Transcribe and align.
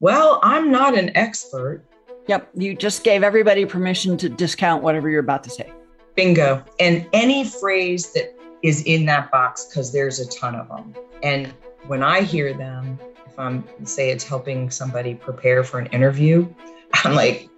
Well, 0.00 0.40
I'm 0.42 0.70
not 0.70 0.96
an 0.96 1.16
expert. 1.16 1.82
Yep. 2.26 2.50
You 2.54 2.74
just 2.74 3.02
gave 3.02 3.22
everybody 3.22 3.64
permission 3.64 4.18
to 4.18 4.28
discount 4.28 4.82
whatever 4.82 5.08
you're 5.08 5.20
about 5.20 5.42
to 5.44 5.50
say. 5.50 5.72
Bingo. 6.14 6.62
And 6.78 7.06
any 7.14 7.44
phrase 7.44 8.12
that 8.12 8.34
is 8.62 8.82
in 8.82 9.06
that 9.06 9.30
box, 9.30 9.64
because 9.64 9.92
there's 9.92 10.20
a 10.20 10.28
ton 10.28 10.54
of 10.54 10.68
them. 10.68 10.94
And 11.22 11.52
when 11.86 12.02
I 12.02 12.20
hear 12.20 12.52
them, 12.52 12.98
if 13.26 13.38
I'm 13.38 13.64
say 13.84 14.10
it's 14.10 14.24
helping 14.24 14.70
somebody 14.70 15.14
prepare 15.14 15.64
for 15.64 15.78
an 15.78 15.86
interview, 15.86 16.46
I'm 17.04 17.14
like, 17.14 17.48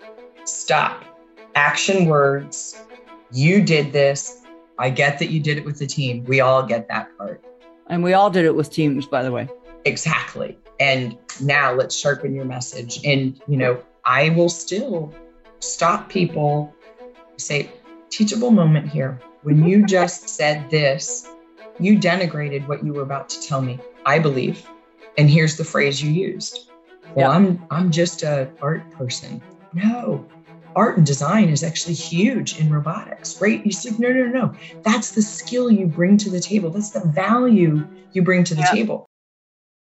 stop. 0.45 1.05
Action 1.57 2.07
words. 2.07 2.80
You 3.32 3.62
did 3.62 3.93
this. 3.93 4.43
I 4.79 4.91
get 4.91 5.18
that 5.18 5.30
you 5.30 5.41
did 5.41 5.59
it 5.59 5.64
with 5.64 5.79
the 5.79 5.89
team. 5.89 6.25
We 6.25 6.41
all 6.41 6.62
get 6.62 6.86
that 6.86 7.16
part. 7.18 7.43
And 7.89 8.05
we 8.05 8.12
all 8.12 8.30
did 8.30 8.45
it 8.45 8.55
with 8.55 8.70
teams, 8.70 9.07
by 9.07 9.25
the 9.25 9.32
way. 9.32 9.48
Exactly. 9.89 10.59
And 10.79 11.16
now 11.41 11.73
let's 11.73 11.96
sharpen 11.96 12.34
your 12.34 12.45
message. 12.45 13.05
And, 13.05 13.41
you 13.48 13.57
know, 13.57 13.82
I 14.05 14.30
will 14.30 14.48
still 14.48 15.14
stop 15.61 16.09
people, 16.09 16.74
say, 17.37 17.70
teachable 18.11 18.51
moment 18.51 18.88
here. 18.88 19.19
When 19.42 19.64
you 19.66 19.87
just 19.97 20.28
said 20.28 20.70
this, 20.70 21.28
you 21.80 21.98
denigrated 21.98 22.69
what 22.69 22.84
you 22.84 22.92
were 22.92 23.02
about 23.02 23.30
to 23.30 23.41
tell 23.41 23.61
me. 23.61 23.80
I 24.05 24.19
believe. 24.19 24.66
And 25.16 25.28
here's 25.28 25.56
the 25.56 25.64
phrase 25.64 26.02
you 26.02 26.11
used. 26.11 26.70
Well, 27.14 27.30
I'm 27.30 27.64
I'm 27.70 27.91
just 27.91 28.23
a 28.23 28.50
art 28.61 28.91
person. 28.92 29.41
No. 29.73 30.28
Art 30.77 30.98
and 30.98 31.06
design 31.06 31.48
is 31.48 31.64
actually 31.64 31.95
huge 31.95 32.61
in 32.61 32.70
robotics, 32.70 33.41
right? 33.41 33.64
You 33.64 33.73
said, 33.73 33.98
no, 33.98 34.12
no, 34.12 34.27
no. 34.27 34.55
That's 34.83 35.12
the 35.12 35.23
skill 35.23 35.70
you 35.70 35.86
bring 35.86 36.19
to 36.19 36.30
the 36.30 36.41
table. 36.41 36.70
That's 36.70 36.91
the 36.91 37.00
value 37.00 37.86
you 38.12 38.23
bring 38.23 38.45
to 38.45 38.55
the 38.55 38.62
table. 38.70 39.08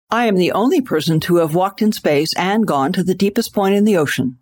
I 0.10 0.28
am 0.28 0.36
the 0.36 0.54
only 0.54 0.80
person 0.80 1.20
to 1.22 1.36
have 1.38 1.54
walked 1.54 1.82
in 1.82 1.92
space 1.92 2.34
and 2.38 2.66
gone 2.66 2.94
to 2.94 3.04
the 3.04 3.14
deepest 3.14 3.54
point 3.54 3.76
in 3.76 3.84
the 3.84 3.98
ocean. 3.98 4.38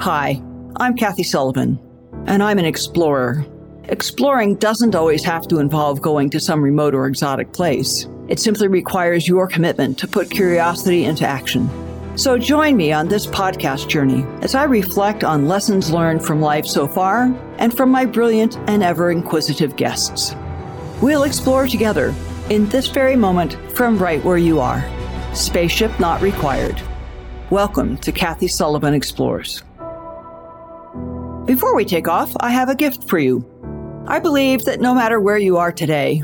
Hi, 0.00 0.42
I'm 0.74 0.96
Kathy 0.96 1.22
Sullivan, 1.22 1.78
and 2.26 2.42
I'm 2.42 2.58
an 2.58 2.64
explorer. 2.64 3.46
Exploring 3.84 4.56
doesn't 4.56 4.96
always 4.96 5.22
have 5.22 5.46
to 5.48 5.60
involve 5.60 6.02
going 6.02 6.30
to 6.30 6.40
some 6.40 6.60
remote 6.60 6.96
or 6.96 7.06
exotic 7.06 7.52
place. 7.52 8.08
It 8.26 8.40
simply 8.40 8.66
requires 8.66 9.28
your 9.28 9.46
commitment 9.46 9.98
to 9.98 10.08
put 10.08 10.32
curiosity 10.32 11.04
into 11.04 11.24
action. 11.24 11.70
So 12.18 12.36
join 12.36 12.76
me 12.76 12.90
on 12.90 13.06
this 13.06 13.24
podcast 13.24 13.88
journey 13.88 14.26
as 14.42 14.56
I 14.56 14.64
reflect 14.64 15.22
on 15.22 15.46
lessons 15.46 15.92
learned 15.92 16.24
from 16.24 16.40
life 16.40 16.66
so 16.66 16.88
far 16.88 17.32
and 17.58 17.72
from 17.72 17.92
my 17.92 18.04
brilliant 18.04 18.56
and 18.66 18.82
ever 18.82 19.12
inquisitive 19.12 19.76
guests. 19.76 20.34
We'll 21.00 21.22
explore 21.22 21.68
together 21.68 22.12
in 22.50 22.68
this 22.70 22.86
very 22.86 23.16
moment 23.16 23.56
from 23.76 23.98
right 23.98 24.24
where 24.24 24.38
you 24.38 24.60
are. 24.60 24.82
Spaceship 25.34 25.98
not 26.00 26.22
required. 26.22 26.80
Welcome 27.50 27.98
to 27.98 28.12
Kathy 28.12 28.48
Sullivan 28.48 28.94
Explores. 28.94 29.62
Before 31.44 31.76
we 31.76 31.84
take 31.84 32.08
off, 32.08 32.34
I 32.40 32.50
have 32.50 32.68
a 32.68 32.74
gift 32.74 33.08
for 33.08 33.18
you. 33.18 33.44
I 34.06 34.18
believe 34.18 34.64
that 34.64 34.80
no 34.80 34.94
matter 34.94 35.20
where 35.20 35.38
you 35.38 35.58
are 35.58 35.72
today, 35.72 36.22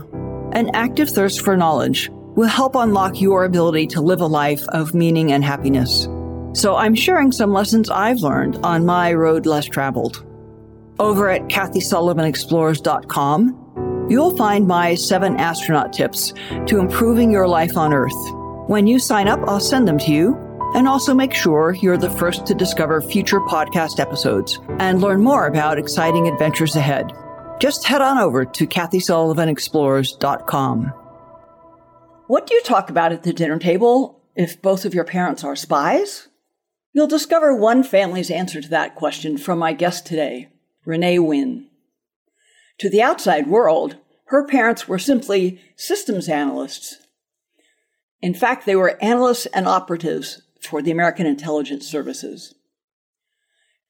an 0.52 0.70
active 0.75 1.11
thirst 1.11 1.42
for 1.42 1.56
knowledge 1.56 2.08
will 2.11 2.48
help 2.48 2.75
unlock 2.75 3.20
your 3.20 3.45
ability 3.45 3.86
to 3.89 4.00
live 4.00 4.20
a 4.20 4.27
life 4.27 4.67
of 4.69 4.95
meaning 4.95 5.33
and 5.33 5.45
happiness. 5.45 6.08
So 6.55 6.77
I'm 6.77 6.95
sharing 6.95 7.33
some 7.33 7.52
lessons 7.52 7.91
I've 7.91 8.20
learned 8.20 8.64
on 8.64 8.86
my 8.86 9.12
road 9.12 9.45
less 9.47 9.67
traveled. 9.67 10.25
Over 10.98 11.28
at 11.28 11.42
KathySullivanExplores.com, 11.48 13.64
You'll 14.08 14.34
find 14.36 14.66
my 14.66 14.94
seven 14.94 15.36
astronaut 15.36 15.92
tips 15.92 16.33
to 16.66 16.78
improving 16.78 17.30
your 17.30 17.47
life 17.48 17.77
on 17.77 17.92
Earth. 17.92 18.12
When 18.69 18.86
you 18.86 18.98
sign 18.98 19.28
up, 19.28 19.41
I'll 19.48 19.61
send 19.61 19.86
them 19.88 19.98
to 19.98 20.12
you 20.12 20.36
and 20.74 20.88
also 20.88 21.14
make 21.14 21.33
sure 21.33 21.77
you're 21.80 21.96
the 21.96 22.11
first 22.11 22.44
to 22.46 22.55
discover 22.55 23.00
future 23.00 23.41
podcast 23.41 23.98
episodes 24.00 24.61
and 24.78 25.00
learn 25.00 25.22
more 25.22 25.46
about 25.46 25.78
exciting 25.78 26.28
adventures 26.28 26.77
ahead. 26.77 27.12
Just 27.61 27.86
head 27.86 28.02
on 28.02 28.19
over 28.19 28.44
to 28.44 28.66
KathySullivanExplores.com. 28.66 30.92
What 32.27 32.46
do 32.46 32.55
you 32.55 32.62
talk 32.62 32.90
about 32.90 33.12
at 33.12 33.23
the 33.23 33.33
dinner 33.33 33.58
table 33.58 34.20
if 34.34 34.61
both 34.61 34.84
of 34.84 34.92
your 34.95 35.05
parents 35.05 35.45
are 35.45 35.56
spies? 35.56 36.29
You'll 36.92 37.06
discover 37.06 37.55
one 37.55 37.83
family's 37.83 38.30
answer 38.30 38.61
to 38.61 38.68
that 38.68 38.96
question 38.96 39.39
from 39.39 39.58
my 39.58 39.73
guest 39.73 40.06
today, 40.06 40.50
Renee 40.84 41.18
Wynn. 41.18 41.68
To 42.79 42.90
the 42.90 43.02
outside 43.02 43.46
world, 43.46 43.96
her 44.27 44.46
parents 44.46 44.89
were 44.89 44.98
simply 44.98 45.61
systems 45.77 46.29
analysts. 46.29 46.98
In 48.20 48.35
fact, 48.35 48.67
they 48.67 48.77
were 48.77 49.02
analysts 49.02 49.46
and 49.46 49.68
operatives 49.68 50.42
for 50.61 50.83
the 50.83 50.90
American 50.90 51.27
Intelligence 51.27 51.86
Services. 51.86 52.55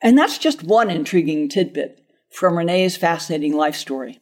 And 0.02 0.18
that's 0.18 0.38
just 0.38 0.62
one 0.62 0.90
intriguing 0.90 1.48
tidbit 1.48 2.00
from 2.30 2.58
Renee's 2.58 2.96
fascinating 2.96 3.56
life 3.56 3.76
story. 3.76 4.20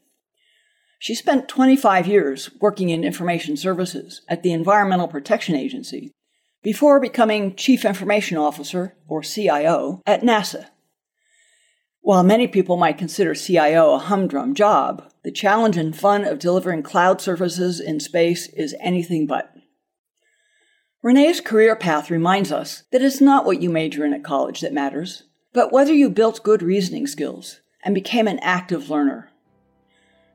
She 0.98 1.14
spent 1.14 1.48
25 1.48 2.06
years 2.06 2.50
working 2.60 2.90
in 2.90 3.02
information 3.02 3.56
services 3.56 4.22
at 4.28 4.44
the 4.44 4.52
Environmental 4.52 5.08
Protection 5.08 5.56
Agency 5.56 6.12
before 6.62 7.00
becoming 7.00 7.56
Chief 7.56 7.84
Information 7.84 8.36
Officer, 8.36 8.94
or 9.08 9.22
CIO, 9.22 10.00
at 10.06 10.22
NASA. 10.22 10.66
While 12.04 12.24
many 12.24 12.48
people 12.48 12.76
might 12.76 12.98
consider 12.98 13.32
CIO 13.32 13.94
a 13.94 13.98
humdrum 13.98 14.54
job, 14.54 15.08
the 15.22 15.30
challenge 15.30 15.76
and 15.76 15.96
fun 15.96 16.24
of 16.24 16.40
delivering 16.40 16.82
cloud 16.82 17.20
services 17.20 17.78
in 17.78 18.00
space 18.00 18.48
is 18.48 18.74
anything 18.80 19.24
but. 19.24 19.54
Renee's 21.00 21.40
career 21.40 21.76
path 21.76 22.10
reminds 22.10 22.50
us 22.50 22.82
that 22.90 23.02
it's 23.02 23.20
not 23.20 23.44
what 23.44 23.62
you 23.62 23.70
major 23.70 24.04
in 24.04 24.12
at 24.12 24.24
college 24.24 24.62
that 24.62 24.72
matters, 24.72 25.22
but 25.52 25.72
whether 25.72 25.92
you 25.92 26.10
built 26.10 26.42
good 26.42 26.60
reasoning 26.60 27.06
skills 27.06 27.60
and 27.84 27.94
became 27.94 28.26
an 28.26 28.40
active 28.40 28.90
learner. 28.90 29.30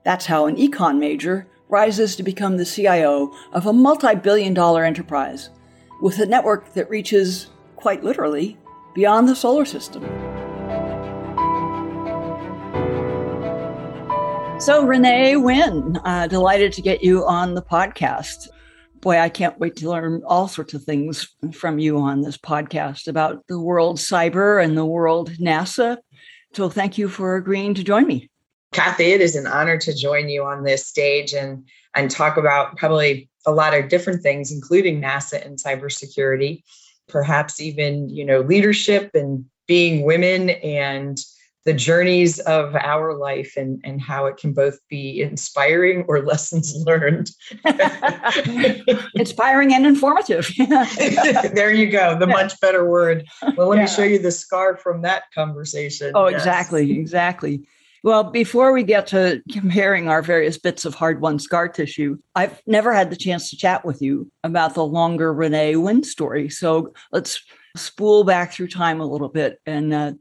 That's 0.06 0.28
how 0.28 0.46
an 0.46 0.56
econ 0.56 1.00
major 1.00 1.48
rises 1.68 2.16
to 2.16 2.24
become 2.24 2.56
the 2.56 2.66
CIO 2.66 3.34
of 3.52 3.66
a 3.66 3.74
multi 3.74 4.16
billion 4.16 4.54
dollar 4.54 4.86
enterprise 4.86 5.50
with 6.02 6.18
a 6.20 6.26
network 6.26 6.74
that 6.76 6.90
reaches, 6.90 7.48
quite 7.76 8.06
literally, 8.06 8.58
beyond 8.96 9.28
the 9.28 9.36
solar 9.36 9.66
system. 9.66 10.06
So, 14.60 14.86
Renee 14.86 15.36
Wynn, 15.36 15.98
uh, 16.04 16.28
delighted 16.28 16.74
to 16.74 16.82
get 16.82 17.04
you 17.04 17.26
on 17.26 17.54
the 17.54 17.62
podcast. 17.62 18.50
Boy, 19.02 19.20
I 19.20 19.30
can't 19.30 19.58
wait 19.60 19.76
to 19.78 19.90
learn 19.90 20.24
all 20.26 20.48
sorts 20.48 20.74
of 20.74 20.84
things 20.84 21.30
from 21.54 21.78
you 21.78 22.00
on 22.00 22.22
this 22.22 22.38
podcast 22.38 23.08
about 23.08 23.46
the 23.48 23.60
world 23.60 23.98
cyber 23.98 24.62
and 24.62 24.76
the 24.76 24.86
world 24.86 25.30
NASA. 25.34 25.98
So, 26.54 26.70
thank 26.70 26.98
you 26.98 27.08
for 27.08 27.36
agreeing 27.36 27.76
to 27.76 27.84
join 27.84 28.08
me. 28.08 28.30
Kathy, 28.74 29.12
it 29.12 29.22
is 29.22 29.36
an 29.36 29.48
honor 29.48 29.78
to 29.78 29.96
join 29.96 30.28
you 30.28 30.44
on 30.44 30.64
this 30.64 30.86
stage 30.86 31.34
and 31.34 31.66
and 31.96 32.10
talk 32.10 32.36
about 32.36 32.78
probably 32.78 33.30
a 33.46 33.52
lot 33.52 33.74
of 33.74 33.90
different 33.90 34.22
things, 34.24 34.52
including 34.52 35.02
NASA 35.02 35.46
and 35.46 35.58
cybersecurity, 35.60 36.64
perhaps 37.08 37.62
even 37.62 38.10
you 38.10 38.26
know 38.26 38.42
leadership 38.42 39.12
and 39.14 39.46
being 39.68 40.04
women 40.04 40.50
and 40.50 41.20
the 41.68 41.74
journeys 41.74 42.40
of 42.40 42.74
our 42.78 43.14
life 43.14 43.56
and, 43.58 43.82
and 43.84 44.02
how 44.02 44.26
it 44.26 44.38
can 44.38 44.54
both 44.54 44.80
be 44.88 45.22
inspiring 45.22 46.06
or 46.08 46.22
lessons 46.26 46.74
learned. 46.86 47.30
inspiring 49.16 49.74
and 49.74 49.86
informative. 49.86 50.50
there 50.58 51.74
you 51.74 51.92
go, 51.92 52.18
the 52.18 52.26
much 52.26 52.58
better 52.62 52.90
word. 52.90 53.26
Well, 53.58 53.68
let 53.68 53.76
yeah. 53.76 53.82
me 53.82 53.90
show 53.90 54.04
you 54.04 54.18
the 54.18 54.32
scar 54.32 54.78
from 54.78 55.02
that 55.02 55.24
conversation. 55.36 56.14
Oh, 56.16 56.30
yes. 56.30 56.40
exactly, 56.40 56.98
exactly. 56.98 57.68
Well, 58.02 58.24
before 58.24 58.72
we 58.72 58.84
get 58.84 59.08
to 59.08 59.42
comparing 59.52 60.08
our 60.08 60.22
various 60.22 60.58
bits 60.58 60.86
of 60.86 60.96
hard 60.96 61.20
won 61.20 61.38
scar 61.38 61.68
tissue, 61.68 62.18
I've 62.34 62.62
never 62.66 62.94
had 62.94 63.10
the 63.10 63.18
chance 63.18 63.50
to 63.50 63.58
chat 63.58 63.84
with 63.84 64.02
you 64.02 64.32
about 64.42 64.74
the 64.74 64.86
longer 64.86 65.34
Renee 65.34 65.76
Wynn 65.76 66.04
story. 66.04 66.48
So 66.48 66.94
let's 67.12 67.44
spool 67.76 68.24
back 68.24 68.54
through 68.54 68.70
time 68.70 69.02
a 69.02 69.06
little 69.06 69.28
bit 69.28 69.60
and 69.66 69.94
uh, 69.94 70.14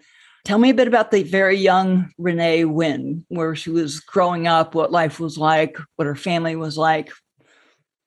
Tell 0.46 0.58
me 0.58 0.70
a 0.70 0.74
bit 0.74 0.86
about 0.86 1.10
the 1.10 1.24
very 1.24 1.58
young 1.58 2.12
Renee 2.18 2.66
Wynn, 2.66 3.26
where 3.26 3.56
she 3.56 3.68
was 3.68 3.98
growing 3.98 4.46
up, 4.46 4.76
what 4.76 4.92
life 4.92 5.18
was 5.18 5.36
like, 5.36 5.76
what 5.96 6.06
her 6.06 6.14
family 6.14 6.54
was 6.54 6.78
like, 6.78 7.10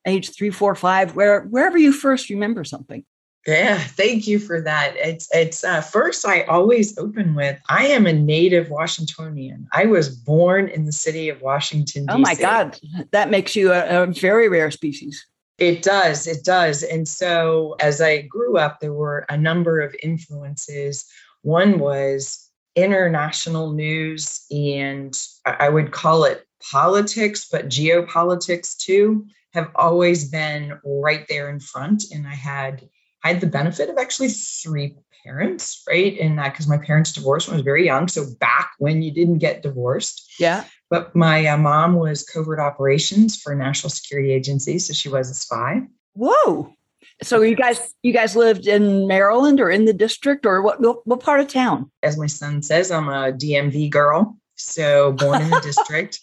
age 0.07 0.33
three, 0.33 0.49
four, 0.49 0.73
five, 0.73 1.17
where 1.17 1.41
wherever 1.41 1.77
you 1.77 1.91
first 1.91 2.29
remember 2.29 2.63
something. 2.63 3.03
Yeah, 3.45 3.77
thank 3.77 4.25
you 4.25 4.39
for 4.39 4.61
that. 4.61 4.95
It's 4.95 5.27
it's 5.33 5.65
uh, 5.65 5.81
first 5.81 6.25
I 6.25 6.43
always 6.43 6.97
open 6.97 7.35
with 7.35 7.59
I 7.67 7.87
am 7.87 8.07
a 8.07 8.13
native 8.13 8.69
Washingtonian. 8.69 9.67
I 9.73 9.87
was 9.87 10.07
born 10.07 10.69
in 10.69 10.85
the 10.85 10.93
city 10.93 11.27
of 11.27 11.41
Washington. 11.41 12.05
D.C. 12.05 12.15
Oh 12.15 12.19
my 12.19 12.35
God, 12.35 12.79
that 13.11 13.29
makes 13.29 13.53
you 13.53 13.73
a, 13.73 14.03
a 14.03 14.05
very 14.07 14.47
rare 14.47 14.71
species. 14.71 15.25
It 15.57 15.81
does, 15.81 16.25
it 16.25 16.45
does. 16.45 16.83
And 16.83 17.05
so 17.05 17.75
as 17.81 17.99
I 17.99 18.21
grew 18.21 18.57
up, 18.57 18.79
there 18.79 18.93
were 18.93 19.25
a 19.27 19.35
number 19.35 19.81
of 19.81 19.93
influences 20.01 21.05
one 21.41 21.79
was 21.79 22.49
international 22.75 23.71
news, 23.73 24.45
and 24.51 25.17
I 25.45 25.69
would 25.69 25.91
call 25.91 26.23
it 26.25 26.45
politics, 26.71 27.47
but 27.51 27.69
geopolitics 27.69 28.77
too, 28.77 29.25
have 29.53 29.71
always 29.75 30.29
been 30.29 30.79
right 30.83 31.25
there 31.27 31.49
in 31.49 31.59
front. 31.59 32.03
And 32.13 32.27
I 32.27 32.35
had 32.35 32.87
I 33.23 33.29
had 33.29 33.41
the 33.41 33.47
benefit 33.47 33.89
of 33.89 33.97
actually 33.97 34.29
three 34.29 34.95
parents, 35.25 35.83
right? 35.87 36.17
In 36.17 36.37
that, 36.37 36.53
because 36.53 36.67
my 36.67 36.77
parents 36.77 37.11
divorced 37.11 37.47
when 37.47 37.55
I 37.55 37.57
was 37.57 37.65
very 37.65 37.85
young. 37.85 38.07
So 38.07 38.25
back 38.39 38.71
when 38.77 39.01
you 39.01 39.11
didn't 39.11 39.39
get 39.39 39.61
divorced. 39.61 40.31
Yeah. 40.39 40.63
But 40.89 41.15
my 41.15 41.45
uh, 41.45 41.57
mom 41.57 41.95
was 41.95 42.23
covert 42.23 42.59
operations 42.59 43.37
for 43.37 43.53
national 43.53 43.89
security 43.89 44.31
agency. 44.31 44.79
So 44.79 44.93
she 44.93 45.09
was 45.09 45.29
a 45.29 45.33
spy. 45.33 45.81
Whoa. 46.13 46.73
So 47.21 47.41
you 47.41 47.55
guys, 47.55 47.93
you 48.01 48.13
guys 48.13 48.35
lived 48.35 48.67
in 48.67 49.07
Maryland 49.07 49.59
or 49.59 49.69
in 49.69 49.85
the 49.85 49.93
district 49.93 50.45
or 50.45 50.61
what? 50.61 50.79
What 51.05 51.19
part 51.19 51.39
of 51.39 51.47
town? 51.47 51.91
As 52.03 52.17
my 52.17 52.27
son 52.27 52.61
says, 52.61 52.91
I'm 52.91 53.09
a 53.09 53.31
DMV 53.31 53.89
girl. 53.89 54.37
So 54.55 55.13
born 55.13 55.41
in 55.41 55.49
the 55.49 55.59
district. 55.63 56.19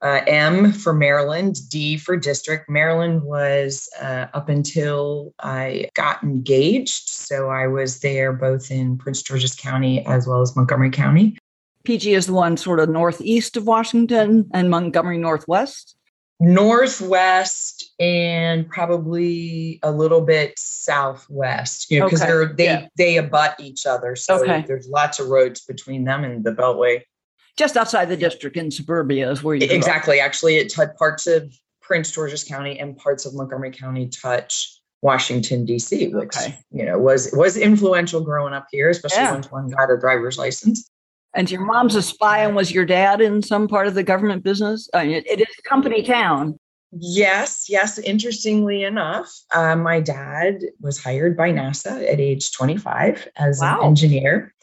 Uh, 0.00 0.20
M 0.28 0.70
for 0.72 0.92
Maryland, 0.92 1.56
D 1.68 1.96
for 1.96 2.16
district. 2.16 2.70
Maryland 2.70 3.22
was 3.24 3.88
uh, 4.00 4.26
up 4.32 4.48
until 4.48 5.34
I 5.40 5.88
got 5.94 6.22
engaged. 6.22 7.08
So 7.08 7.48
I 7.48 7.66
was 7.66 7.98
there 7.98 8.32
both 8.32 8.70
in 8.70 8.96
Prince 8.96 9.22
George's 9.22 9.56
County 9.56 10.06
as 10.06 10.26
well 10.26 10.40
as 10.40 10.54
Montgomery 10.54 10.90
County. 10.90 11.36
PG 11.82 12.14
is 12.14 12.26
the 12.26 12.32
one 12.32 12.56
sort 12.56 12.78
of 12.78 12.88
northeast 12.88 13.56
of 13.56 13.66
Washington 13.66 14.48
and 14.52 14.70
Montgomery 14.70 15.18
Northwest. 15.18 15.96
Northwest 16.40 17.92
and 17.98 18.68
probably 18.68 19.80
a 19.82 19.90
little 19.90 20.20
bit 20.20 20.54
southwest, 20.56 21.90
you 21.90 21.98
know, 22.00 22.06
because 22.06 22.22
Okay, 22.22 22.30
they're 22.30 22.46
they 22.52 22.64
yeah. 22.64 22.86
they 22.96 23.16
abut 23.16 23.56
each 23.60 23.86
other. 23.86 24.14
So 24.16 24.42
Okay. 24.42 24.64
there's 24.66 24.88
lots 24.88 25.18
of 25.18 25.28
roads 25.28 25.60
between 25.64 26.04
them 26.04 26.24
and 26.24 26.44
the 26.44 26.52
Beltway. 26.52 27.02
Just 27.56 27.76
outside 27.76 28.08
the 28.08 28.16
district 28.16 28.56
in 28.56 28.70
suburbia 28.70 29.30
is 29.30 29.42
where 29.42 29.56
you. 29.56 29.66
Exactly. 29.68 30.20
Actually, 30.20 30.56
it 30.56 30.72
touched 30.72 30.96
parts 30.96 31.26
of 31.26 31.52
Prince 31.82 32.12
George's 32.12 32.44
County 32.44 32.78
and 32.78 32.96
parts 32.96 33.26
of 33.26 33.34
Montgomery 33.34 33.72
County 33.72 34.08
touch 34.08 34.78
Washington 35.02 35.64
D.C., 35.64 36.08
which 36.14 36.36
Okay. 36.36 36.58
you 36.70 36.84
know 36.84 36.98
was 36.98 37.30
was 37.32 37.56
influential 37.56 38.20
growing 38.20 38.54
up 38.54 38.66
here, 38.70 38.88
especially 38.90 39.18
Yeah. 39.22 39.32
once 39.32 39.50
one 39.50 39.68
got 39.70 39.90
a 39.90 39.98
driver's 39.98 40.38
license. 40.38 40.88
And 41.34 41.50
your 41.50 41.64
mom's 41.64 41.94
a 41.94 42.02
spy, 42.02 42.44
and 42.44 42.56
was 42.56 42.72
your 42.72 42.86
dad 42.86 43.20
in 43.20 43.42
some 43.42 43.68
part 43.68 43.86
of 43.86 43.94
the 43.94 44.02
government 44.02 44.42
business? 44.42 44.88
I 44.94 45.04
mean, 45.06 45.16
it, 45.16 45.26
it 45.26 45.40
is 45.40 45.54
a 45.58 45.68
company 45.68 46.02
town. 46.02 46.58
Yes, 46.90 47.66
yes. 47.68 47.98
Interestingly 47.98 48.82
enough, 48.82 49.30
uh, 49.54 49.76
my 49.76 50.00
dad 50.00 50.60
was 50.80 51.02
hired 51.02 51.36
by 51.36 51.50
NASA 51.52 52.10
at 52.10 52.18
age 52.18 52.50
25 52.52 53.28
as 53.36 53.60
Wow. 53.60 53.80
an 53.80 53.88
engineer. 53.88 54.54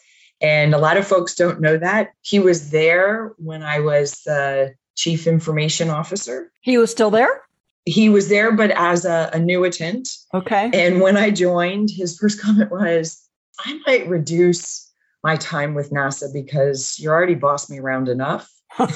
And 0.42 0.74
a 0.74 0.80
lot 0.80 0.98
of 0.98 1.08
folks 1.08 1.36
don't 1.36 1.62
know 1.62 1.78
that. 1.78 2.10
He 2.22 2.40
was 2.40 2.72
there 2.72 3.34
when 3.38 3.62
I 3.64 3.80
was 3.80 4.22
the 4.26 4.74
chief 4.96 5.28
information 5.28 5.90
officer. 5.90 6.52
He 6.62 6.78
was 6.78 6.92
still 6.92 7.12
there. 7.12 7.44
He 7.86 8.10
was 8.10 8.28
there, 8.28 8.52
but 8.52 8.72
as 8.72 9.06
a 9.06 9.30
annuitant. 9.34 10.10
Okay. 10.34 10.72
And 10.74 11.02
when 11.02 11.18
I 11.18 11.30
joined, 11.30 11.90
his 11.92 12.18
first 12.18 12.42
comment 12.44 12.72
was, 12.72 13.22
I 13.60 13.80
might 13.86 14.08
reduce 14.10 14.85
my 15.25 15.36
time 15.38 15.74
with 15.74 15.89
NASA 15.89 16.31
because 16.31 17.00
you're 17.00 17.12
already 17.12 17.33
bossed 17.33 17.72
me 17.72 17.80
around 17.80 18.10
enough. 18.10 18.48
and 18.80 18.92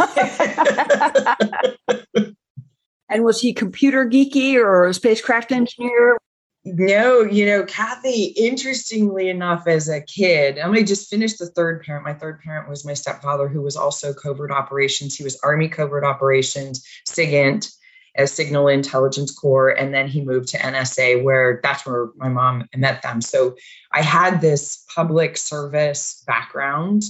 was 3.24 3.42
he 3.42 3.52
computer 3.52 4.06
geeky 4.06 4.54
or 4.54 4.86
a 4.86 4.94
spacecraft 4.94 5.52
engineer? 5.52 6.20
No, 6.64 7.22
you 7.22 7.48
know, 7.48 7.64
Kathy, 7.64 8.26
interestingly 8.26 9.28
enough, 9.30 9.64
as 9.66 9.90
a 9.90 10.02
kid, 10.02 10.60
I'm 10.60 10.68
going 10.72 10.86
to 10.86 10.86
just 10.86 11.10
finish 11.10 11.36
the 11.38 11.48
third 11.48 11.82
parent. 11.82 12.06
My 12.06 12.14
third 12.14 12.42
parent 12.42 12.70
was 12.70 12.86
my 12.86 12.94
stepfather, 12.94 13.48
who 13.48 13.64
was 13.64 13.76
also 13.76 14.14
covert 14.14 14.52
operations. 14.52 15.16
He 15.16 15.24
was 15.24 15.40
Army 15.44 15.68
covert 15.68 16.04
operations, 16.04 16.86
SIGINT, 17.08 17.72
as 18.20 18.32
Signal 18.32 18.68
Intelligence 18.68 19.32
Corps. 19.32 19.70
And 19.70 19.94
then 19.94 20.08
he 20.08 20.22
moved 20.24 20.50
to 20.50 20.58
NSA, 20.58 21.24
where 21.24 21.60
that's 21.64 21.86
where 21.86 22.10
my 22.18 22.30
mom 22.30 22.68
met 22.76 23.02
them. 23.02 23.22
So 23.22 23.56
I 23.94 24.02
had 24.04 24.42
this 24.42 24.86
public 24.94 25.38
service 25.38 26.24
background 26.28 27.04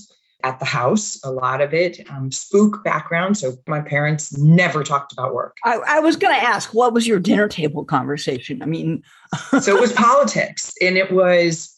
at 0.44 0.58
the 0.60 0.66
house, 0.66 1.20
a 1.26 1.32
lot 1.32 1.60
of 1.60 1.74
it, 1.74 2.00
um, 2.10 2.32
spook 2.32 2.82
background. 2.84 3.38
So 3.38 3.58
my 3.68 3.82
parents 3.82 4.38
never 4.38 4.84
talked 4.86 5.12
about 5.12 5.34
work. 5.34 5.58
I, 5.66 5.80
I 5.86 6.00
was 6.00 6.16
going 6.16 6.34
to 6.34 6.42
ask, 6.42 6.74
what 6.74 6.94
was 6.94 7.06
your 7.06 7.20
dinner 7.20 7.50
table 7.50 7.84
conversation? 7.84 8.62
I 8.62 8.66
mean, 8.66 9.04
so 9.60 9.76
it 9.76 9.82
was 9.82 9.92
politics 9.92 10.72
and 10.82 10.98
it 10.98 11.12
was 11.12 11.76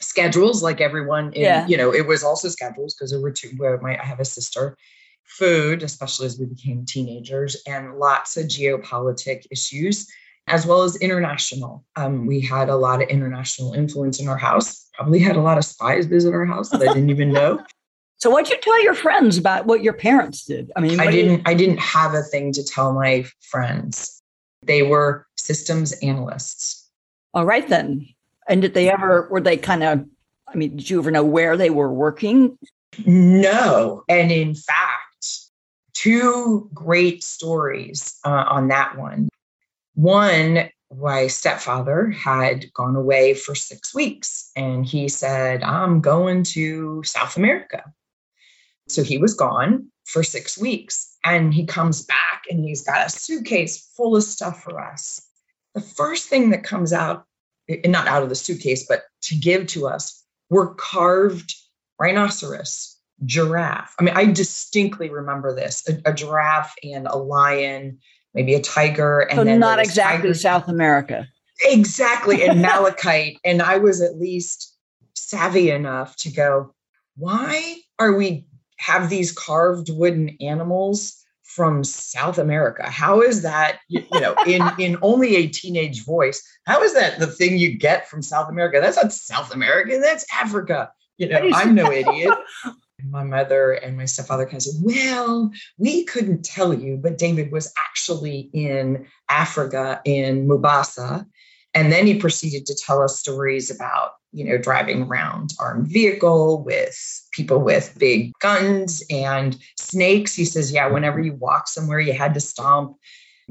schedules 0.00 0.62
like 0.62 0.80
everyone 0.80 1.32
in, 1.34 1.42
Yeah. 1.42 1.66
you 1.66 1.76
know 1.76 1.92
it 1.92 2.06
was 2.06 2.24
also 2.24 2.48
schedules 2.48 2.94
because 2.94 3.10
there 3.10 3.20
were 3.20 3.30
two 3.30 3.50
where 3.58 3.78
my 3.82 3.98
i 4.00 4.04
have 4.04 4.18
a 4.18 4.24
sister 4.24 4.76
food 5.24 5.82
especially 5.82 6.26
as 6.26 6.38
we 6.38 6.46
became 6.46 6.84
teenagers 6.84 7.56
and 7.66 7.98
lots 7.98 8.36
of 8.36 8.46
geopolitic 8.46 9.46
issues 9.50 10.08
as 10.48 10.66
well 10.66 10.82
as 10.82 10.96
international 10.96 11.84
um, 11.96 12.26
we 12.26 12.40
had 12.40 12.68
a 12.68 12.76
lot 12.76 13.02
of 13.02 13.08
international 13.08 13.72
influence 13.72 14.20
in 14.20 14.28
our 14.28 14.36
house 14.38 14.88
probably 14.94 15.20
had 15.20 15.36
a 15.36 15.40
lot 15.40 15.58
of 15.58 15.64
spies 15.64 16.06
visit 16.06 16.34
our 16.34 16.44
house 16.44 16.70
that 16.70 16.82
i 16.82 16.86
didn't 16.86 17.10
even 17.10 17.32
know 17.32 17.62
so 18.16 18.28
what'd 18.30 18.50
you 18.50 18.58
tell 18.60 18.82
your 18.82 18.94
friends 18.94 19.38
about 19.38 19.64
what 19.66 19.82
your 19.82 19.94
parents 19.94 20.44
did? 20.44 20.70
I 20.76 20.80
mean, 20.80 20.98
i 21.00 21.10
do 21.10 21.16
you- 21.16 21.22
didn't 21.24 21.48
i 21.48 21.54
didn't 21.54 21.80
have 21.80 22.14
a 22.14 22.22
thing 22.22 22.52
to 22.52 22.64
tell 22.64 22.92
my 22.92 23.24
friends 23.40 24.20
they 24.62 24.82
were 24.82 25.26
systems 25.36 25.92
analysts 26.02 26.86
All 27.32 27.46
right 27.46 27.66
then. 27.66 28.06
And 28.48 28.60
did 28.60 28.74
they 28.74 28.90
ever? 28.90 29.28
Were 29.30 29.40
they 29.40 29.56
kind 29.56 29.82
of? 29.84 30.04
I 30.48 30.56
mean, 30.56 30.76
did 30.76 30.90
you 30.90 30.98
ever 30.98 31.10
know 31.12 31.22
where 31.22 31.56
they 31.56 31.70
were 31.70 31.92
working? 31.92 32.58
No. 33.06 34.02
And 34.08 34.32
in 34.32 34.54
fact, 34.54 35.09
two 36.02 36.70
great 36.72 37.22
stories 37.22 38.18
uh, 38.24 38.44
on 38.48 38.68
that 38.68 38.96
one. 38.96 39.28
One, 39.94 40.70
my 40.96 41.26
stepfather 41.26 42.08
had 42.10 42.72
gone 42.72 42.96
away 42.96 43.34
for 43.34 43.54
six 43.54 43.94
weeks 43.94 44.50
and 44.56 44.86
he 44.86 45.08
said, 45.08 45.62
I'm 45.62 46.00
going 46.00 46.44
to 46.54 47.02
South 47.04 47.36
America. 47.36 47.84
So 48.88 49.02
he 49.02 49.18
was 49.18 49.34
gone 49.34 49.88
for 50.06 50.22
six 50.22 50.58
weeks 50.58 51.16
and 51.24 51.52
he 51.52 51.66
comes 51.66 52.04
back 52.04 52.44
and 52.48 52.64
he's 52.64 52.82
got 52.82 53.06
a 53.06 53.10
suitcase 53.10 53.90
full 53.96 54.16
of 54.16 54.24
stuff 54.24 54.62
for 54.62 54.80
us. 54.80 55.20
The 55.74 55.82
first 55.82 56.28
thing 56.28 56.50
that 56.50 56.64
comes 56.64 56.92
out, 56.92 57.24
eh, 57.68 57.86
not 57.88 58.08
out 58.08 58.22
of 58.22 58.30
the 58.30 58.34
suitcase, 58.34 58.86
but 58.88 59.02
to 59.24 59.36
give 59.36 59.66
to 59.68 59.86
us, 59.86 60.24
were 60.48 60.74
carved 60.74 61.54
rhinoceros, 62.00 62.89
giraffe. 63.24 63.94
I 63.98 64.02
mean, 64.02 64.14
I 64.16 64.24
distinctly 64.26 65.10
remember 65.10 65.54
this 65.54 65.86
a, 65.88 66.10
a 66.10 66.14
giraffe 66.14 66.74
and 66.82 67.06
a 67.06 67.16
lion, 67.16 67.98
maybe 68.34 68.54
a 68.54 68.60
tiger. 68.62 69.20
And 69.20 69.38
So 69.38 69.44
then 69.44 69.60
not 69.60 69.78
exactly 69.78 70.28
tigers- 70.28 70.42
South 70.42 70.68
America. 70.68 71.28
Exactly. 71.62 72.42
And 72.46 72.62
malachite. 72.62 73.38
and 73.44 73.60
I 73.60 73.78
was 73.78 74.00
at 74.00 74.18
least 74.18 74.74
savvy 75.14 75.70
enough 75.70 76.16
to 76.16 76.30
go, 76.32 76.74
why 77.16 77.76
are 77.98 78.14
we 78.14 78.46
have 78.78 79.10
these 79.10 79.30
carved 79.32 79.90
wooden 79.90 80.36
animals 80.40 81.16
from 81.42 81.84
South 81.84 82.38
America? 82.38 82.88
How 82.88 83.20
is 83.20 83.42
that, 83.42 83.80
you 83.88 84.02
you 84.12 84.20
know, 84.20 84.34
in, 84.46 84.62
in 84.78 84.96
only 85.02 85.36
a 85.36 85.48
teenage 85.48 86.04
voice? 86.04 86.42
How 86.64 86.82
is 86.82 86.94
that 86.94 87.18
the 87.18 87.26
thing 87.26 87.58
you 87.58 87.76
get 87.76 88.08
from 88.08 88.22
South 88.22 88.48
America? 88.48 88.78
That's 88.80 88.96
not 88.96 89.12
South 89.12 89.52
America, 89.52 89.98
that's 90.02 90.24
Africa. 90.32 90.90
You 91.18 91.28
know, 91.28 91.50
I'm 91.52 91.74
no 91.74 91.92
idiot. 91.92 92.32
My 93.08 93.24
mother 93.24 93.72
and 93.72 93.96
my 93.96 94.04
stepfather 94.04 94.44
kind 94.44 94.56
of 94.56 94.62
said, 94.62 94.82
Well, 94.82 95.50
we 95.78 96.04
couldn't 96.04 96.44
tell 96.44 96.74
you, 96.74 96.96
but 96.96 97.18
David 97.18 97.52
was 97.52 97.72
actually 97.78 98.50
in 98.52 99.06
Africa 99.28 100.00
in 100.04 100.46
Mombasa. 100.46 101.26
And 101.72 101.92
then 101.92 102.06
he 102.06 102.18
proceeded 102.18 102.66
to 102.66 102.74
tell 102.74 103.00
us 103.00 103.20
stories 103.20 103.70
about, 103.70 104.12
you 104.32 104.44
know, 104.44 104.58
driving 104.58 105.02
around 105.02 105.52
armed 105.60 105.86
vehicle 105.86 106.64
with 106.64 106.96
people 107.32 107.60
with 107.60 107.96
big 107.96 108.32
guns 108.40 109.02
and 109.08 109.56
snakes. 109.78 110.34
He 110.34 110.44
says, 110.44 110.72
yeah, 110.72 110.88
whenever 110.88 111.20
you 111.20 111.34
walk 111.34 111.68
somewhere, 111.68 112.00
you 112.00 112.12
had 112.12 112.34
to 112.34 112.40
stomp, 112.40 112.96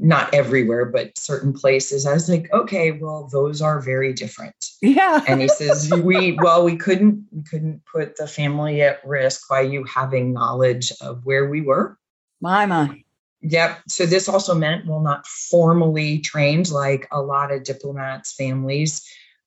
not 0.02 0.32
everywhere, 0.34 0.86
but 0.86 1.16
certain 1.18 1.52
places. 1.52 2.06
I 2.06 2.14
was 2.14 2.28
like, 2.28 2.50
okay, 2.52 2.92
well, 2.92 3.28
those 3.30 3.60
are 3.60 3.80
very 3.80 4.12
different. 4.12 4.54
Yeah. 4.80 5.22
And 5.28 5.40
he 5.40 5.48
says, 5.48 5.90
we, 5.92 6.32
well, 6.32 6.64
we 6.64 6.76
couldn't, 6.76 7.26
we 7.30 7.42
couldn't 7.42 7.82
put 7.84 8.16
the 8.16 8.26
family 8.26 8.82
at 8.82 9.06
risk 9.06 9.48
by 9.48 9.60
you 9.60 9.84
having 9.84 10.32
knowledge 10.32 10.92
of 11.00 11.26
where 11.26 11.48
we 11.48 11.60
were. 11.60 11.98
My 12.40 12.66
my. 12.66 13.04
Yep. 13.42 13.80
So 13.88 14.06
this 14.06 14.28
also 14.28 14.54
meant, 14.54 14.86
well, 14.86 15.00
not 15.00 15.26
formally 15.26 16.20
trained 16.20 16.70
like 16.70 17.06
a 17.10 17.20
lot 17.20 17.52
of 17.52 17.64
diplomats' 17.64 18.32
families, 18.32 19.06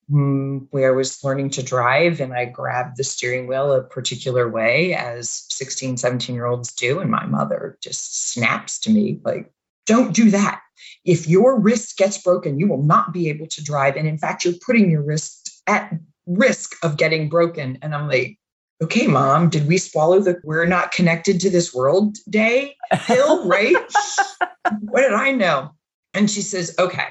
mm, 0.10 0.68
where 0.72 0.94
I 0.94 0.96
was 0.96 1.24
learning 1.24 1.52
to 1.52 1.64
drive 1.64 2.20
and 2.20 2.34
I 2.34 2.46
grabbed 2.46 2.98
the 2.98 3.04
steering 3.04 3.48
wheel 3.48 3.72
a 3.72 3.84
particular 3.84 4.50
way, 4.50 4.96
as 4.96 5.46
16, 5.50 5.98
17 5.98 6.36
year 6.36 6.46
olds 6.46 6.74
do. 6.74 7.00
And 7.00 7.10
my 7.12 7.26
mother 7.26 7.78
just 7.82 8.32
snaps 8.32 8.80
to 8.82 8.92
me, 8.92 9.20
like, 9.24 9.52
don't 9.86 10.14
do 10.14 10.32
that. 10.32 10.62
If 11.06 11.28
your 11.28 11.60
wrist 11.60 11.98
gets 11.98 12.22
broken, 12.22 12.60
you 12.60 12.68
will 12.68 12.84
not 12.84 13.14
be 13.14 13.30
able 13.30 13.48
to 13.48 13.64
drive. 13.64 13.96
And 13.96 14.08
in 14.08 14.18
fact, 14.18 14.46
you're 14.46 14.54
putting 14.66 14.90
your 14.90 15.04
wrist 15.04 15.62
at 15.68 15.94
risk 16.26 16.76
of 16.84 16.98
getting 16.98 17.30
broken. 17.30 17.80
And 17.82 17.94
I'm 17.94 18.08
like, 18.08 18.38
okay, 18.82 19.08
mom, 19.08 19.50
did 19.50 19.68
we 19.68 19.78
swallow 19.78 20.20
the 20.20 20.40
we're 20.44 20.66
not 20.66 20.92
connected 20.92 21.40
to 21.42 21.50
this 21.50 21.74
world 21.74 22.18
day 22.30 22.76
pill, 23.06 23.48
right? 23.48 23.76
what 24.82 25.02
did 25.02 25.14
I 25.14 25.32
know? 25.32 25.72
And 26.14 26.30
she 26.30 26.42
says, 26.42 26.76
okay, 26.80 27.08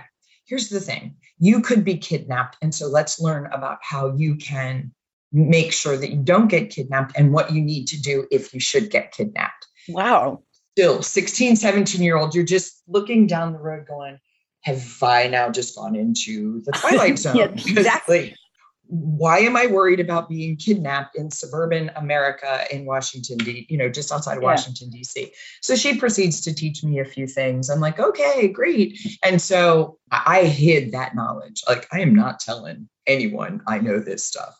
here's 0.47 0.69
the 0.69 0.81
thing 0.81 1.17
you 1.38 1.61
could 1.61 1.85
be 1.85 1.97
kidnapped. 1.97 2.57
And 2.62 2.75
so 2.75 2.87
let's 2.87 3.21
learn 3.21 3.47
about 3.52 3.79
how 3.83 4.14
you 4.17 4.37
can 4.37 4.93
make 5.33 5.73
sure 5.73 5.97
that 5.97 6.11
you 6.11 6.19
don't 6.19 6.49
get 6.49 6.71
kidnapped 6.71 7.12
and 7.17 7.33
what 7.33 7.52
you 7.52 7.62
need 7.62 7.88
to 7.88 8.00
do 8.00 8.26
if 8.31 8.52
you 8.55 8.61
should 8.61 8.91
get 8.91 9.12
kidnapped. 9.12 9.67
Wow. 9.88 10.43
Still 10.73 11.02
16, 11.02 11.57
17 11.57 12.02
year 12.02 12.17
old, 12.17 12.35
you're 12.35 12.45
just 12.45 12.83
looking 12.88 13.26
down 13.26 13.52
the 13.52 13.59
road 13.59 13.87
going, 13.87 14.19
have 14.62 15.02
I 15.02 15.26
now 15.29 15.50
just 15.50 15.76
gone 15.76 15.97
into 15.97 16.62
the 16.62 16.73
twilight 16.75 17.19
zone? 17.19 17.37
yeah, 17.37 17.45
exactly 17.55 18.35
why 18.95 19.38
am 19.38 19.57
I 19.57 19.69
worried 19.69 20.00
about 20.00 20.29
being 20.29 20.55
kidnapped 20.55 21.17
in 21.17 21.31
suburban 21.31 21.91
America 21.97 22.67
in 22.71 22.85
Washington, 22.85 23.38
D, 23.38 23.67
you 23.71 23.79
know, 23.79 23.88
just 23.88 24.12
outside 24.12 24.37
of 24.37 24.43
yeah. 24.43 24.50
Washington, 24.50 24.91
D.C. 24.91 25.33
So 25.62 25.76
she 25.76 25.97
proceeds 25.97 26.43
to 26.43 26.55
teach 26.55 26.85
me 26.85 26.99
a 26.99 27.07
few 27.07 27.26
things. 27.26 27.71
I'm 27.71 27.81
like, 27.81 27.99
okay, 27.99 28.49
great. 28.49 28.99
And 29.25 29.41
so 29.41 29.99
I 30.11 30.45
hid 30.45 30.93
that 30.93 31.14
knowledge. 31.14 31.62
Like, 31.67 31.88
I 31.91 32.00
am 32.00 32.14
not 32.14 32.38
telling 32.38 32.87
anyone 33.07 33.62
I 33.67 33.79
know 33.79 33.99
this 33.99 34.26
stuff. 34.26 34.55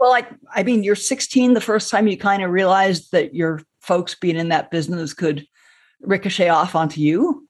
Well, 0.00 0.14
I, 0.14 0.26
I 0.54 0.62
mean, 0.62 0.82
you're 0.82 0.96
16 0.96 1.52
the 1.52 1.60
first 1.60 1.90
time 1.90 2.06
you 2.06 2.16
kind 2.16 2.42
of 2.42 2.50
realized 2.50 3.12
that 3.12 3.34
your 3.34 3.60
folks 3.82 4.14
being 4.14 4.36
in 4.36 4.48
that 4.48 4.70
business 4.70 5.12
could 5.12 5.46
ricochet 6.06 6.48
off 6.48 6.74
onto 6.74 7.00
you. 7.00 7.46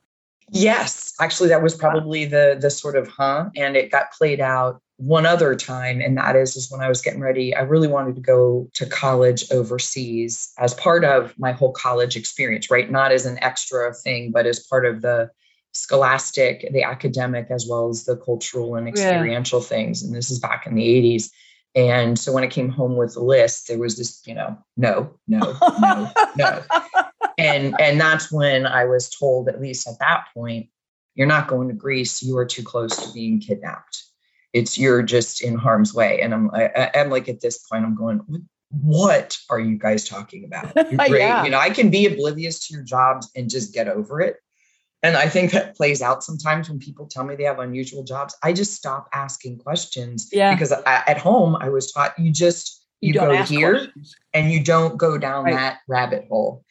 Yes, 0.51 1.15
actually, 1.21 1.49
that 1.49 1.63
was 1.63 1.75
probably 1.75 2.27
the 2.27 2.57
the 2.61 2.71
sort 2.71 2.97
of 2.97 3.09
huh, 3.09 3.51
and 3.57 3.77
it 3.77 3.91
got 3.91 4.13
played 4.13 4.41
out 4.41 4.81
one 4.97 5.27
other 5.27 5.57
time 5.57 6.01
and 6.01 6.17
that 6.17 6.37
is 6.37 6.55
is 6.55 6.71
when 6.71 6.81
i 6.81 6.89
was 6.89 7.03
getting 7.03 7.21
ready. 7.21 7.55
I 7.55 7.63
really 7.63 7.89
wanted 7.89 8.15
to 8.15 8.21
go 8.21 8.69
to 8.75 8.87
college 8.87 9.51
overseas 9.51 10.53
as 10.59 10.73
part 10.75 11.05
of 11.05 11.37
my 11.39 11.53
whole 11.53 11.73
college 11.73 12.17
experience 12.17 12.71
right? 12.71 12.91
Not 12.91 13.11
as 13.11 13.27
an 13.27 13.43
extra 13.43 13.93
thing 13.93 14.31
but 14.31 14.47
as 14.47 14.61
part 14.61 14.87
of 14.87 15.03
the 15.03 15.31
scholastic 15.73 16.69
the 16.73 16.85
academic 16.85 17.49
as 17.51 17.67
well 17.69 17.89
as 17.89 18.05
the 18.05 18.17
cultural 18.17 18.77
and 18.77 18.87
experiential 18.87 19.61
yeah. 19.61 19.67
things. 19.67 20.03
And 20.05 20.15
this 20.15 20.31
is 20.31 20.39
back 20.39 20.67
in 20.67 20.77
the 20.77 20.87
80s 21.17 21.31
and 21.75 22.19
so 22.19 22.33
when 22.33 22.45
i 22.45 22.47
came 22.47 22.69
home 22.69 22.97
with 22.97 23.15
the 23.15 23.21
list 23.21 23.69
there 23.69 23.79
was 23.79 23.97
this 23.97 24.23
you 24.27 24.35
know 24.35 24.57
no 24.77 25.13
no 25.27 25.57
no 25.81 26.11
no 26.37 26.63
and 27.39 27.79
and 27.81 28.01
that's 28.01 28.31
when 28.31 28.67
i 28.67 28.85
was 28.85 29.11
told 29.11 29.49
at 29.49 29.61
least 29.61 29.89
at 29.89 29.99
that 30.01 30.25
point 30.35 30.69
you're 31.15 31.27
not 31.27 31.49
going 31.49 31.69
to 31.69 31.75
greece. 31.75 32.23
You 32.23 32.37
are 32.39 32.47
too 32.47 32.63
close 32.63 32.97
to 32.97 33.13
being 33.13 33.41
kidnapped. 33.41 34.05
It's 34.53 34.79
you're 34.79 35.03
just 35.03 35.43
in 35.43 35.57
harm's 35.57 35.95
way. 35.95 36.21
And 36.21 36.35
i'm 36.35 36.51
I, 36.53 36.91
i'm 36.95 37.11
like 37.11 37.29
at 37.29 37.41
this 37.41 37.59
point 37.59 37.85
i'm 37.85 37.97
going 37.97 38.21
what 38.83 39.39
are 39.51 39.61
you 39.61 39.79
guys 39.79 40.09
talking 40.09 40.45
about? 40.45 40.75
Yeah. 40.93 41.45
you 41.45 41.51
know 41.51 41.59
i 41.59 41.71
can 41.71 41.91
be 41.91 42.07
oblivious 42.07 42.67
to 42.67 42.75
your 42.75 42.83
jobs 42.83 43.31
and 43.37 43.51
just 43.51 43.73
get 43.73 43.89
over 43.89 44.21
it. 44.21 44.37
And 45.03 45.17
i 45.17 45.29
think 45.29 45.53
that 45.53 45.77
plays 45.77 46.03
out 46.03 46.23
sometimes 46.23 46.69
when 46.69 46.79
people 46.79 47.07
tell 47.07 47.25
me 47.25 47.37
they 47.37 47.45
have 47.45 47.59
unusual 47.59 48.05
jobs. 48.05 48.37
I 48.43 48.53
just 48.53 48.75
stop 48.75 49.09
asking 49.13 49.59
questions 49.59 50.29
yeah. 50.33 50.55
because 50.55 50.73
I, 50.73 51.03
at 51.07 51.19
home 51.19 51.57
i 51.57 51.69
was 51.69 51.91
taught 51.91 52.19
you 52.19 52.31
just 52.31 52.81
you, 53.01 53.13
you 53.13 53.21
go 53.21 53.43
here 53.43 53.75
questions. 53.75 54.17
and 54.33 54.53
you 54.53 54.63
don't 54.63 54.97
go 54.97 55.19
down 55.19 55.45
right. 55.45 55.55
that 55.55 55.79
rabbit 55.89 56.27
hole 56.29 56.65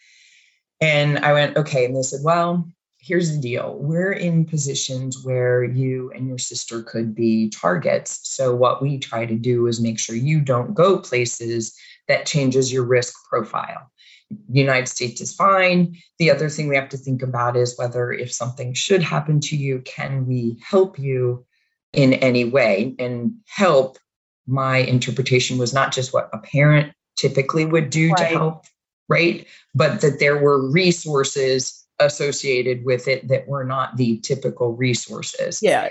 and 0.83 1.19
i 1.19 1.33
went 1.33 1.57
okay. 1.57 1.85
And 1.85 1.95
they 1.95 2.01
said 2.01 2.21
well 2.23 2.67
here's 3.03 3.35
the 3.35 3.41
deal. 3.41 3.75
We're 3.79 4.13
in 4.13 4.45
positions 4.45 5.25
where 5.25 5.61
you 5.61 6.09
and 6.15 6.25
your 6.25 6.37
sister 6.37 6.81
could 6.81 7.13
be 7.13 7.49
targets. 7.49 8.21
So 8.23 8.55
what 8.55 8.81
we 8.81 8.97
try 8.97 9.25
to 9.25 9.35
do 9.35 9.67
is 9.67 9.81
make 9.81 9.99
sure 9.99 10.15
you 10.15 10.39
don't 10.39 10.73
go 10.73 10.99
places 10.99 11.75
that 12.07 12.25
changes 12.25 12.71
your 12.71 12.85
risk 12.85 13.13
profile. 13.29 13.91
The 14.29 14.59
united 14.61 14.87
states 14.87 15.19
is 15.19 15.33
fine. 15.33 15.97
The 16.17 16.31
other 16.31 16.47
thing 16.47 16.69
we 16.69 16.77
have 16.77 16.89
to 16.89 16.97
think 16.97 17.21
about 17.21 17.57
is 17.57 17.77
whether 17.77 18.13
if 18.13 18.31
something 18.31 18.73
should 18.73 19.03
happen 19.03 19.41
to 19.41 19.57
you 19.57 19.81
can 19.81 20.25
we 20.25 20.57
help 20.65 20.97
you 20.97 21.45
in 21.91 22.13
any 22.13 22.45
way? 22.45 22.95
And 22.99 23.33
help 23.45 23.97
my 24.47 24.77
interpretation 24.77 25.57
was 25.57 25.73
not 25.73 25.91
just 25.91 26.13
what 26.13 26.29
a 26.31 26.37
parent 26.37 26.93
typically 27.17 27.65
would 27.65 27.89
do 27.89 28.09
right. 28.11 28.17
to 28.17 28.25
help 28.25 28.65
right 29.09 29.47
but 29.75 30.01
that 30.01 30.19
there 30.19 30.37
were 30.37 30.69
resources 30.71 31.83
associated 31.99 32.85
with 32.85 33.07
it 33.07 33.27
that 33.27 33.47
were 33.47 33.63
not 33.63 33.97
the 33.97 34.19
typical 34.19 34.75
resources. 34.75 35.59
Yeah. 35.61 35.89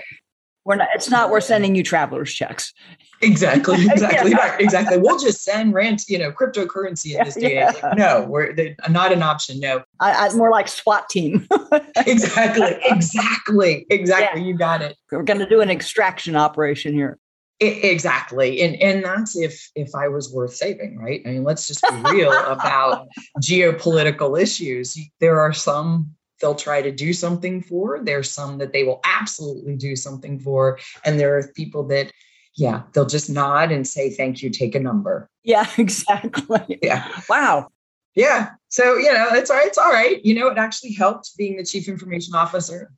We're 0.65 0.77
not, 0.77 0.87
it's 0.95 1.09
not, 1.09 1.29
we're 1.29 1.41
sending 1.41 1.75
you 1.75 1.83
traveler's 1.83 2.33
checks. 2.33 2.73
Exactly. 3.21 3.85
Exactly. 3.89 4.31
yeah. 4.31 4.37
Right. 4.37 4.61
Exactly. 4.61 4.97
We'll 4.97 5.19
just 5.19 5.43
send 5.43 5.73
rent, 5.73 6.03
you 6.07 6.17
know, 6.17 6.31
cryptocurrency 6.31 7.17
in 7.17 7.25
this 7.25 7.35
day. 7.39 7.55
Yeah. 7.55 7.71
Like, 7.81 7.97
no, 7.97 8.25
we're 8.29 8.55
not 8.89 9.11
an 9.11 9.23
option. 9.23 9.59
No. 9.59 9.83
I, 9.99 10.27
I, 10.27 10.33
more 10.33 10.51
like 10.51 10.67
SWAT 10.67 11.09
team. 11.09 11.47
exactly. 11.97 12.77
Exactly. 12.85 13.85
Exactly. 13.89 14.41
Yeah. 14.41 14.47
You 14.47 14.57
got 14.57 14.81
it. 14.81 14.97
We're 15.11 15.23
going 15.23 15.39
to 15.39 15.47
do 15.47 15.61
an 15.61 15.69
extraction 15.69 16.35
operation 16.35 16.93
here. 16.93 17.19
Exactly. 17.65 18.61
And 18.61 18.75
and 18.81 19.03
that's 19.03 19.35
if 19.35 19.71
if 19.75 19.95
I 19.95 20.07
was 20.07 20.31
worth 20.31 20.55
saving, 20.55 20.97
right? 20.97 21.21
I 21.25 21.29
mean, 21.29 21.43
let's 21.43 21.67
just 21.67 21.81
be 21.81 22.11
real 22.11 22.31
about 22.47 23.07
geopolitical 23.39 24.41
issues. 24.41 24.97
There 25.19 25.39
are 25.39 25.53
some 25.53 26.15
they'll 26.41 26.55
try 26.55 26.81
to 26.81 26.91
do 26.91 27.13
something 27.13 27.61
for, 27.61 28.01
there's 28.03 28.29
some 28.29 28.57
that 28.57 28.73
they 28.73 28.83
will 28.83 28.99
absolutely 29.05 29.77
do 29.77 29.95
something 29.95 30.37
for, 30.37 30.77
and 31.05 31.17
there 31.17 31.37
are 31.37 31.47
people 31.55 31.87
that 31.87 32.11
yeah, 32.55 32.83
they'll 32.93 33.05
just 33.05 33.29
nod 33.29 33.71
and 33.71 33.87
say 33.87 34.09
thank 34.09 34.43
you, 34.43 34.49
take 34.49 34.75
a 34.75 34.79
number. 34.79 35.29
Yeah, 35.43 35.67
exactly. 35.77 36.79
Yeah. 36.81 37.07
Wow. 37.29 37.69
Yeah. 38.15 38.51
So, 38.69 38.97
you 38.97 39.11
know, 39.11 39.29
it's 39.31 39.49
all 39.49 39.57
right. 39.57 39.67
It's 39.67 39.77
all 39.77 39.89
right. 39.89 40.23
You 40.23 40.35
know, 40.35 40.47
it 40.47 40.57
actually 40.57 40.93
helped 40.93 41.35
being 41.35 41.57
the 41.57 41.65
chief 41.65 41.87
information 41.87 42.35
officer. 42.35 42.91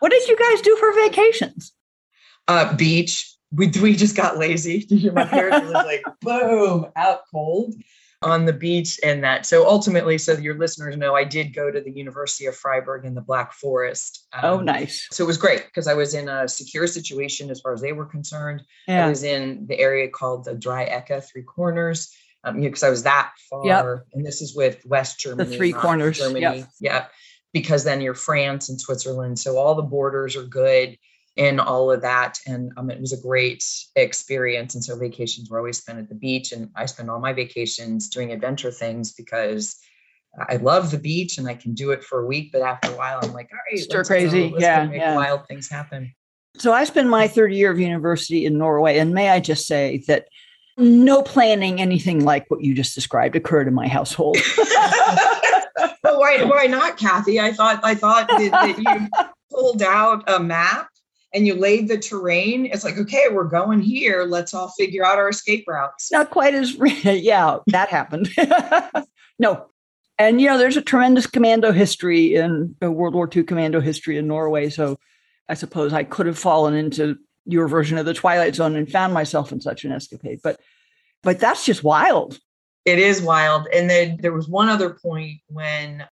What 0.00 0.10
did 0.10 0.28
you 0.28 0.36
guys 0.36 0.60
do 0.60 0.76
for 0.76 0.92
vacations? 0.94 1.72
Uh, 2.46 2.74
beach, 2.76 3.29
we 3.52 3.70
we 3.82 3.96
just 3.96 4.16
got 4.16 4.38
lazy. 4.38 4.86
My 5.12 5.24
parents 5.24 5.66
was 5.66 5.72
like, 5.72 6.04
boom, 6.20 6.86
out 6.96 7.22
cold 7.32 7.74
on 8.22 8.44
the 8.44 8.52
beach 8.52 9.00
and 9.02 9.24
that. 9.24 9.46
So 9.46 9.66
ultimately, 9.66 10.18
so 10.18 10.34
your 10.34 10.58
listeners 10.58 10.96
know, 10.96 11.14
I 11.14 11.24
did 11.24 11.54
go 11.54 11.70
to 11.70 11.80
the 11.80 11.90
University 11.90 12.46
of 12.46 12.56
Freiburg 12.56 13.06
in 13.06 13.14
the 13.14 13.22
Black 13.22 13.54
Forest. 13.54 14.26
Oh, 14.34 14.54
um, 14.54 14.60
oh, 14.60 14.62
nice. 14.62 15.08
So 15.10 15.24
it 15.24 15.26
was 15.26 15.38
great 15.38 15.64
because 15.64 15.86
I 15.86 15.94
was 15.94 16.14
in 16.14 16.28
a 16.28 16.46
secure 16.46 16.86
situation 16.86 17.50
as 17.50 17.60
far 17.60 17.72
as 17.72 17.80
they 17.80 17.92
were 17.92 18.04
concerned. 18.04 18.62
Yeah. 18.86 19.06
I 19.06 19.08
was 19.08 19.22
in 19.22 19.66
the 19.66 19.78
area 19.78 20.08
called 20.08 20.44
the 20.44 20.54
Drei 20.54 20.86
Ecke 20.86 21.24
Three 21.24 21.42
Corners. 21.42 22.14
Um, 22.42 22.58
because 22.58 22.82
I 22.82 22.88
was 22.88 23.02
that 23.02 23.32
far, 23.50 23.66
yep. 23.66 24.06
and 24.14 24.24
this 24.24 24.40
is 24.40 24.56
with 24.56 24.80
West 24.86 25.20
Germany, 25.20 25.50
the 25.50 25.56
three 25.58 25.72
corners, 25.74 26.16
Germany, 26.16 26.40
yep. 26.40 26.68
yeah. 26.80 27.06
Because 27.52 27.84
then 27.84 28.00
you're 28.00 28.14
France 28.14 28.70
and 28.70 28.80
Switzerland, 28.80 29.38
so 29.38 29.58
all 29.58 29.74
the 29.74 29.82
borders 29.82 30.36
are 30.36 30.44
good 30.44 30.96
in 31.36 31.60
all 31.60 31.90
of 31.90 32.02
that. 32.02 32.38
And 32.46 32.72
um, 32.76 32.90
it 32.90 33.00
was 33.00 33.12
a 33.12 33.20
great 33.20 33.64
experience. 33.96 34.74
And 34.74 34.84
so 34.84 34.98
vacations 34.98 35.50
were 35.50 35.58
always 35.58 35.78
spent 35.78 35.98
at 35.98 36.08
the 36.08 36.14
beach. 36.14 36.52
And 36.52 36.70
I 36.74 36.86
spend 36.86 37.10
all 37.10 37.20
my 37.20 37.32
vacations 37.32 38.08
doing 38.08 38.32
adventure 38.32 38.70
things 38.70 39.12
because 39.12 39.76
I 40.48 40.56
love 40.56 40.90
the 40.90 40.98
beach 40.98 41.38
and 41.38 41.48
I 41.48 41.54
can 41.54 41.74
do 41.74 41.90
it 41.90 42.04
for 42.04 42.20
a 42.20 42.26
week. 42.26 42.50
But 42.52 42.62
after 42.62 42.92
a 42.92 42.96
while, 42.96 43.20
I'm 43.22 43.32
like, 43.32 43.50
all 43.52 43.58
right, 43.70 43.80
stir 43.80 44.04
crazy. 44.04 44.52
yeah. 44.58 44.84
Make 44.86 45.00
yeah. 45.00 45.16
wild 45.16 45.46
things 45.46 45.68
happen. 45.68 46.14
So 46.56 46.72
I 46.72 46.84
spent 46.84 47.08
my 47.08 47.28
third 47.28 47.52
year 47.52 47.70
of 47.70 47.78
university 47.78 48.44
in 48.44 48.58
Norway. 48.58 48.98
And 48.98 49.14
may 49.14 49.30
I 49.30 49.40
just 49.40 49.66
say 49.66 50.02
that 50.08 50.28
no 50.76 51.22
planning 51.22 51.80
anything 51.80 52.24
like 52.24 52.50
what 52.50 52.62
you 52.62 52.74
just 52.74 52.94
described 52.94 53.36
occurred 53.36 53.68
in 53.68 53.74
my 53.74 53.88
household. 53.88 54.36
well, 56.02 56.18
why, 56.18 56.42
why 56.44 56.66
not, 56.66 56.96
Kathy? 56.96 57.40
I 57.40 57.52
thought 57.52 57.80
I 57.82 57.94
thought 57.94 58.28
that, 58.28 58.50
that 58.50 58.78
you 58.78 59.28
pulled 59.50 59.82
out 59.82 60.24
a 60.28 60.40
map 60.40 60.89
and 61.32 61.46
you 61.46 61.54
laid 61.54 61.88
the 61.88 61.98
terrain, 61.98 62.66
it's 62.66 62.84
like, 62.84 62.98
okay, 62.98 63.26
we're 63.30 63.44
going 63.44 63.80
here. 63.80 64.24
Let's 64.24 64.52
all 64.52 64.68
figure 64.70 65.04
out 65.04 65.18
our 65.18 65.28
escape 65.28 65.64
routes. 65.68 66.10
Not 66.10 66.30
quite 66.30 66.54
as, 66.54 66.74
yeah, 67.04 67.58
that 67.68 67.88
happened. 67.88 68.30
no. 69.38 69.66
And, 70.18 70.40
you 70.40 70.48
know, 70.48 70.58
there's 70.58 70.76
a 70.76 70.82
tremendous 70.82 71.26
commando 71.26 71.72
history 71.72 72.34
in 72.34 72.74
uh, 72.82 72.90
World 72.90 73.14
War 73.14 73.28
II 73.34 73.44
commando 73.44 73.80
history 73.80 74.18
in 74.18 74.26
Norway. 74.26 74.68
So 74.70 74.98
I 75.48 75.54
suppose 75.54 75.92
I 75.92 76.04
could 76.04 76.26
have 76.26 76.38
fallen 76.38 76.74
into 76.74 77.16
your 77.46 77.68
version 77.68 77.96
of 77.96 78.06
the 78.06 78.14
Twilight 78.14 78.54
Zone 78.54 78.76
and 78.76 78.90
found 78.90 79.14
myself 79.14 79.52
in 79.52 79.60
such 79.60 79.84
an 79.84 79.92
escapade. 79.92 80.40
But, 80.42 80.60
but 81.22 81.38
that's 81.38 81.64
just 81.64 81.84
wild. 81.84 82.38
It 82.84 82.98
is 82.98 83.22
wild. 83.22 83.68
And 83.72 83.88
then 83.88 84.18
there 84.20 84.32
was 84.32 84.48
one 84.48 84.68
other 84.68 84.90
point 84.90 85.40
when 85.46 86.06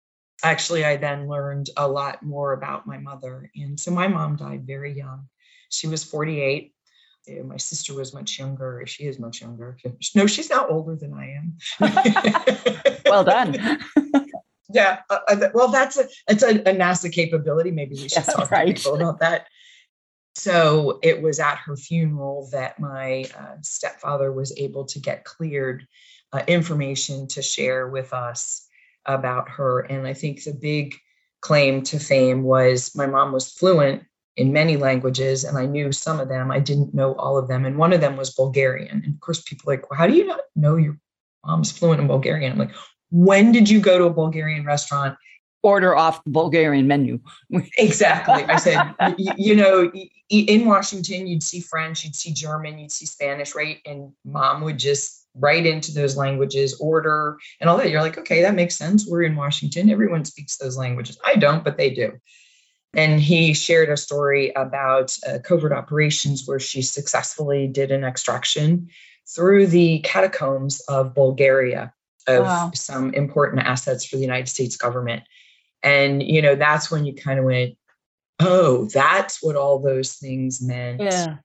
actually, 0.44 0.84
I 0.84 0.96
then 0.96 1.26
learned 1.26 1.70
a 1.76 1.88
lot 1.88 2.22
more 2.22 2.52
about 2.52 2.86
my 2.86 2.98
mother. 2.98 3.50
And 3.56 3.80
so 3.80 3.90
my 3.90 4.08
mom 4.08 4.36
died 4.36 4.66
very 4.66 4.92
young. 4.92 5.28
She 5.70 5.88
was 5.88 6.04
48. 6.04 6.72
My 7.44 7.56
sister 7.56 7.94
was 7.94 8.12
much 8.12 8.38
younger. 8.38 8.84
She 8.86 9.04
is 9.04 9.18
much 9.18 9.40
younger. 9.40 9.78
No, 10.14 10.26
she's 10.26 10.50
not 10.50 10.70
older 10.70 10.94
than 10.94 11.14
I 11.14 11.38
am. 11.38 11.56
well 13.06 13.24
done. 13.24 13.80
yeah. 14.70 15.00
Uh, 15.08 15.18
uh 15.26 15.48
well, 15.54 15.68
that's 15.68 15.96
a 15.96 16.06
it's 16.28 16.42
a, 16.42 16.50
a, 16.50 16.74
NASA 16.74 17.10
capability. 17.10 17.70
Maybe 17.70 17.94
we 17.96 18.08
should 18.08 18.26
yeah, 18.26 18.34
talk 18.34 18.50
right. 18.50 18.76
to 18.76 18.82
people 18.82 18.96
about 18.96 19.20
that. 19.20 19.46
So 20.34 20.98
it 21.02 21.22
was 21.22 21.40
at 21.40 21.56
her 21.56 21.76
funeral 21.76 22.48
that 22.52 22.78
my 22.78 23.24
uh, 23.38 23.56
stepfather 23.62 24.30
was 24.30 24.52
able 24.58 24.84
to 24.86 24.98
get 25.00 25.24
cleared 25.24 25.86
uh, 26.32 26.42
information 26.46 27.28
to 27.28 27.42
share 27.42 27.88
with 27.88 28.12
us 28.12 28.68
about 29.06 29.48
her. 29.48 29.80
And 29.80 30.06
I 30.06 30.14
think 30.14 30.42
the 30.42 30.52
big 30.52 30.94
claim 31.40 31.82
to 31.82 31.98
fame 31.98 32.42
was 32.42 32.94
my 32.94 33.06
mom 33.06 33.32
was 33.32 33.52
fluent 33.52 34.02
in 34.36 34.52
many 34.52 34.76
languages, 34.76 35.44
and 35.44 35.56
I 35.56 35.66
knew 35.66 35.92
some 35.92 36.18
of 36.18 36.28
them. 36.28 36.50
I 36.50 36.58
didn't 36.58 36.94
know 36.94 37.14
all 37.14 37.38
of 37.38 37.48
them. 37.48 37.64
And 37.64 37.78
one 37.78 37.92
of 37.92 38.00
them 38.00 38.16
was 38.16 38.34
Bulgarian. 38.34 39.02
And 39.04 39.14
of 39.14 39.20
course, 39.20 39.42
people 39.42 39.70
are 39.70 39.76
like, 39.76 39.90
well, 39.90 39.98
how 39.98 40.06
do 40.06 40.14
you 40.14 40.26
not 40.26 40.40
know 40.56 40.76
your 40.76 40.98
mom's 41.44 41.70
fluent 41.70 42.00
in 42.00 42.08
Bulgarian? 42.08 42.52
I'm 42.52 42.58
like, 42.58 42.74
when 43.10 43.52
did 43.52 43.70
you 43.70 43.80
go 43.80 43.98
to 43.98 44.04
a 44.04 44.12
Bulgarian 44.12 44.64
restaurant? 44.64 45.16
Order 45.62 45.96
off 45.96 46.22
the 46.24 46.30
Bulgarian 46.30 46.86
menu. 46.88 47.20
exactly. 47.78 48.44
I 48.44 48.56
said, 48.56 48.94
you, 49.16 49.32
you 49.36 49.56
know, 49.56 49.90
in 50.28 50.66
Washington, 50.66 51.26
you'd 51.26 51.42
see 51.42 51.60
French, 51.60 52.04
you'd 52.04 52.16
see 52.16 52.32
German, 52.32 52.78
you'd 52.78 52.92
see 52.92 53.06
Spanish, 53.06 53.54
right? 53.54 53.78
And 53.86 54.12
mom 54.24 54.62
would 54.62 54.78
just 54.78 55.23
write 55.34 55.66
into 55.66 55.92
those 55.92 56.16
languages, 56.16 56.78
order, 56.80 57.36
and 57.60 57.68
all 57.68 57.76
that. 57.76 57.90
You're 57.90 58.02
like, 58.02 58.18
okay, 58.18 58.42
that 58.42 58.54
makes 58.54 58.76
sense. 58.76 59.06
We're 59.06 59.22
in 59.22 59.36
Washington. 59.36 59.90
Everyone 59.90 60.24
speaks 60.24 60.56
those 60.56 60.76
languages. 60.76 61.18
I 61.24 61.36
don't, 61.36 61.64
but 61.64 61.76
they 61.76 61.90
do. 61.90 62.12
And 62.96 63.20
he 63.20 63.54
shared 63.54 63.88
a 63.88 63.96
story 63.96 64.52
about 64.54 65.16
uh, 65.26 65.38
covert 65.42 65.72
operations 65.72 66.44
where 66.46 66.60
she 66.60 66.82
successfully 66.82 67.66
did 67.66 67.90
an 67.90 68.04
extraction 68.04 68.88
through 69.34 69.66
the 69.66 69.98
catacombs 70.00 70.80
of 70.82 71.14
Bulgaria 71.14 71.92
of 72.26 72.44
wow. 72.44 72.70
some 72.74 73.12
important 73.14 73.66
assets 73.66 74.04
for 74.04 74.16
the 74.16 74.22
United 74.22 74.48
States 74.48 74.76
government. 74.76 75.24
And, 75.82 76.22
you 76.22 76.40
know, 76.40 76.54
that's 76.54 76.90
when 76.90 77.04
you 77.04 77.14
kind 77.14 77.38
of 77.38 77.44
went, 77.44 77.76
oh, 78.40 78.86
that's 78.86 79.42
what 79.42 79.56
all 79.56 79.80
those 79.80 80.14
things 80.14 80.62
meant. 80.62 81.00
Yeah. 81.00 81.36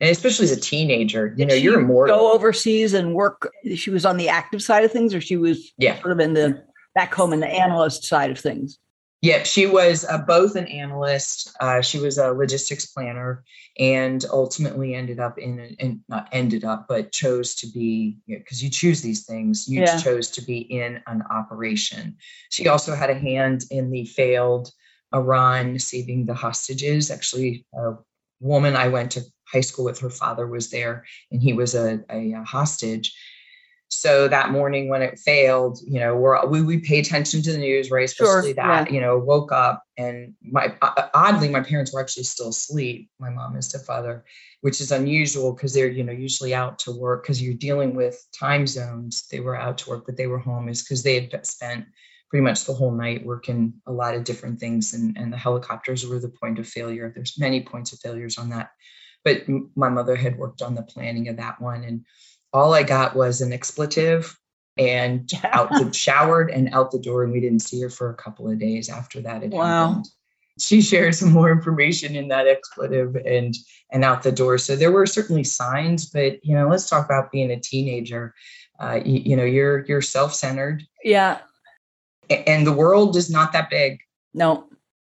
And 0.00 0.10
especially 0.10 0.44
as 0.44 0.52
a 0.52 0.60
teenager, 0.60 1.34
you 1.36 1.46
know, 1.46 1.54
you're 1.54 1.80
immortal. 1.80 2.16
Go 2.16 2.32
overseas 2.32 2.94
and 2.94 3.14
work. 3.14 3.50
She 3.76 3.90
was 3.90 4.04
on 4.04 4.16
the 4.16 4.28
active 4.28 4.62
side 4.62 4.84
of 4.84 4.92
things, 4.92 5.14
or 5.14 5.20
she 5.20 5.36
was 5.36 5.72
yeah. 5.78 6.00
sort 6.00 6.12
of 6.12 6.20
in 6.20 6.34
the 6.34 6.64
back 6.94 7.14
home 7.14 7.32
in 7.32 7.40
the 7.40 7.48
analyst 7.48 8.04
side 8.04 8.30
of 8.30 8.38
things. 8.38 8.78
Yeah, 9.24 9.42
she 9.44 9.66
was 9.66 10.04
uh, 10.04 10.18
both 10.18 10.54
an 10.54 10.66
analyst. 10.66 11.56
Uh, 11.58 11.80
she 11.80 11.98
was 11.98 12.18
a 12.18 12.32
logistics 12.32 12.84
planner, 12.84 13.42
and 13.78 14.22
ultimately 14.30 14.94
ended 14.94 15.18
up 15.18 15.38
in, 15.38 15.58
in 15.78 16.04
not 16.10 16.28
ended 16.30 16.62
up, 16.62 16.84
but 16.88 17.10
chose 17.10 17.54
to 17.54 17.66
be 17.66 18.18
because 18.28 18.62
you, 18.62 18.66
know, 18.66 18.68
you, 18.68 18.70
choose 18.70 19.00
these 19.00 19.24
things. 19.24 19.66
You 19.66 19.80
yeah. 19.80 19.98
chose 19.98 20.28
to 20.32 20.42
be 20.42 20.58
in 20.58 21.00
an 21.06 21.22
operation. 21.30 22.18
She 22.50 22.68
also 22.68 22.94
had 22.94 23.08
a 23.08 23.14
hand 23.14 23.64
in 23.70 23.90
the 23.90 24.04
failed 24.04 24.70
Iran 25.14 25.78
saving 25.78 26.26
the 26.26 26.34
hostages. 26.34 27.10
Actually, 27.10 27.64
a 27.72 27.92
woman 28.40 28.76
I 28.76 28.88
went 28.88 29.12
to 29.12 29.22
high 29.50 29.60
school 29.60 29.84
with, 29.84 30.00
her 30.00 30.10
father 30.10 30.46
was 30.46 30.70
there, 30.70 31.04
and 31.30 31.42
he 31.42 31.52
was 31.52 31.74
a, 31.74 32.00
a, 32.10 32.32
a 32.32 32.44
hostage 32.44 33.14
so 33.94 34.28
that 34.28 34.50
morning 34.50 34.88
when 34.88 35.02
it 35.02 35.18
failed, 35.18 35.78
you 35.86 36.00
know, 36.00 36.16
we're, 36.16 36.44
we 36.46 36.62
we 36.62 36.78
pay 36.78 36.98
attention 36.98 37.42
to 37.42 37.52
the 37.52 37.58
news, 37.58 37.90
right? 37.90 38.04
Especially 38.04 38.48
sure, 38.48 38.54
that, 38.54 38.88
yeah. 38.88 38.94
you 38.94 39.00
know, 39.00 39.18
woke 39.18 39.52
up 39.52 39.84
and 39.96 40.34
my 40.42 40.74
uh, 40.82 41.08
oddly 41.14 41.48
my 41.48 41.60
parents 41.60 41.92
were 41.92 42.00
actually 42.00 42.24
still 42.24 42.48
asleep. 42.48 43.08
My 43.18 43.30
mom 43.30 43.54
and 43.54 43.64
stepfather, 43.64 44.24
which 44.60 44.80
is 44.80 44.92
unusual 44.92 45.52
because 45.52 45.74
they're 45.74 45.88
you 45.88 46.04
know 46.04 46.12
usually 46.12 46.54
out 46.54 46.78
to 46.80 46.92
work 46.92 47.22
because 47.22 47.42
you're 47.42 47.54
dealing 47.54 47.94
with 47.94 48.22
time 48.38 48.66
zones. 48.66 49.26
They 49.30 49.40
were 49.40 49.56
out 49.56 49.78
to 49.78 49.90
work, 49.90 50.04
but 50.06 50.16
they 50.16 50.26
were 50.26 50.38
home 50.38 50.68
is 50.68 50.82
because 50.82 51.02
they 51.02 51.14
had 51.20 51.46
spent 51.46 51.86
pretty 52.30 52.42
much 52.42 52.64
the 52.64 52.74
whole 52.74 52.92
night 52.92 53.24
working 53.24 53.74
a 53.86 53.92
lot 53.92 54.14
of 54.14 54.24
different 54.24 54.58
things 54.58 54.92
and, 54.92 55.16
and 55.16 55.32
the 55.32 55.36
helicopters 55.36 56.04
were 56.04 56.18
the 56.18 56.32
point 56.40 56.58
of 56.58 56.66
failure 56.66 57.12
there's 57.14 57.38
many 57.38 57.62
points 57.62 57.92
of 57.92 58.00
failures 58.00 58.38
on 58.38 58.48
that 58.48 58.70
but 59.24 59.44
my 59.74 59.88
mother 59.88 60.16
had 60.16 60.38
worked 60.38 60.62
on 60.62 60.74
the 60.74 60.82
planning 60.82 61.28
of 61.28 61.36
that 61.38 61.60
one 61.60 61.82
and 61.84 62.04
all 62.54 62.72
I 62.72 62.84
got 62.84 63.16
was 63.16 63.40
an 63.40 63.52
expletive 63.52 64.38
and 64.78 65.30
out 65.44 65.70
the 65.70 65.92
showered 65.92 66.50
and 66.50 66.72
out 66.72 66.92
the 66.92 66.98
door. 66.98 67.24
And 67.24 67.32
we 67.32 67.40
didn't 67.40 67.60
see 67.62 67.82
her 67.82 67.90
for 67.90 68.08
a 68.10 68.14
couple 68.14 68.48
of 68.48 68.58
days 68.58 68.88
after 68.88 69.20
that. 69.22 69.42
It 69.42 69.50
wow. 69.50 69.88
happened. 69.88 70.08
She 70.58 70.80
shared 70.80 71.16
some 71.16 71.32
more 71.32 71.50
information 71.50 72.14
in 72.14 72.28
that 72.28 72.46
expletive 72.46 73.16
and 73.16 73.54
and 73.90 74.04
out 74.04 74.22
the 74.22 74.30
door. 74.30 74.56
So 74.58 74.76
there 74.76 74.92
were 74.92 75.04
certainly 75.04 75.42
signs, 75.42 76.06
but 76.06 76.44
you 76.44 76.54
know, 76.54 76.68
let's 76.68 76.88
talk 76.88 77.04
about 77.04 77.32
being 77.32 77.50
a 77.50 77.58
teenager. 77.58 78.34
Uh, 78.78 79.00
you, 79.04 79.20
you 79.20 79.36
know, 79.36 79.44
you're 79.44 79.84
you're 79.86 80.00
self-centered. 80.00 80.84
Yeah. 81.02 81.38
And 82.30 82.64
the 82.64 82.72
world 82.72 83.16
is 83.16 83.30
not 83.30 83.52
that 83.52 83.68
big. 83.68 83.98
No. 84.32 84.66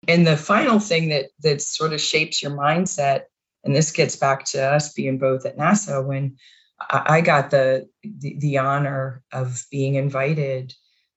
And 0.08 0.26
the 0.26 0.38
final 0.38 0.80
thing 0.80 1.10
that 1.10 1.26
that 1.42 1.62
sort 1.62 1.92
of 1.92 2.00
shapes 2.00 2.42
your 2.42 2.52
mindset, 2.52 3.24
and 3.66 3.76
this 3.76 3.92
gets 3.92 4.16
back 4.16 4.46
to 4.46 4.62
us 4.64 4.94
being 4.94 5.18
both 5.18 5.46
at 5.46 5.58
NASA 5.58 6.06
when 6.06 6.38
I 6.80 7.22
got 7.22 7.52
the, 7.52 7.90
the, 8.04 8.38
the 8.38 8.58
honor 8.60 9.24
of 9.32 9.66
being 9.72 9.96
invited 9.96 10.74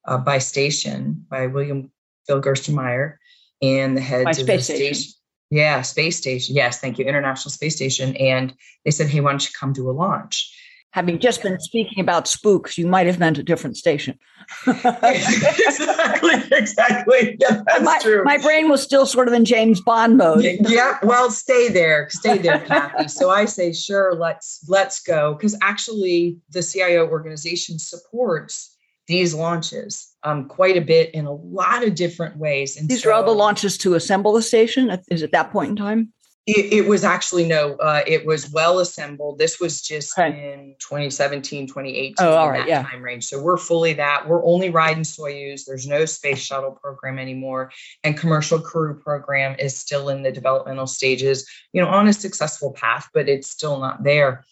uh, 0.07 0.19
by 0.19 0.39
station 0.39 1.27
by 1.29 1.47
William 1.47 1.91
Bill 2.27 2.41
Gerstenmaier 2.41 3.17
and 3.61 3.97
the 3.97 4.01
heads 4.01 4.25
by 4.25 4.31
of 4.31 4.37
space 4.37 4.67
the 4.69 4.75
station. 4.75 4.95
station. 4.95 5.13
Yeah, 5.51 5.83
space 5.83 6.17
station. 6.17 6.55
Yes, 6.55 6.81
thank 6.81 6.99
you, 6.99 7.07
International 7.07 7.51
Space 7.51 7.75
Station. 7.75 8.17
And 8.17 8.55
they 8.85 8.91
said, 8.91 9.09
"Hey, 9.09 9.21
why 9.21 9.31
don't 9.31 9.45
you 9.45 9.53
come 9.59 9.73
to 9.75 9.91
a 9.91 9.93
launch?" 9.93 10.55
Having 10.93 11.19
just 11.19 11.43
been 11.43 11.61
speaking 11.61 12.01
about 12.01 12.27
spooks, 12.27 12.79
you 12.79 12.87
might 12.87 13.07
have 13.07 13.19
meant 13.19 13.37
a 13.37 13.43
different 13.43 13.77
station. 13.77 14.19
exactly, 14.67 16.43
exactly. 16.53 17.37
Yeah, 17.41 17.63
that's 17.67 17.85
my, 17.85 17.99
true. 18.01 18.25
My 18.25 18.39
brain 18.39 18.71
was 18.71 18.83
still 18.83 19.05
sort 19.05 19.29
of 19.29 19.35
in 19.35 19.45
James 19.45 19.83
Bond 19.83 20.17
mode. 20.17 20.45
yeah, 20.61 20.99
well, 21.03 21.31
stay 21.31 21.69
there, 21.69 22.09
stay 22.11 22.39
there, 22.39 22.61
Kathy. 22.61 23.09
So 23.09 23.31
I 23.31 23.45
say, 23.45 23.73
sure, 23.73 24.15
let's 24.15 24.65
let's 24.67 25.01
go, 25.01 25.35
because 25.35 25.57
actually, 25.63 26.39
the 26.51 26.63
CIO 26.63 27.07
organization 27.07 27.79
supports 27.79 28.75
these 29.09 29.35
launches 29.35 30.15
um, 30.23 30.47
quite 30.49 30.77
a 30.77 30.83
bit 30.83 31.11
in 31.15 31.27
a 31.27 31.33
lot 31.33 31.83
of 31.83 31.95
different 31.95 32.37
ways. 32.37 32.77
And 32.77 32.89
these 32.89 33.03
so, 33.03 33.11
are 33.11 33.13
all 33.15 33.25
the 33.25 33.33
launches 33.33 33.77
to 33.79 33.95
assemble 33.95 34.33
the 34.33 34.43
station. 34.43 34.91
Is 35.11 35.23
at 35.23 35.33
that 35.33 35.51
point 35.51 35.71
in 35.71 35.77
time? 35.77 36.13
It, 36.51 36.73
it 36.73 36.89
was 36.89 37.05
actually 37.05 37.45
no, 37.45 37.75
uh, 37.75 38.01
it 38.07 38.25
was 38.25 38.51
well 38.51 38.79
assembled. 38.79 39.39
This 39.39 39.61
was 39.61 39.83
just 39.83 40.19
okay. 40.19 40.55
in 40.55 40.77
2017, 40.79 41.67
2018, 41.67 42.15
oh, 42.21 42.33
all 42.33 42.49
right, 42.49 42.67
yeah. 42.67 42.85
time 42.85 43.03
range. 43.03 43.27
So 43.27 43.43
we're 43.43 43.59
fully 43.59 43.93
that. 43.93 44.27
We're 44.27 44.43
only 44.43 44.71
riding 44.71 45.03
Soyuz. 45.03 45.67
There's 45.67 45.87
no 45.87 46.07
space 46.07 46.39
shuttle 46.39 46.71
program 46.71 47.19
anymore, 47.19 47.71
and 48.03 48.17
commercial 48.17 48.59
crew 48.59 48.99
program 48.99 49.57
is 49.59 49.77
still 49.77 50.09
in 50.09 50.23
the 50.23 50.33
developmental 50.33 50.87
stages. 50.87 51.47
You 51.75 51.83
know, 51.83 51.89
on 51.89 52.09
a 52.09 52.15
successful 52.15 52.73
path, 52.73 53.11
but 53.13 53.29
it's 53.29 53.51
still 53.51 53.79
not 53.79 54.03
there. 54.03 54.47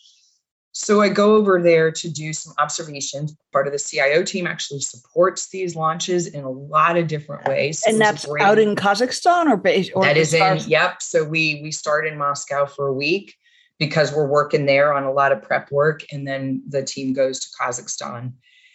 So 0.78 1.00
I 1.00 1.08
go 1.08 1.36
over 1.36 1.62
there 1.62 1.90
to 1.90 2.10
do 2.10 2.34
some 2.34 2.52
observations. 2.58 3.34
Part 3.50 3.66
of 3.66 3.72
the 3.72 3.78
CIO 3.78 4.22
team 4.22 4.46
actually 4.46 4.80
supports 4.80 5.48
these 5.48 5.74
launches 5.74 6.26
in 6.26 6.44
a 6.44 6.50
lot 6.50 6.98
of 6.98 7.06
different 7.06 7.48
ways. 7.48 7.82
And 7.86 7.98
that's 7.98 8.26
great, 8.26 8.42
out 8.42 8.58
in 8.58 8.76
Kazakhstan 8.76 9.46
or 9.46 9.56
or 9.94 10.04
that 10.04 10.18
is 10.18 10.34
in 10.34 10.58
yep. 10.68 11.00
So 11.00 11.24
we 11.24 11.60
we 11.62 11.72
start 11.72 12.06
in 12.06 12.18
Moscow 12.18 12.66
for 12.66 12.88
a 12.88 12.92
week 12.92 13.34
because 13.78 14.12
we're 14.12 14.28
working 14.28 14.66
there 14.66 14.92
on 14.92 15.04
a 15.04 15.12
lot 15.12 15.32
of 15.32 15.40
prep 15.40 15.72
work, 15.72 16.04
and 16.12 16.28
then 16.28 16.62
the 16.68 16.82
team 16.82 17.14
goes 17.14 17.40
to 17.40 17.48
Kazakhstan. 17.58 18.34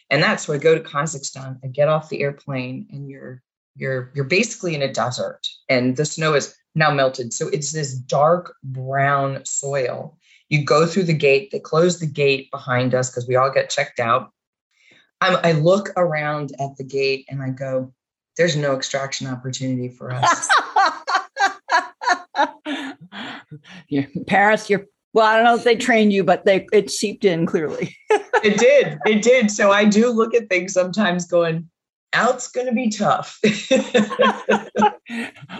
And 0.10 0.24
that's 0.24 0.48
so 0.48 0.54
I 0.54 0.58
go 0.58 0.74
to 0.74 0.82
Kazakhstan, 0.82 1.60
I 1.64 1.68
get 1.68 1.88
off 1.88 2.10
the 2.10 2.22
airplane, 2.22 2.88
and 2.90 3.12
you're 3.12 3.44
you're 3.76 4.12
you're 4.16 4.26
basically 4.26 4.74
in 4.74 4.82
a 4.82 4.92
desert, 4.92 5.48
and 5.70 5.96
the 5.96 6.06
snow 6.06 6.34
is 6.34 6.56
now 6.74 6.90
melted. 6.90 7.32
So 7.32 7.48
it's 7.50 7.72
this 7.72 7.94
dark 7.94 8.56
brown 8.64 9.46
soil 9.46 10.18
you 10.52 10.64
go 10.66 10.86
through 10.86 11.04
the 11.04 11.14
gate, 11.14 11.50
they 11.50 11.60
close 11.60 12.00
the 12.00 12.06
gate 12.06 12.52
behind 12.52 12.94
us 12.94 13.10
because 13.10 13.26
we 13.26 13.38
all 13.38 13.50
get 13.50 13.70
checked 13.70 14.02
out. 14.02 14.32
I'm, 15.22 15.38
I 15.44 15.54
look 15.54 15.90
around 15.96 16.52
at 16.60 16.76
the 16.76 16.84
gate 16.84 17.26
and 17.30 17.42
I 17.42 17.50
go, 17.50 17.94
there's 18.36 18.58
no 18.58 18.76
extraction 18.76 19.28
opportunity 19.28 19.88
for 19.88 20.12
us. 20.12 20.50
your 23.88 24.06
parents, 24.28 24.70
your 24.70 24.86
well, 25.14 25.26
I 25.26 25.36
don't 25.36 25.46
know 25.46 25.56
if 25.56 25.64
they 25.64 25.76
trained 25.76 26.12
you, 26.12 26.26
but 26.26 26.46
they 26.46 26.68
it 26.74 26.92
seeped 26.92 27.24
in 27.24 27.46
clearly. 27.46 27.96
it 28.10 28.58
did. 28.58 28.98
It 29.06 29.22
did. 29.22 29.52
So 29.52 29.72
I 29.72 29.86
do 29.86 30.10
look 30.10 30.34
at 30.34 30.50
things 30.50 30.74
sometimes 30.74 31.28
going, 31.28 31.70
out's 32.14 32.48
going 32.48 32.68
to 32.68 32.74
be 32.74 32.90
tough. 32.90 33.40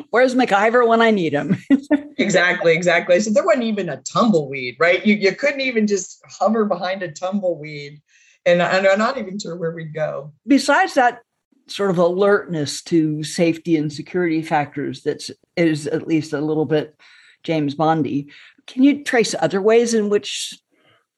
Where's 0.10 0.36
MacGyver 0.36 0.88
when 0.88 1.02
I 1.02 1.12
need 1.12 1.34
him? 1.34 1.58
exactly, 2.18 2.74
exactly. 2.74 3.20
So 3.20 3.32
there 3.32 3.46
wasn't 3.46 3.64
even 3.64 3.90
a 3.90 4.02
tumbleweed, 4.02 4.78
right? 4.80 5.06
You, 5.06 5.16
you 5.16 5.36
couldn't 5.36 5.62
even 5.62 5.88
just 5.88 6.22
hover 6.30 6.66
behind 6.66 7.04
a 7.04 7.12
tumbleweed. 7.12 8.02
And, 8.46 8.62
and 8.62 8.88
I'm 8.88 9.00
not 9.00 9.18
even 9.18 9.40
sure 9.40 9.56
where 9.56 9.72
we'd 9.72 9.94
go. 9.94 10.34
Besides 10.48 10.96
that 10.96 11.22
sort 11.68 11.90
of 11.90 11.98
alertness 11.98 12.82
to 12.84 13.24
safety 13.24 13.78
and 13.78 13.92
security 13.94 14.42
factors 14.42 15.04
that 15.04 15.30
is 15.56 15.88
at 15.88 16.08
least 16.08 16.34
a 16.34 16.42
little 16.42 16.66
bit 16.66 16.96
James 17.44 17.76
Bondy, 17.76 18.30
can 18.68 18.84
you 18.84 19.04
trace 19.04 19.36
other 19.40 19.62
ways 19.62 19.94
in 19.94 20.10
which 20.10 20.60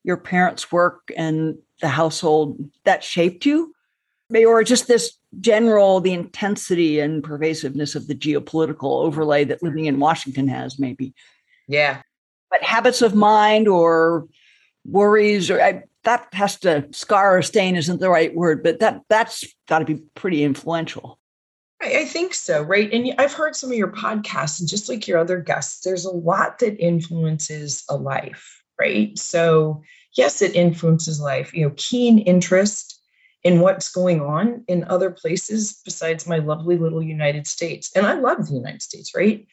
your 0.04 0.16
parents' 0.16 0.70
work 0.70 1.10
and 1.16 1.56
the 1.80 1.88
household 1.88 2.70
that 2.84 3.02
shaped 3.02 3.46
you? 3.46 3.73
Maybe 4.30 4.46
or 4.46 4.64
just 4.64 4.88
this 4.88 5.18
general 5.40 6.00
the 6.00 6.12
intensity 6.12 7.00
and 7.00 7.22
pervasiveness 7.22 7.94
of 7.94 8.06
the 8.06 8.14
geopolitical 8.14 9.04
overlay 9.04 9.44
that 9.44 9.62
living 9.62 9.86
in 9.86 10.00
Washington 10.00 10.48
has, 10.48 10.78
maybe. 10.78 11.14
Yeah. 11.68 12.02
But 12.50 12.62
habits 12.62 13.02
of 13.02 13.14
mind 13.14 13.68
or 13.68 14.26
worries 14.86 15.50
or 15.50 15.60
I, 15.60 15.82
that 16.04 16.28
has 16.32 16.58
to 16.60 16.88
scar 16.92 17.38
or 17.38 17.42
stain 17.42 17.76
isn't 17.76 18.00
the 18.00 18.10
right 18.10 18.34
word, 18.34 18.62
but 18.62 18.80
that 18.80 19.02
that's 19.08 19.44
got 19.66 19.80
to 19.80 19.84
be 19.84 20.02
pretty 20.14 20.44
influential. 20.44 21.18
I, 21.82 22.00
I 22.00 22.04
think 22.04 22.34
so, 22.34 22.62
right? 22.62 22.92
And 22.92 23.14
I've 23.18 23.32
heard 23.32 23.56
some 23.56 23.70
of 23.70 23.76
your 23.76 23.92
podcasts, 23.92 24.60
and 24.60 24.68
just 24.68 24.88
like 24.88 25.08
your 25.08 25.18
other 25.18 25.40
guests, 25.40 25.80
there's 25.80 26.04
a 26.04 26.10
lot 26.10 26.58
that 26.60 26.78
influences 26.78 27.84
a 27.88 27.96
life, 27.96 28.62
right? 28.78 29.18
So, 29.18 29.82
yes, 30.14 30.42
it 30.42 30.54
influences 30.54 31.20
life. 31.20 31.54
You 31.54 31.68
know, 31.68 31.74
keen 31.76 32.18
interest 32.18 32.93
in 33.44 33.60
what's 33.60 33.90
going 33.90 34.20
on 34.20 34.64
in 34.68 34.84
other 34.84 35.10
places 35.10 35.80
besides 35.84 36.26
my 36.26 36.38
lovely 36.38 36.78
little 36.78 37.02
United 37.02 37.46
States. 37.46 37.90
And 37.94 38.06
I 38.06 38.14
love 38.14 38.46
the 38.46 38.54
United 38.54 38.82
States, 38.82 39.14
right? 39.14 39.46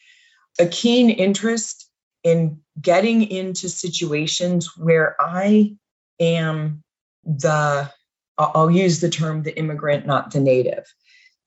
A 0.59 0.65
keen 0.65 1.09
interest 1.09 1.89
in 2.23 2.59
getting 2.79 3.23
into 3.29 3.67
situations 3.67 4.77
where 4.77 5.15
I 5.19 5.75
am 6.19 6.83
the, 7.25 7.91
I'll 8.37 8.71
use 8.71 9.01
the 9.01 9.09
term 9.09 9.43
the 9.43 9.57
immigrant, 9.57 10.05
not 10.05 10.31
the 10.31 10.39
native 10.39 10.85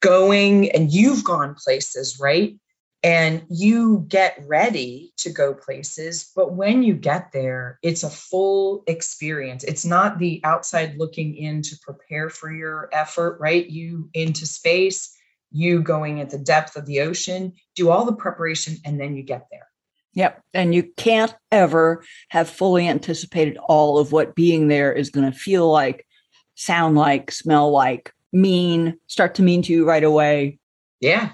going 0.05 0.71
and 0.73 0.93
you've 0.93 1.25
gone 1.25 1.55
places, 1.55 2.21
right? 2.21 2.57
And 3.05 3.45
you 3.51 4.07
get 4.09 4.43
ready 4.47 5.13
to 5.19 5.31
go 5.31 5.53
places. 5.53 6.33
But 6.35 6.55
when 6.55 6.83
you 6.83 6.95
get 6.95 7.33
there, 7.33 7.79
it's 7.83 8.03
a 8.03 8.09
full 8.09 8.83
experience. 8.87 9.63
It's 9.63 9.85
not 9.85 10.19
the 10.19 10.41
outside 10.43 10.97
looking 10.97 11.37
in 11.37 11.61
to 11.63 11.79
prepare 11.83 12.31
for 12.31 12.51
your 12.51 12.89
effort, 12.93 13.39
right? 13.39 13.69
You 13.69 14.09
into 14.15 14.47
space, 14.47 15.15
you 15.53 15.83
going 15.83 16.23
at 16.23 16.31
the 16.31 16.39
depth 16.39 16.77
of 16.77 16.87
the 16.87 17.03
ocean, 17.03 17.53
do 17.77 17.91
all 17.91 18.07
the 18.07 18.15
preparation, 18.15 18.79
and 18.87 18.99
then 18.99 19.15
you 19.15 19.23
get 19.23 19.49
there. 19.51 19.69
Yep. 20.15 20.41
And 20.55 20.75
you 20.75 20.91
can't 20.97 21.35
ever 21.53 22.05
have 22.31 22.49
fully 22.49 22.89
anticipated 22.89 23.59
all 23.59 23.99
of 23.99 24.13
what 24.13 24.35
being 24.35 24.69
there 24.69 24.93
is 24.93 25.11
going 25.11 25.31
to 25.31 25.39
feel 25.39 25.71
like, 25.71 26.07
sound 26.55 26.97
like, 26.97 27.31
smell 27.31 27.71
like, 27.71 28.15
mean, 28.33 28.99
start 29.09 29.35
to 29.35 29.43
mean 29.43 29.61
to 29.63 29.73
you 29.73 29.87
right 29.87 30.05
away? 30.05 30.59
Yeah. 31.01 31.33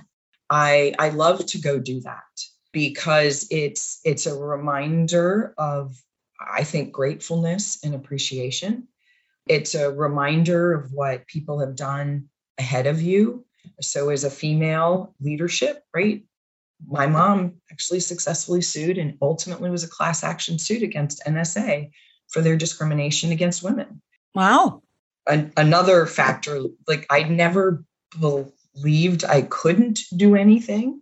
I 0.50 0.94
I 0.98 1.10
love 1.10 1.46
to 1.46 1.58
go 1.58 1.78
do 1.78 2.00
that 2.00 2.22
because 2.72 3.46
it's 3.50 4.00
it's 4.04 4.26
a 4.26 4.34
reminder 4.34 5.54
of 5.56 5.96
I 6.40 6.64
think 6.64 6.92
gratefulness 6.92 7.82
and 7.84 7.94
appreciation. 7.94 8.88
It's 9.48 9.74
a 9.74 9.90
reminder 9.90 10.72
of 10.72 10.92
what 10.92 11.26
people 11.26 11.60
have 11.60 11.76
done 11.76 12.28
ahead 12.58 12.86
of 12.86 13.00
you. 13.00 13.44
So 13.80 14.10
as 14.10 14.24
a 14.24 14.30
female 14.30 15.14
leadership, 15.20 15.84
right? 15.94 16.24
My 16.86 17.06
mom 17.06 17.56
actually 17.70 18.00
successfully 18.00 18.62
sued 18.62 18.96
and 18.96 19.18
ultimately 19.20 19.70
was 19.70 19.84
a 19.84 19.88
class 19.88 20.24
action 20.24 20.58
suit 20.58 20.82
against 20.82 21.24
NSA 21.26 21.90
for 22.28 22.40
their 22.40 22.56
discrimination 22.56 23.32
against 23.32 23.62
women. 23.62 24.00
Wow 24.34 24.82
an, 25.26 25.52
another 25.56 26.06
factor 26.06 26.62
like 26.86 27.06
i 27.10 27.22
never 27.22 27.84
believed 28.80 29.24
i 29.24 29.42
couldn't 29.42 30.00
do 30.16 30.34
anything 30.34 31.00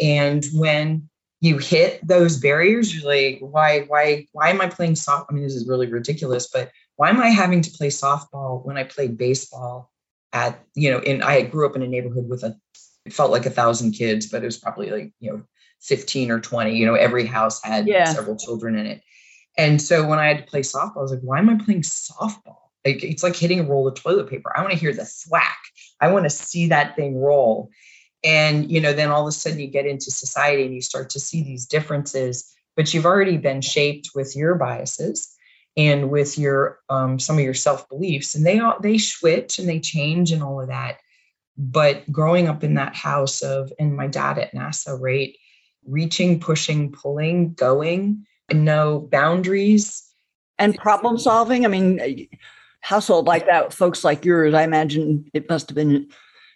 and 0.00 0.44
when 0.54 1.08
you 1.40 1.58
hit 1.58 2.06
those 2.06 2.38
barriers 2.38 2.94
you're 2.94 3.06
like 3.06 3.38
why 3.40 3.80
why 3.82 4.26
why 4.32 4.50
am 4.50 4.60
i 4.60 4.68
playing 4.68 4.94
soft 4.94 5.26
i 5.30 5.34
mean 5.34 5.42
this 5.42 5.54
is 5.54 5.68
really 5.68 5.86
ridiculous 5.86 6.48
but 6.52 6.70
why 6.96 7.08
am 7.08 7.20
i 7.20 7.28
having 7.28 7.62
to 7.62 7.70
play 7.70 7.88
softball 7.88 8.64
when 8.64 8.76
i 8.76 8.84
played 8.84 9.16
baseball 9.16 9.90
at 10.32 10.62
you 10.74 10.90
know 10.90 10.98
in 11.00 11.22
i 11.22 11.40
grew 11.42 11.66
up 11.66 11.76
in 11.76 11.82
a 11.82 11.88
neighborhood 11.88 12.28
with 12.28 12.42
a 12.42 12.56
it 13.06 13.12
felt 13.12 13.30
like 13.30 13.46
a 13.46 13.50
thousand 13.50 13.92
kids 13.92 14.26
but 14.26 14.42
it 14.42 14.46
was 14.46 14.58
probably 14.58 14.90
like 14.90 15.12
you 15.20 15.30
know 15.30 15.42
15 15.82 16.30
or 16.30 16.40
20 16.40 16.76
you 16.76 16.86
know 16.86 16.94
every 16.94 17.24
house 17.24 17.62
had 17.62 17.86
yeah. 17.86 18.12
several 18.12 18.36
children 18.36 18.76
in 18.76 18.86
it 18.86 19.02
and 19.56 19.80
so 19.80 20.06
when 20.06 20.18
i 20.18 20.26
had 20.26 20.38
to 20.38 20.50
play 20.50 20.60
softball 20.60 20.98
i 20.98 21.02
was 21.02 21.12
like 21.12 21.20
why 21.22 21.38
am 21.38 21.48
i 21.48 21.54
playing 21.56 21.82
softball 21.82 22.68
like 22.84 23.02
it's 23.02 23.22
like 23.22 23.36
hitting 23.36 23.60
a 23.60 23.64
roll 23.64 23.86
of 23.88 23.94
toilet 23.94 24.30
paper. 24.30 24.52
I 24.54 24.60
want 24.62 24.72
to 24.72 24.78
hear 24.78 24.92
the 24.92 25.04
thwack. 25.04 25.58
I 26.00 26.12
want 26.12 26.24
to 26.24 26.30
see 26.30 26.68
that 26.68 26.96
thing 26.96 27.20
roll. 27.20 27.70
And 28.24 28.70
you 28.70 28.80
know, 28.80 28.92
then 28.92 29.10
all 29.10 29.22
of 29.22 29.28
a 29.28 29.32
sudden 29.32 29.60
you 29.60 29.68
get 29.68 29.86
into 29.86 30.10
society 30.10 30.64
and 30.64 30.74
you 30.74 30.82
start 30.82 31.10
to 31.10 31.20
see 31.20 31.42
these 31.42 31.66
differences, 31.66 32.52
but 32.76 32.92
you've 32.92 33.06
already 33.06 33.36
been 33.36 33.60
shaped 33.60 34.10
with 34.14 34.34
your 34.36 34.54
biases 34.56 35.34
and 35.76 36.10
with 36.10 36.38
your 36.38 36.80
um, 36.88 37.18
some 37.18 37.38
of 37.38 37.44
your 37.44 37.54
self 37.54 37.88
beliefs, 37.88 38.34
and 38.34 38.44
they 38.44 38.58
all 38.58 38.80
they 38.80 38.98
switch 38.98 39.58
and 39.58 39.68
they 39.68 39.80
change 39.80 40.32
and 40.32 40.42
all 40.42 40.60
of 40.60 40.68
that. 40.68 40.98
But 41.56 42.10
growing 42.10 42.48
up 42.48 42.64
in 42.64 42.74
that 42.74 42.94
house 42.94 43.42
of 43.42 43.72
and 43.78 43.96
my 43.96 44.08
dad 44.08 44.38
at 44.38 44.52
NASA, 44.52 44.98
right, 45.00 45.36
reaching, 45.86 46.40
pushing, 46.40 46.92
pulling, 46.92 47.54
going, 47.54 48.26
no 48.52 49.00
boundaries 49.00 50.04
and 50.58 50.76
problem 50.76 51.18
solving. 51.18 51.64
I 51.64 51.68
mean, 51.68 52.28
household 52.80 53.26
like 53.26 53.46
that, 53.46 53.72
folks 53.72 54.04
like 54.04 54.24
yours, 54.24 54.54
I 54.54 54.62
imagine 54.62 55.24
it 55.34 55.48
must 55.48 55.68
have 55.68 55.76
been 55.76 56.08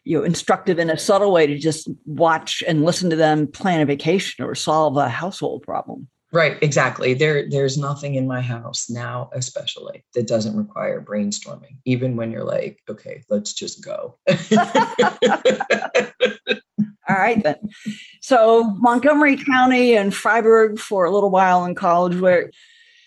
you 0.05 0.19
know 0.19 0.25
instructive 0.25 0.79
in 0.79 0.91
a 0.91 0.99
subtle 0.99 1.33
way 1.33 1.47
to 1.47 1.59
just 1.59 1.89
watch 2.05 2.63
and 2.67 2.85
listen 2.85 3.11
to 3.11 3.17
them 3.17 3.47
plan 3.47 3.81
a 3.81 3.87
vacation 3.87 4.45
or 4.45 4.55
solve 4.55 4.97
a 4.97 5.09
household 5.09 5.63
problem. 5.63 6.09
Right, 6.33 6.57
exactly. 6.63 7.13
There 7.13 7.49
there's 7.49 7.77
nothing 7.77 8.15
in 8.15 8.27
my 8.27 8.41
house 8.41 8.89
now 8.89 9.29
especially 9.35 10.05
that 10.15 10.27
doesn't 10.27 10.57
require 10.57 11.03
brainstorming. 11.03 11.77
Even 11.85 12.17
when 12.17 12.31
you're 12.31 12.45
like, 12.45 12.81
okay, 12.89 13.23
let's 13.29 13.53
just 13.53 13.85
go. 13.85 14.17
All 17.09 17.17
right 17.17 17.43
then. 17.43 17.69
So 18.23 18.65
Montgomery 18.79 19.37
County 19.37 19.95
and 19.95 20.15
Freiburg 20.15 20.79
for 20.79 21.05
a 21.05 21.11
little 21.11 21.31
while 21.31 21.65
in 21.67 21.75
college 21.75 22.19
where 22.19 22.51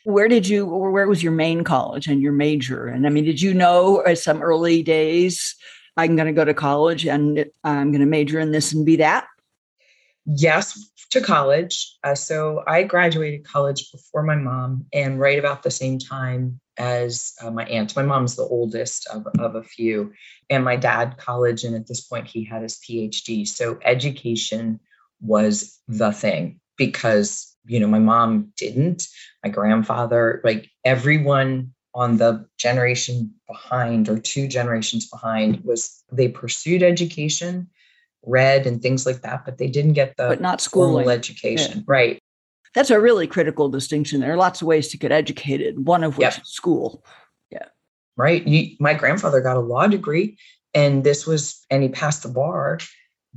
where 0.05 0.27
did 0.27 0.47
you, 0.47 0.67
or 0.67 0.91
where 0.91 1.07
was 1.07 1.21
your 1.21 1.31
main 1.31 1.63
college 1.63 2.07
and 2.07 2.21
your 2.21 2.31
major? 2.31 2.87
And 2.87 3.05
I 3.05 3.09
mean, 3.09 3.25
did 3.25 3.41
you 3.41 3.53
know 3.53 4.03
at 4.05 4.19
some 4.19 4.41
early 4.41 4.83
days, 4.83 5.55
I'm 5.97 6.15
going 6.15 6.27
to 6.27 6.33
go 6.33 6.45
to 6.45 6.53
college 6.53 7.05
and 7.05 7.45
I'm 7.63 7.91
going 7.91 8.01
to 8.01 8.05
major 8.05 8.39
in 8.39 8.51
this 8.51 8.71
and 8.71 8.85
be 8.85 8.97
that? 8.97 9.27
Yes, 10.25 10.89
to 11.11 11.21
college. 11.21 11.95
Uh, 12.03 12.15
so 12.15 12.63
I 12.67 12.83
graduated 12.83 13.45
college 13.45 13.91
before 13.91 14.23
my 14.23 14.35
mom 14.35 14.85
and 14.93 15.19
right 15.19 15.39
about 15.39 15.63
the 15.63 15.71
same 15.71 15.97
time 15.99 16.59
as 16.77 17.33
uh, 17.41 17.51
my 17.51 17.65
aunt. 17.65 17.95
My 17.95 18.03
mom's 18.03 18.35
the 18.35 18.43
oldest 18.43 19.07
of, 19.07 19.25
of 19.39 19.55
a 19.55 19.63
few, 19.63 20.13
and 20.49 20.63
my 20.63 20.75
dad 20.75 21.17
college. 21.17 21.63
And 21.63 21.75
at 21.75 21.87
this 21.87 22.01
point, 22.01 22.27
he 22.27 22.43
had 22.43 22.63
his 22.63 22.77
PhD. 22.77 23.47
So 23.47 23.79
education 23.83 24.79
was 25.21 25.79
the 25.87 26.11
thing 26.11 26.59
because 26.77 27.54
you 27.65 27.79
know 27.79 27.87
my 27.87 27.99
mom 27.99 28.51
didn't 28.57 29.07
my 29.43 29.49
grandfather 29.49 30.41
like 30.43 30.69
everyone 30.83 31.73
on 31.95 32.17
the 32.17 32.45
generation 32.57 33.33
behind 33.47 34.09
or 34.09 34.19
two 34.19 34.47
generations 34.47 35.09
behind 35.09 35.63
was 35.63 36.03
they 36.11 36.27
pursued 36.27 36.83
education 36.83 37.69
read 38.25 38.67
and 38.67 38.81
things 38.81 39.05
like 39.05 39.21
that 39.21 39.45
but 39.45 39.57
they 39.57 39.67
didn't 39.67 39.93
get 39.93 40.15
the 40.17 40.27
but 40.27 40.41
not 40.41 40.61
school 40.61 41.09
education. 41.09 41.77
Yeah. 41.77 41.83
right. 41.87 42.19
That's 42.73 42.89
a 42.89 42.99
really 42.99 43.25
critical 43.25 43.69
distinction. 43.69 44.19
There 44.19 44.33
are 44.33 44.37
lots 44.37 44.61
of 44.61 44.67
ways 44.67 44.89
to 44.89 44.97
get 44.97 45.13
educated 45.13 45.85
one 45.85 46.03
of 46.03 46.17
which 46.17 46.25
yep. 46.25 46.41
is 46.41 46.49
school. 46.49 47.05
Yeah. 47.49 47.67
Right. 48.17 48.45
You, 48.45 48.75
my 48.81 48.93
grandfather 48.93 49.39
got 49.39 49.55
a 49.55 49.61
law 49.61 49.87
degree 49.87 50.37
and 50.73 51.03
this 51.03 51.25
was 51.25 51.65
and 51.69 51.81
he 51.81 51.89
passed 51.89 52.23
the 52.23 52.29
bar 52.29 52.79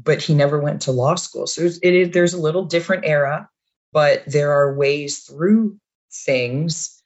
but 0.01 0.23
he 0.23 0.35
never 0.35 0.61
went 0.61 0.83
to 0.83 0.93
law 0.93 1.17
school. 1.17 1.47
So 1.47 1.63
it 1.63 1.95
is 1.95 2.11
there's 2.11 2.35
a 2.35 2.41
little 2.41 2.65
different 2.65 3.05
era 3.05 3.49
but 3.93 4.23
there 4.27 4.53
are 4.53 4.75
ways 4.75 5.21
through 5.21 5.79
things. 6.13 7.03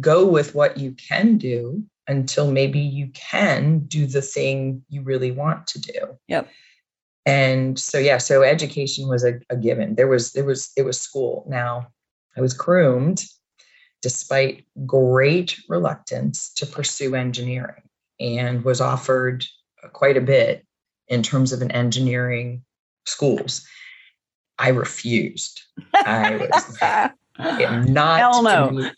Go 0.00 0.26
with 0.26 0.54
what 0.54 0.78
you 0.78 0.92
can 0.92 1.38
do 1.38 1.84
until 2.08 2.50
maybe 2.50 2.80
you 2.80 3.08
can 3.08 3.80
do 3.80 4.06
the 4.06 4.22
thing 4.22 4.84
you 4.88 5.02
really 5.02 5.30
want 5.30 5.66
to 5.68 5.80
do. 5.80 6.18
Yep. 6.28 6.48
And 7.24 7.78
so 7.78 7.98
yeah, 7.98 8.18
so 8.18 8.42
education 8.42 9.08
was 9.08 9.24
a, 9.24 9.40
a 9.50 9.56
given. 9.56 9.96
There 9.96 10.06
was 10.06 10.32
there 10.32 10.44
was 10.44 10.70
it 10.76 10.82
was 10.82 11.00
school. 11.00 11.44
Now 11.48 11.88
I 12.36 12.40
was 12.40 12.54
groomed 12.54 13.24
despite 14.02 14.64
great 14.86 15.58
reluctance 15.68 16.52
to 16.54 16.66
pursue 16.66 17.16
engineering 17.16 17.82
and 18.20 18.64
was 18.64 18.80
offered 18.80 19.44
quite 19.92 20.16
a 20.16 20.20
bit 20.20 20.64
in 21.08 21.22
terms 21.22 21.52
of 21.52 21.62
an 21.62 21.72
engineering 21.72 22.62
schools. 23.06 23.66
I 24.58 24.68
refused. 24.68 25.62
I 25.94 26.36
was 26.36 26.78
not 27.88 28.42
no. 28.42 28.90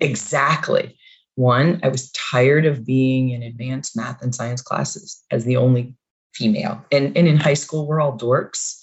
exactly. 0.00 0.98
One, 1.34 1.80
I 1.82 1.88
was 1.88 2.10
tired 2.12 2.64
of 2.66 2.86
being 2.86 3.30
in 3.30 3.42
advanced 3.42 3.96
math 3.96 4.22
and 4.22 4.34
science 4.34 4.62
classes 4.62 5.22
as 5.30 5.44
the 5.44 5.56
only 5.56 5.94
female. 6.34 6.84
And, 6.90 7.16
and 7.16 7.28
in 7.28 7.36
high 7.36 7.54
school, 7.54 7.86
we're 7.86 8.00
all 8.00 8.16
dorks. 8.16 8.80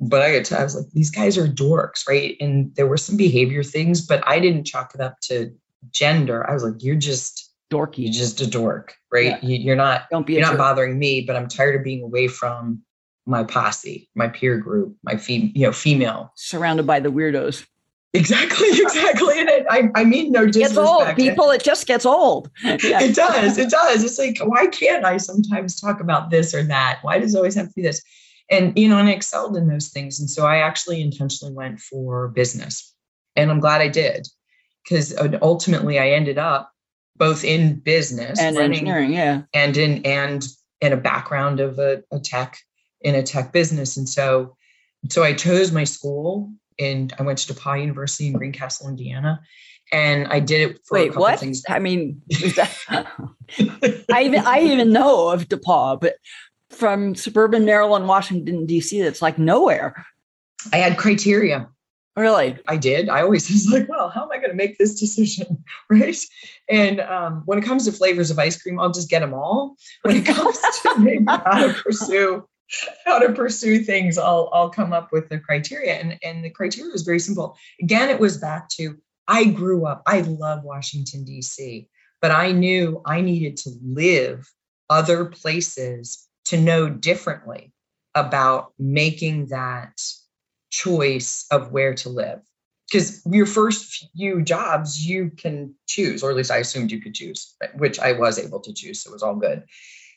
But 0.00 0.22
I 0.22 0.40
to, 0.40 0.58
I 0.58 0.62
was 0.62 0.76
like, 0.76 0.90
these 0.92 1.10
guys 1.10 1.38
are 1.38 1.48
dorks, 1.48 2.06
right? 2.08 2.36
And 2.40 2.74
there 2.74 2.86
were 2.86 2.96
some 2.96 3.16
behavior 3.16 3.62
things, 3.62 4.04
but 4.04 4.22
I 4.26 4.40
didn't 4.40 4.64
chalk 4.64 4.94
it 4.94 5.00
up 5.00 5.20
to 5.22 5.54
gender. 5.90 6.48
I 6.48 6.52
was 6.52 6.62
like, 6.62 6.82
you're 6.82 6.96
just 6.96 7.50
dorky. 7.70 7.98
You're 7.98 8.12
just 8.12 8.40
a 8.40 8.46
dork, 8.46 8.94
right? 9.12 9.42
Yeah. 9.42 9.56
You, 9.58 9.72
are 9.72 9.76
not. 9.76 10.02
Don't 10.10 10.26
be. 10.26 10.34
You're 10.34 10.42
not 10.42 10.58
bothering 10.58 10.98
me, 10.98 11.22
but 11.22 11.36
I'm 11.36 11.48
tired 11.48 11.76
of 11.76 11.84
being 11.84 12.02
away 12.02 12.28
from 12.28 12.82
my 13.26 13.44
posse, 13.44 14.08
my 14.14 14.28
peer 14.28 14.58
group, 14.58 14.96
my 15.02 15.16
fem- 15.16 15.52
you 15.54 15.66
know 15.66 15.72
female 15.72 16.32
surrounded 16.36 16.86
by 16.86 17.00
the 17.00 17.10
weirdos. 17.10 17.66
Exactly, 18.12 18.68
exactly. 18.72 19.40
And 19.40 19.48
it, 19.48 19.66
I, 19.68 19.90
I 19.94 20.04
mean 20.04 20.32
no 20.32 20.46
disrespect. 20.46 20.70
It's 20.70 20.78
old, 20.78 21.16
people. 21.16 21.50
It 21.50 21.62
just 21.62 21.86
gets 21.86 22.06
old. 22.06 22.50
Yeah. 22.62 23.02
It 23.02 23.14
does. 23.14 23.58
It 23.58 23.70
does. 23.82 24.04
It's 24.04 24.18
like, 24.18 24.38
why 24.38 24.66
can't 24.68 25.04
I 25.04 25.18
sometimes 25.18 25.78
talk 25.78 26.00
about 26.00 26.30
this 26.30 26.54
or 26.54 26.62
that? 26.64 27.00
Why 27.02 27.18
does 27.18 27.34
it 27.34 27.38
always 27.38 27.54
have 27.56 27.68
to 27.68 27.72
be 27.74 27.82
this? 27.82 28.02
And 28.50 28.78
you 28.78 28.88
know, 28.88 28.98
and 28.98 29.08
I 29.08 29.12
excelled 29.12 29.56
in 29.56 29.68
those 29.68 29.88
things. 29.88 30.20
And 30.20 30.30
so 30.30 30.46
I 30.46 30.58
actually 30.58 31.02
intentionally 31.02 31.52
went 31.52 31.80
for 31.80 32.28
business. 32.28 32.94
And 33.34 33.50
I'm 33.50 33.60
glad 33.60 33.80
I 33.80 33.88
did. 33.88 34.26
Because 34.84 35.14
uh, 35.16 35.36
ultimately 35.42 35.98
I 35.98 36.10
ended 36.10 36.38
up 36.38 36.72
both 37.16 37.44
in 37.44 37.80
business 37.80 38.38
and 38.38 38.56
running, 38.56 38.80
engineering, 38.80 39.12
yeah. 39.12 39.42
And 39.52 39.76
in 39.76 40.06
and 40.06 40.46
in 40.80 40.92
a 40.92 40.96
background 40.96 41.60
of 41.60 41.78
a, 41.78 42.04
a 42.12 42.20
tech 42.20 42.58
in 43.06 43.14
a 43.14 43.22
tech 43.22 43.52
business. 43.52 43.96
And 43.96 44.08
so 44.08 44.56
so 45.08 45.22
I 45.22 45.32
chose 45.32 45.70
my 45.70 45.84
school 45.84 46.52
and 46.76 47.14
I 47.18 47.22
went 47.22 47.38
to 47.38 47.54
DePauw 47.54 47.80
University 47.80 48.26
in 48.26 48.32
Greencastle, 48.32 48.88
Indiana. 48.88 49.40
And 49.92 50.26
I 50.26 50.40
did 50.40 50.70
it 50.72 50.80
for 50.84 50.98
Wait, 50.98 51.14
what? 51.14 51.38
Things. 51.38 51.62
I 51.68 51.78
mean, 51.78 52.20
that, 52.28 52.76
I 54.12 54.22
even 54.24 54.40
I 54.44 54.58
even 54.58 54.92
know 54.92 55.28
of 55.28 55.48
DePauw, 55.48 56.00
but 56.00 56.16
from 56.70 57.14
suburban 57.14 57.64
Maryland, 57.64 58.08
Washington 58.08 58.66
D.C., 58.66 59.00
that's 59.00 59.22
like 59.22 59.38
nowhere. 59.38 60.04
I 60.72 60.78
had 60.78 60.98
criteria. 60.98 61.68
Really? 62.16 62.58
I 62.66 62.78
did. 62.78 63.08
I 63.08 63.22
always 63.22 63.48
was 63.52 63.70
like, 63.70 63.88
well, 63.88 64.08
how 64.08 64.24
am 64.24 64.32
I 64.32 64.38
going 64.38 64.50
to 64.50 64.56
make 64.56 64.76
this 64.78 64.98
decision? 64.98 65.62
Right. 65.88 66.18
And 66.68 67.00
um, 67.00 67.42
when 67.44 67.58
it 67.60 67.64
comes 67.64 67.84
to 67.84 67.92
flavors 67.92 68.32
of 68.32 68.40
ice 68.40 68.60
cream, 68.60 68.80
I'll 68.80 68.90
just 68.90 69.08
get 69.08 69.20
them 69.20 69.34
all. 69.34 69.76
When 70.02 70.16
it 70.16 70.26
comes 70.26 70.58
to 70.58 70.98
maybe 70.98 71.24
how 71.28 71.68
to 71.68 71.74
pursue 71.74 72.48
how 73.04 73.18
to 73.18 73.32
pursue 73.32 73.80
things, 73.80 74.18
I'll 74.18 74.50
I'll 74.52 74.70
come 74.70 74.92
up 74.92 75.10
with 75.12 75.28
the 75.28 75.38
criteria. 75.38 75.94
And, 75.94 76.18
and 76.22 76.44
the 76.44 76.50
criteria 76.50 76.92
is 76.92 77.02
very 77.02 77.20
simple. 77.20 77.56
Again, 77.80 78.08
it 78.10 78.20
was 78.20 78.38
back 78.38 78.68
to 78.70 78.96
I 79.28 79.44
grew 79.44 79.86
up, 79.86 80.02
I 80.06 80.20
love 80.20 80.62
Washington, 80.62 81.24
DC, 81.24 81.88
but 82.22 82.30
I 82.30 82.52
knew 82.52 83.02
I 83.04 83.20
needed 83.20 83.56
to 83.58 83.70
live 83.84 84.48
other 84.88 85.24
places 85.24 86.26
to 86.46 86.60
know 86.60 86.88
differently 86.88 87.72
about 88.14 88.72
making 88.78 89.46
that 89.48 90.00
choice 90.70 91.46
of 91.50 91.72
where 91.72 91.94
to 91.94 92.08
live. 92.08 92.40
Because 92.90 93.20
your 93.26 93.46
first 93.46 94.08
few 94.14 94.42
jobs, 94.42 95.04
you 95.04 95.30
can 95.36 95.74
choose, 95.88 96.22
or 96.22 96.30
at 96.30 96.36
least 96.36 96.52
I 96.52 96.58
assumed 96.58 96.92
you 96.92 97.00
could 97.00 97.14
choose, 97.14 97.56
which 97.74 97.98
I 97.98 98.12
was 98.12 98.38
able 98.38 98.60
to 98.60 98.72
choose. 98.72 99.02
So 99.02 99.10
it 99.10 99.12
was 99.12 99.24
all 99.24 99.34
good. 99.34 99.64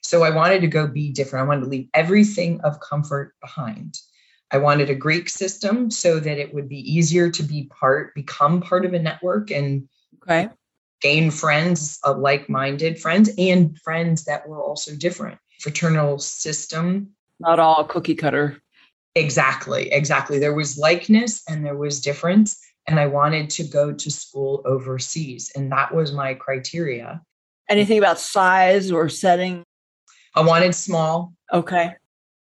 So 0.01 0.23
I 0.23 0.29
wanted 0.29 0.61
to 0.61 0.67
go 0.67 0.87
be 0.87 1.11
different. 1.11 1.45
I 1.45 1.47
wanted 1.47 1.65
to 1.65 1.69
leave 1.69 1.89
everything 1.93 2.61
of 2.61 2.79
comfort 2.79 3.35
behind. 3.41 3.97
I 4.51 4.57
wanted 4.57 4.89
a 4.89 4.95
Greek 4.95 5.29
system 5.29 5.91
so 5.91 6.19
that 6.19 6.37
it 6.39 6.53
would 6.53 6.67
be 6.67 6.79
easier 6.79 7.29
to 7.29 7.43
be 7.43 7.69
part, 7.79 8.15
become 8.15 8.61
part 8.61 8.85
of 8.85 8.93
a 8.93 8.99
network 8.99 9.51
and 9.51 9.87
okay. 10.23 10.49
gain 11.01 11.29
friends 11.29 11.99
of 12.03 12.17
like-minded 12.17 12.99
friends 12.99 13.29
and 13.37 13.77
friends 13.79 14.25
that 14.25 14.47
were 14.47 14.61
also 14.61 14.95
different. 14.95 15.37
Fraternal 15.59 16.17
system. 16.17 17.11
Not 17.39 17.59
all 17.59 17.83
cookie 17.83 18.15
cutter. 18.15 18.61
Exactly, 19.15 19.91
exactly. 19.91 20.39
There 20.39 20.55
was 20.55 20.77
likeness 20.77 21.43
and 21.47 21.63
there 21.65 21.75
was 21.75 22.01
difference. 22.01 22.59
And 22.87 22.99
I 22.99 23.05
wanted 23.05 23.51
to 23.51 23.63
go 23.65 23.93
to 23.93 24.09
school 24.09 24.63
overseas. 24.65 25.51
And 25.55 25.71
that 25.71 25.93
was 25.93 26.11
my 26.11 26.33
criteria. 26.33 27.21
Anything 27.69 27.99
about 27.99 28.17
size 28.17 28.91
or 28.91 29.09
setting? 29.09 29.63
I 30.35 30.41
wanted 30.41 30.75
small. 30.75 31.33
Okay. 31.51 31.93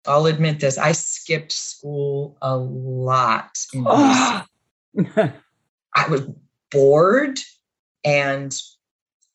I'll 0.07 0.25
admit 0.25 0.59
this. 0.59 0.77
I 0.77 0.93
skipped 0.93 1.51
school 1.51 2.37
a 2.41 2.55
lot. 2.55 3.57
Oh. 3.75 4.45
I 5.05 6.07
was 6.09 6.27
bored 6.71 7.39
and 8.03 8.55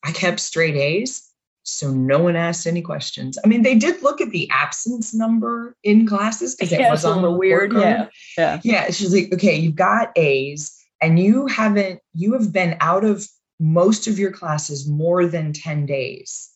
I 0.03 0.11
kept 0.11 0.39
straight 0.39 0.75
A's. 0.75 1.29
So 1.63 1.91
no 1.91 2.19
one 2.19 2.35
asked 2.35 2.67
any 2.67 2.83
questions. 2.83 3.39
I 3.43 3.47
mean, 3.47 3.63
they 3.63 3.75
did 3.75 4.03
look 4.03 4.21
at 4.21 4.29
the 4.29 4.47
absence 4.51 5.15
number 5.15 5.75
in 5.83 6.05
classes 6.05 6.55
because 6.55 6.71
it 6.71 6.79
yeah, 6.81 6.91
was 6.91 7.05
on 7.05 7.23
the 7.23 7.31
weird. 7.31 7.73
Yeah. 7.73 8.07
Yeah. 8.37 8.59
Yeah. 8.63 8.91
She's 8.91 9.13
like, 9.13 9.33
okay, 9.33 9.55
you've 9.55 9.75
got 9.75 10.11
A's 10.15 10.77
and 11.01 11.19
you 11.19 11.47
haven't, 11.47 12.01
you 12.13 12.33
have 12.33 12.53
been 12.53 12.77
out 12.81 13.03
of 13.03 13.27
most 13.59 14.07
of 14.07 14.19
your 14.19 14.31
classes 14.31 14.87
more 14.87 15.25
than 15.25 15.53
10 15.53 15.85
days. 15.87 16.51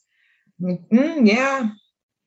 Like, 0.59 0.81
mm, 0.89 1.27
yeah, 1.27 1.69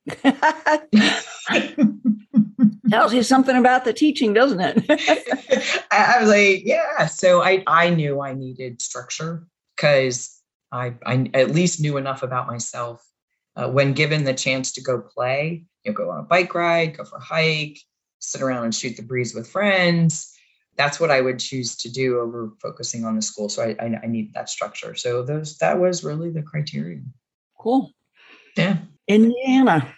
Tells 2.89 3.13
you 3.13 3.23
something 3.23 3.55
about 3.55 3.85
the 3.85 3.93
teaching, 3.93 4.33
doesn't 4.33 4.59
it? 4.59 5.83
I, 5.91 6.19
was 6.19 6.29
like, 6.29 6.63
yeah. 6.65 7.07
So 7.07 7.41
I 7.41 7.63
I 7.65 7.89
knew 7.89 8.21
I 8.21 8.33
needed 8.33 8.81
structure 8.81 9.47
because 9.75 10.37
I 10.71 10.95
I 11.05 11.29
at 11.33 11.51
least 11.51 11.81
knew 11.81 11.97
enough 11.97 12.23
about 12.23 12.47
myself. 12.47 13.03
Uh, 13.55 13.69
when 13.69 13.93
given 13.93 14.23
the 14.23 14.33
chance 14.33 14.73
to 14.73 14.81
go 14.81 14.99
play, 14.99 15.65
you 15.83 15.91
know, 15.91 15.95
go 15.95 16.09
on 16.09 16.19
a 16.19 16.23
bike 16.23 16.53
ride, 16.55 16.97
go 16.97 17.05
for 17.05 17.17
a 17.17 17.23
hike, 17.23 17.79
sit 18.19 18.41
around 18.41 18.65
and 18.65 18.75
shoot 18.75 18.97
the 18.97 19.03
breeze 19.03 19.33
with 19.33 19.47
friends. 19.47 20.33
That's 20.75 20.99
what 20.99 21.11
I 21.11 21.21
would 21.21 21.39
choose 21.39 21.77
to 21.77 21.91
do 21.91 22.19
over 22.19 22.51
focusing 22.61 23.05
on 23.05 23.15
the 23.15 23.21
school. 23.21 23.47
So 23.47 23.63
I, 23.63 23.75
I, 23.79 23.99
I 24.03 24.07
need 24.07 24.33
that 24.33 24.49
structure. 24.49 24.95
So 24.95 25.21
those 25.21 25.59
that 25.59 25.79
was 25.79 26.03
really 26.03 26.31
the 26.31 26.41
criterion. 26.41 27.13
Cool. 27.57 27.91
Yeah. 28.57 28.77
Indiana. 29.07 29.93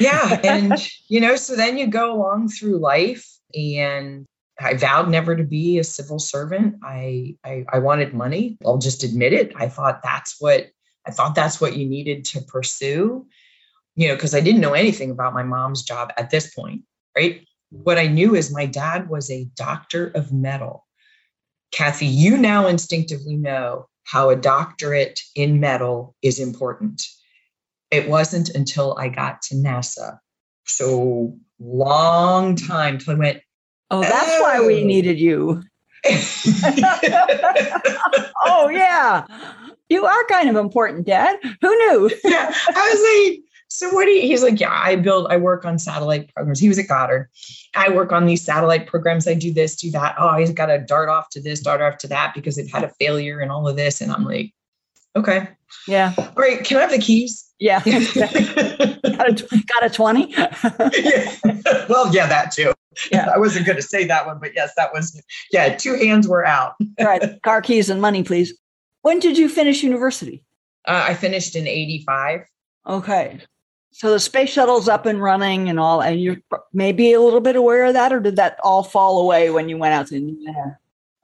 yeah. 0.00 0.40
And, 0.44 0.88
you 1.08 1.20
know, 1.20 1.36
so 1.36 1.56
then 1.56 1.78
you 1.78 1.86
go 1.86 2.12
along 2.12 2.48
through 2.48 2.78
life 2.78 3.26
and 3.54 4.26
I 4.60 4.74
vowed 4.74 5.08
never 5.08 5.36
to 5.36 5.44
be 5.44 5.78
a 5.78 5.84
civil 5.84 6.18
servant. 6.18 6.76
I, 6.82 7.36
I, 7.44 7.64
I 7.72 7.78
wanted 7.78 8.12
money. 8.12 8.58
I'll 8.64 8.78
just 8.78 9.04
admit 9.04 9.32
it. 9.32 9.52
I 9.56 9.68
thought 9.68 10.02
that's 10.02 10.36
what 10.40 10.66
I 11.06 11.10
thought 11.10 11.34
that's 11.34 11.60
what 11.60 11.76
you 11.76 11.88
needed 11.88 12.26
to 12.26 12.42
pursue. 12.42 13.26
You 13.94 14.08
know, 14.08 14.14
because 14.14 14.34
I 14.34 14.40
didn't 14.40 14.60
know 14.60 14.74
anything 14.74 15.10
about 15.10 15.34
my 15.34 15.42
mom's 15.42 15.82
job 15.82 16.12
at 16.16 16.30
this 16.30 16.54
point, 16.54 16.82
right? 17.16 17.46
What 17.70 17.98
I 17.98 18.06
knew 18.06 18.34
is 18.34 18.52
my 18.52 18.66
dad 18.66 19.08
was 19.08 19.30
a 19.30 19.48
doctor 19.56 20.08
of 20.14 20.32
metal. 20.32 20.86
Kathy, 21.72 22.06
you 22.06 22.36
now 22.36 22.66
instinctively 22.66 23.36
know 23.36 23.86
how 24.04 24.30
a 24.30 24.36
doctorate 24.36 25.20
in 25.34 25.60
metal 25.60 26.14
is 26.22 26.38
important 26.38 27.06
it 27.90 28.08
wasn't 28.08 28.50
until 28.50 28.96
I 28.98 29.08
got 29.08 29.42
to 29.42 29.54
NASA. 29.54 30.18
So 30.66 31.36
long 31.58 32.56
time 32.56 32.98
till 32.98 33.14
I 33.14 33.16
went. 33.16 33.40
Oh, 33.90 34.02
that's 34.02 34.30
oh. 34.30 34.42
why 34.42 34.60
we 34.66 34.82
oh. 34.82 34.86
needed 34.86 35.18
you. 35.18 35.62
oh 38.44 38.68
yeah, 38.68 39.26
you 39.88 40.04
are 40.04 40.24
kind 40.26 40.48
of 40.48 40.56
important, 40.56 41.06
Dad. 41.06 41.38
Who 41.42 41.68
knew? 41.68 42.10
yeah, 42.24 42.54
I 42.68 42.90
was 42.92 43.00
like, 43.32 43.40
so 43.68 43.90
what 43.90 44.04
do 44.04 44.10
you? 44.12 44.22
He's 44.22 44.42
like, 44.42 44.60
yeah, 44.60 44.72
I 44.72 44.96
build, 44.96 45.26
I 45.30 45.36
work 45.36 45.64
on 45.64 45.78
satellite 45.78 46.32
programs. 46.34 46.60
He 46.60 46.68
was 46.68 46.78
at 46.78 46.88
Goddard. 46.88 47.28
I 47.74 47.90
work 47.90 48.12
on 48.12 48.26
these 48.26 48.44
satellite 48.44 48.86
programs. 48.86 49.28
I 49.28 49.34
do 49.34 49.52
this, 49.52 49.76
do 49.76 49.90
that. 49.90 50.16
Oh, 50.18 50.36
he's 50.36 50.52
got 50.52 50.66
to 50.66 50.78
dart 50.78 51.08
off 51.08 51.28
to 51.30 51.42
this, 51.42 51.60
dart 51.60 51.82
off 51.82 51.98
to 51.98 52.08
that 52.08 52.34
because 52.34 52.58
it 52.58 52.70
had 52.70 52.84
a 52.84 52.92
failure 53.00 53.40
and 53.40 53.50
all 53.50 53.68
of 53.68 53.76
this. 53.76 54.00
And 54.00 54.10
I'm 54.10 54.24
like, 54.24 54.52
okay, 55.18 55.48
yeah. 55.86 56.14
All 56.16 56.32
right, 56.36 56.64
can 56.64 56.78
I 56.78 56.80
have 56.82 56.90
the 56.90 56.98
keys? 56.98 57.48
Yeah. 57.58 57.80
got, 57.84 59.82
a, 59.82 59.90
20? 59.90 60.30
yeah. 60.32 61.34
Well, 61.88 62.14
yeah, 62.14 62.26
that 62.26 62.52
too. 62.52 62.72
Yeah. 63.10 63.30
I 63.34 63.38
wasn't 63.38 63.66
going 63.66 63.76
to 63.76 63.82
say 63.82 64.04
that 64.04 64.26
one, 64.26 64.38
but 64.38 64.54
yes, 64.54 64.72
that 64.76 64.92
was, 64.92 65.20
yeah, 65.50 65.76
two 65.76 65.94
hands 65.94 66.28
were 66.28 66.44
out. 66.44 66.74
Right. 67.00 67.40
Car 67.42 67.62
keys 67.62 67.90
and 67.90 68.00
money, 68.00 68.22
please. 68.22 68.54
When 69.02 69.18
did 69.18 69.38
you 69.38 69.48
finish 69.48 69.82
university? 69.82 70.44
Uh, 70.86 71.06
I 71.08 71.14
finished 71.14 71.56
in 71.56 71.66
85. 71.66 72.44
Okay. 72.86 73.40
So 73.90 74.12
the 74.12 74.20
space 74.20 74.50
shuttle's 74.50 74.88
up 74.88 75.06
and 75.06 75.20
running 75.20 75.68
and 75.68 75.80
all, 75.80 76.00
and 76.00 76.20
you're 76.20 76.36
maybe 76.72 77.12
a 77.12 77.20
little 77.20 77.40
bit 77.40 77.56
aware 77.56 77.86
of 77.86 77.94
that, 77.94 78.12
or 78.12 78.20
did 78.20 78.36
that 78.36 78.58
all 78.62 78.84
fall 78.84 79.20
away 79.20 79.50
when 79.50 79.68
you 79.68 79.76
went 79.76 79.94
out 79.94 80.06
to? 80.08 80.36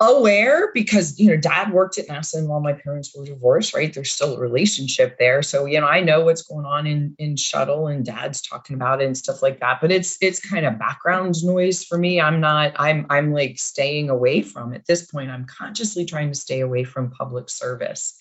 Aware 0.00 0.72
because 0.74 1.18
you 1.20 1.28
know 1.30 1.36
dad 1.36 1.72
worked 1.72 1.98
at 1.98 2.08
nasa 2.08 2.34
and 2.34 2.48
while 2.48 2.60
my 2.60 2.72
parents 2.72 3.14
were 3.16 3.24
divorced 3.24 3.72
right 3.74 3.94
there's 3.94 4.10
still 4.10 4.34
a 4.34 4.40
relationship 4.40 5.16
there. 5.18 5.40
So 5.40 5.66
you 5.66 5.80
know 5.80 5.86
i 5.86 6.00
know 6.00 6.22
what's 6.22 6.42
going 6.42 6.66
on 6.66 6.86
in 6.86 7.14
in 7.18 7.36
shuttle 7.36 7.86
and 7.86 8.04
dad's 8.04 8.42
talking 8.42 8.74
about 8.74 9.00
it 9.00 9.06
and 9.06 9.16
stuff 9.16 9.40
like 9.40 9.60
that 9.60 9.80
but 9.80 9.92
it's 9.92 10.18
it's 10.20 10.40
kind 10.40 10.66
of 10.66 10.78
background 10.80 11.36
noise 11.44 11.84
for 11.84 11.96
me. 11.96 12.20
I'm 12.20 12.40
not 12.40 12.72
i'm 12.76 13.06
i'm 13.08 13.32
like 13.32 13.58
staying 13.58 14.10
away 14.10 14.42
from 14.42 14.74
at 14.74 14.86
this 14.86 15.06
point 15.06 15.30
i'm 15.30 15.46
consciously 15.46 16.04
trying 16.04 16.30
to 16.32 16.38
stay 16.38 16.60
away 16.60 16.82
from 16.84 17.12
public 17.12 17.48
service. 17.48 18.16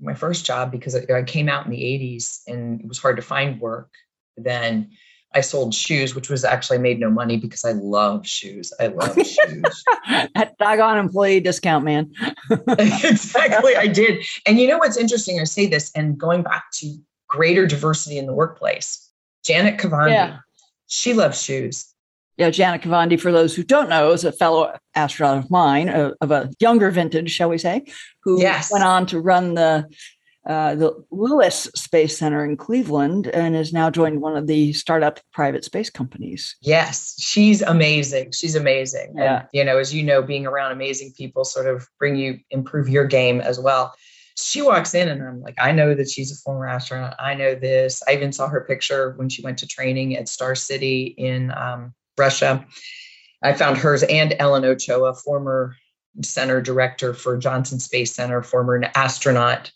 My 0.00 0.14
first 0.14 0.44
job 0.44 0.72
because 0.72 0.96
i 0.96 1.22
came 1.22 1.48
out 1.48 1.66
in 1.66 1.70
the 1.70 1.78
80s 1.78 2.40
and 2.48 2.80
it 2.80 2.88
was 2.88 2.98
hard 2.98 3.16
to 3.16 3.22
find 3.22 3.60
work 3.60 3.90
then 4.36 4.90
I 5.34 5.40
sold 5.40 5.74
shoes, 5.74 6.14
which 6.14 6.30
was 6.30 6.44
actually 6.44 6.78
made 6.78 7.00
no 7.00 7.10
money 7.10 7.36
because 7.36 7.64
I 7.64 7.72
love 7.72 8.26
shoes. 8.26 8.72
I 8.78 8.86
love 8.86 9.14
shoes. 9.16 9.84
that 10.34 10.54
doggone 10.58 10.98
employee 10.98 11.40
discount, 11.40 11.84
man. 11.84 12.12
exactly, 12.50 13.74
I 13.76 13.88
did. 13.88 14.24
And 14.46 14.58
you 14.58 14.68
know 14.68 14.78
what's 14.78 14.96
interesting? 14.96 15.40
I 15.40 15.44
say 15.44 15.66
this, 15.66 15.90
and 15.94 16.16
going 16.16 16.42
back 16.42 16.66
to 16.74 16.94
greater 17.28 17.66
diversity 17.66 18.16
in 18.16 18.26
the 18.26 18.32
workplace, 18.32 19.10
Janet 19.44 19.78
Kavandi, 19.78 20.10
yeah. 20.10 20.38
she 20.86 21.14
loves 21.14 21.42
shoes. 21.42 21.90
Yeah, 22.36 22.50
Janet 22.50 22.82
Kavandi, 22.82 23.20
for 23.20 23.30
those 23.30 23.54
who 23.54 23.62
don't 23.62 23.88
know, 23.88 24.12
is 24.12 24.24
a 24.24 24.32
fellow 24.32 24.76
astronaut 24.94 25.38
of 25.38 25.50
mine, 25.50 25.88
uh, 25.88 26.12
of 26.20 26.32
a 26.32 26.50
younger 26.58 26.90
vintage, 26.90 27.30
shall 27.30 27.48
we 27.48 27.58
say, 27.58 27.84
who 28.24 28.40
yes. 28.40 28.72
went 28.72 28.84
on 28.84 29.06
to 29.06 29.20
run 29.20 29.54
the 29.54 29.88
uh, 30.46 30.74
the 30.74 31.04
Lewis 31.10 31.70
Space 31.74 32.18
Center 32.18 32.44
in 32.44 32.56
Cleveland 32.56 33.28
and 33.28 33.56
is 33.56 33.72
now 33.72 33.90
joined 33.90 34.20
one 34.20 34.36
of 34.36 34.46
the 34.46 34.72
startup 34.74 35.20
private 35.32 35.64
space 35.64 35.88
companies. 35.88 36.56
Yes, 36.60 37.14
she's 37.18 37.62
amazing. 37.62 38.32
She's 38.32 38.54
amazing. 38.54 39.14
Yeah. 39.16 39.40
And, 39.40 39.48
you 39.52 39.64
know, 39.64 39.78
as 39.78 39.94
you 39.94 40.02
know, 40.02 40.22
being 40.22 40.46
around 40.46 40.72
amazing 40.72 41.12
people 41.16 41.44
sort 41.44 41.66
of 41.66 41.88
bring 41.98 42.16
you 42.16 42.40
improve 42.50 42.88
your 42.88 43.06
game 43.06 43.40
as 43.40 43.58
well. 43.58 43.94
She 44.36 44.60
walks 44.60 44.94
in 44.94 45.08
and 45.08 45.22
I'm 45.22 45.40
like, 45.40 45.54
I 45.58 45.72
know 45.72 45.94
that 45.94 46.10
she's 46.10 46.32
a 46.32 46.36
former 46.36 46.66
astronaut. 46.66 47.14
I 47.18 47.34
know 47.34 47.54
this. 47.54 48.02
I 48.06 48.12
even 48.12 48.32
saw 48.32 48.48
her 48.48 48.62
picture 48.62 49.14
when 49.16 49.28
she 49.28 49.42
went 49.42 49.58
to 49.58 49.66
training 49.66 50.16
at 50.16 50.28
Star 50.28 50.54
City 50.54 51.14
in 51.16 51.52
um, 51.52 51.94
Russia. 52.18 52.66
I 53.42 53.52
found 53.52 53.78
hers 53.78 54.02
and 54.02 54.34
Ellen 54.38 54.64
Ochoa, 54.64 55.14
former 55.14 55.76
center 56.22 56.60
director 56.60 57.14
for 57.14 57.38
Johnson 57.38 57.78
Space 57.80 58.14
Center, 58.14 58.42
former 58.42 58.82
astronaut 58.94 59.70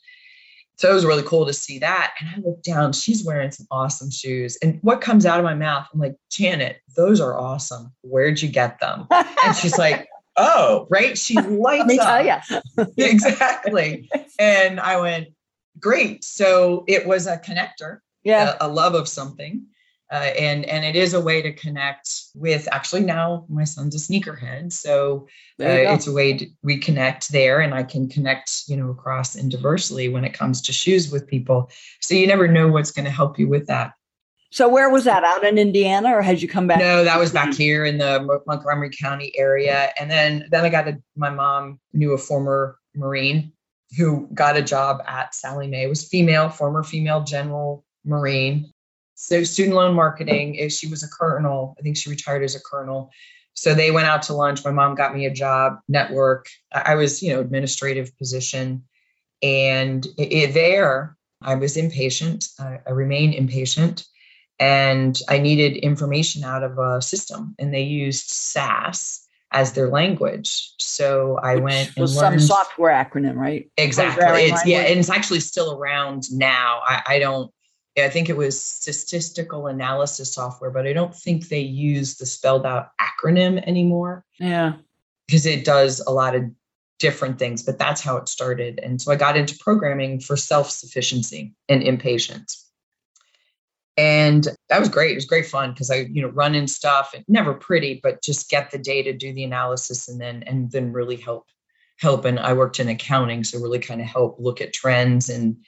so 0.79 0.89
it 0.89 0.95
was 0.95 1.05
really 1.05 1.25
cool 1.25 1.45
to 1.47 1.53
see 1.53 1.81
that. 1.81 2.15
And 2.21 2.29
I 2.31 2.49
looked 2.49 2.63
down, 2.63 2.93
she's 2.93 3.25
wearing 3.25 3.51
some 3.51 3.67
awesome 3.69 4.13
shoes. 4.13 4.57
And 4.63 4.79
what 4.83 5.01
comes 5.01 5.27
out 5.27 5.41
of 5.41 5.45
my 5.45 5.55
mouth, 5.55 5.89
I'm 5.93 5.99
like, 5.99 6.15
Janet, 6.31 6.79
those 6.97 7.21
are 7.21 7.37
awesome. 7.37 7.93
Where'd 8.03 8.41
you 8.41 8.49
get 8.49 8.79
them? 8.79 9.09
and 9.11 9.57
she's 9.57 9.77
like, 9.77 10.09
oh, 10.37 10.87
right. 10.89 11.19
She 11.19 11.35
lights 11.35 11.87
Me 11.87 11.99
up. 11.99 12.07
Tell 12.07 12.25
exactly. 12.97 14.09
And 14.39 14.79
I 14.79 15.01
went, 15.01 15.29
great. 15.81 16.23
So 16.23 16.85
it 16.87 17.09
was 17.09 17.27
a 17.27 17.39
connector, 17.39 17.99
yeah. 18.23 18.55
a, 18.61 18.67
a 18.67 18.69
love 18.69 18.95
of 18.95 19.09
something. 19.09 19.67
Uh, 20.11 20.31
and 20.39 20.65
and 20.65 20.85
it 20.85 20.97
is 20.97 21.13
a 21.13 21.21
way 21.21 21.43
to 21.43 21.53
connect 21.53 22.09
with 22.35 22.67
actually 22.73 23.03
now 23.03 23.45
my 23.51 23.65
son's 23.65 23.95
a 23.95 23.99
sneakerhead 23.99 24.73
so 24.73 25.27
uh, 25.61 25.67
it's 25.67 26.07
a 26.07 26.13
way 26.13 26.33
to, 26.33 26.47
we 26.63 26.79
connect 26.79 27.31
there 27.31 27.61
and 27.61 27.75
i 27.75 27.83
can 27.83 28.09
connect 28.09 28.63
you 28.69 28.77
know 28.77 28.89
across 28.89 29.35
and 29.35 29.51
diversely 29.51 30.09
when 30.09 30.25
it 30.25 30.33
comes 30.33 30.63
to 30.63 30.73
shoes 30.73 31.11
with 31.11 31.27
people. 31.27 31.71
So 32.01 32.15
you 32.15 32.27
never 32.27 32.49
know 32.49 32.69
what's 32.69 32.91
going 32.91 33.05
to 33.05 33.11
help 33.11 33.39
you 33.39 33.49
with 33.49 33.67
that. 33.67 33.93
So 34.51 34.69
where 34.69 34.89
was 34.89 35.05
that 35.05 35.25
out 35.25 35.45
in 35.45 35.59
indiana 35.59 36.11
or 36.11 36.23
had 36.23 36.41
you 36.41 36.49
come 36.49 36.67
back? 36.67 36.79
No 36.79 37.05
that 37.05 37.19
was 37.19 37.33
back 37.33 37.55
here 37.55 37.85
in 37.85 37.99
the 37.99 38.41
montgomery 38.47 38.91
county 38.91 39.31
area 39.37 39.91
and 40.01 40.11
then 40.11 40.47
then 40.51 40.65
i 40.65 40.71
got 40.71 40.89
a 40.89 40.99
my 41.17 41.29
mom 41.29 41.79
knew 41.93 42.13
a 42.13 42.19
former 42.19 42.79
marine 42.97 43.53
who 43.99 44.27
got 44.33 44.57
a 44.57 44.63
job 44.63 45.03
at 45.07 45.35
Sallie 45.35 45.69
Mae 45.69 45.85
it 45.85 45.89
was 45.89 46.09
female 46.09 46.49
former 46.49 46.83
female 46.83 47.23
general 47.23 47.85
marine 48.07 48.73
so 49.21 49.43
student 49.43 49.75
loan 49.75 49.97
marketing 49.97 50.57
eh, 50.61 50.69
she 50.69 50.87
was 50.87 51.03
a 51.03 51.09
colonel. 51.09 51.75
I 51.77 51.83
think 51.83 51.97
she 51.97 52.09
retired 52.09 52.45
as 52.45 52.55
a 52.55 52.61
colonel. 52.61 53.11
So 53.53 53.75
they 53.75 53.91
went 53.91 54.07
out 54.07 54.23
to 54.23 54.33
lunch. 54.33 54.65
My 54.65 54.71
mom 54.71 54.95
got 54.95 55.13
me 55.13 55.27
a 55.27 55.35
job 55.35 55.81
network. 55.89 56.47
I 56.73 56.95
was 56.95 57.21
you 57.21 57.33
know 57.33 57.41
administrative 57.41 58.17
position. 58.17 58.85
And 59.43 60.07
it, 60.17 60.33
it, 60.33 60.55
there 60.55 61.17
i 61.43 61.57
was 61.57 61.77
impatient. 61.77 62.47
I, 62.61 62.79
I 62.87 62.91
remained 62.91 63.35
impatient. 63.35 64.07
And 64.61 65.21
i 65.29 65.39
needed 65.39 65.77
information 65.79 66.45
out 66.45 66.63
of 66.63 66.79
a 66.79 67.03
system. 67.03 67.57
And 67.59 67.75
they 67.75 67.83
used 67.83 68.31
SAS 68.31 69.27
as 69.51 69.73
their 69.73 69.89
language. 69.89 70.75
So 70.79 71.41
i 71.43 71.57
Which 71.57 71.65
went 71.65 71.97
was 71.97 72.17
and 72.17 72.21
some 72.21 72.39
software 72.39 72.93
acronym 72.93 73.35
right? 73.35 73.69
Exactly. 73.77 74.45
It's 74.45 74.65
yeah 74.65 74.83
and 74.83 75.01
it's 75.01 75.11
actually 75.11 75.41
still 75.41 75.77
around 75.77 76.31
now. 76.31 76.83
I, 76.87 77.03
I 77.07 77.19
don't 77.19 77.51
I 78.05 78.11
think 78.11 78.29
it 78.29 78.37
was 78.37 78.63
statistical 78.63 79.67
analysis 79.67 80.33
software, 80.33 80.71
but 80.71 80.87
I 80.87 80.93
don't 80.93 81.15
think 81.15 81.49
they 81.49 81.61
use 81.61 82.17
the 82.17 82.27
spelled 82.27 82.67
out 82.67 82.91
acronym 83.01 83.63
anymore 83.67 84.25
yeah 84.39 84.75
because 85.27 85.45
it 85.45 85.65
does 85.65 86.01
a 86.01 86.11
lot 86.11 86.35
of 86.35 86.45
different 86.99 87.39
things, 87.39 87.63
but 87.63 87.79
that's 87.79 88.01
how 88.01 88.17
it 88.17 88.29
started. 88.29 88.81
And 88.83 89.01
so 89.01 89.13
I 89.13 89.17
got 89.17 89.37
into 89.37 89.57
programming 89.59 90.21
for 90.21 90.37
self 90.37 90.71
sufficiency 90.71 91.55
and 91.69 91.83
impatience. 91.83 92.65
And 93.97 94.47
that 94.69 94.79
was 94.79 94.89
great. 94.89 95.13
It 95.13 95.17
was 95.17 95.25
great 95.25 95.47
fun 95.47 95.73
because 95.73 95.91
I, 95.91 96.07
you 96.11 96.23
know, 96.23 96.29
run 96.29 96.55
in 96.55 96.69
stuff 96.69 97.15
and 97.15 97.25
never 97.27 97.55
pretty, 97.55 98.01
but 98.03 98.23
just 98.23 98.49
get 98.49 98.71
the 98.71 98.79
data, 98.79 99.13
do 99.13 99.33
the 99.33 99.45
analysis, 99.45 100.09
and 100.09 100.21
then 100.21 100.45
and 100.47 100.71
then 100.71 100.93
really 100.93 101.17
help 101.17 101.47
help. 101.99 102.25
And 102.25 102.39
I 102.39 102.53
worked 102.53 102.79
in 102.79 102.89
accounting, 102.89 103.43
so 103.43 103.59
really 103.59 103.81
kind 103.81 104.01
of 104.01 104.07
help 104.07 104.37
look 104.39 104.61
at 104.61 104.73
trends 104.73 105.29
and 105.29 105.59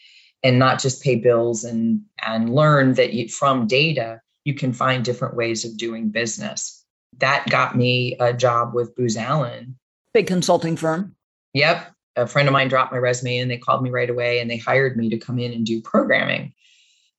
and 0.42 0.58
not 0.58 0.80
just 0.80 1.02
pay 1.02 1.16
bills 1.16 1.64
and 1.64 2.02
and 2.24 2.54
learn 2.54 2.94
that 2.94 3.12
you, 3.12 3.28
from 3.28 3.66
data 3.66 4.20
you 4.44 4.54
can 4.54 4.72
find 4.72 5.04
different 5.04 5.36
ways 5.36 5.64
of 5.64 5.76
doing 5.76 6.10
business. 6.10 6.84
That 7.18 7.48
got 7.50 7.76
me 7.76 8.16
a 8.20 8.32
job 8.32 8.74
with 8.74 8.94
booz 8.96 9.16
allen. 9.16 9.76
Big 10.14 10.26
consulting 10.26 10.76
firm. 10.76 11.14
Yep. 11.54 11.92
A 12.16 12.26
friend 12.26 12.48
of 12.48 12.52
mine 12.52 12.68
dropped 12.68 12.92
my 12.92 12.98
resume 12.98 13.38
and 13.38 13.50
they 13.50 13.58
called 13.58 13.82
me 13.82 13.90
right 13.90 14.10
away 14.10 14.40
and 14.40 14.50
they 14.50 14.56
hired 14.56 14.96
me 14.96 15.10
to 15.10 15.18
come 15.18 15.38
in 15.38 15.52
and 15.52 15.66
do 15.66 15.80
programming. 15.80 16.52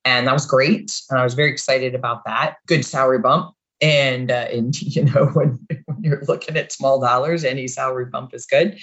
And 0.04 0.28
that 0.28 0.34
was 0.34 0.46
great. 0.46 1.00
And 1.10 1.20
i 1.20 1.24
was 1.24 1.36
very 1.36 1.52
excited 1.52 1.94
about 1.94 2.26
that. 2.26 2.56
Good 2.66 2.86
salary 2.86 3.20
bump. 3.20 3.54
And 3.82 4.30
uh, 4.30 4.48
and 4.52 4.80
you 4.82 5.06
know 5.06 5.28
when, 5.28 5.60
when 5.86 6.04
you're 6.04 6.24
looking 6.28 6.58
at 6.58 6.72
small 6.72 7.00
dollars 7.00 7.44
any 7.44 7.68
salary 7.68 8.06
bump 8.06 8.34
is 8.34 8.46
good 8.46 8.78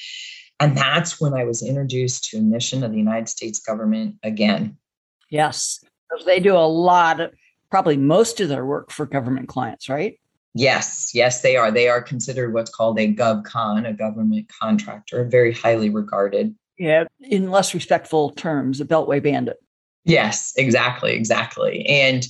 and 0.61 0.77
that's 0.77 1.21
when 1.21 1.35
I 1.35 1.45
was 1.45 1.63
introduced 1.63 2.31
to 2.31 2.39
a 2.39 2.43
mission 2.43 2.83
of 2.83 2.93
the 2.93 2.99
United 2.99 3.29
States 3.29 3.61
government 3.61 4.17
again. 4.23 4.77
Yes. 5.31 5.85
They 6.27 6.41
do 6.41 6.57
a 6.57 6.67
lot 6.67 7.21
of, 7.21 7.33
probably 7.71 7.97
most 7.97 8.41
of 8.41 8.49
their 8.49 8.65
work 8.65 8.91
for 8.91 9.07
government 9.07 9.49
clients, 9.49 9.89
right? 9.89 10.19
Yes, 10.55 11.11
yes, 11.15 11.43
they 11.43 11.57
are. 11.57 11.71
They 11.71 11.89
are 11.89 12.03
considered 12.03 12.55
what's 12.55 12.71
called 12.71 12.99
a 12.99 13.13
GovCon, 13.13 13.89
a 13.89 13.93
government 13.93 14.51
contractor, 14.61 15.25
very 15.25 15.53
highly 15.53 15.91
regarded. 15.91 16.55
Yeah, 16.79 17.05
in 17.21 17.51
less 17.51 17.75
respectful 17.75 18.31
terms, 18.31 18.81
a 18.81 18.85
Beltway 18.85 19.23
bandit. 19.23 19.59
Yes, 20.05 20.55
exactly, 20.57 21.13
exactly. 21.13 21.85
And 21.87 22.27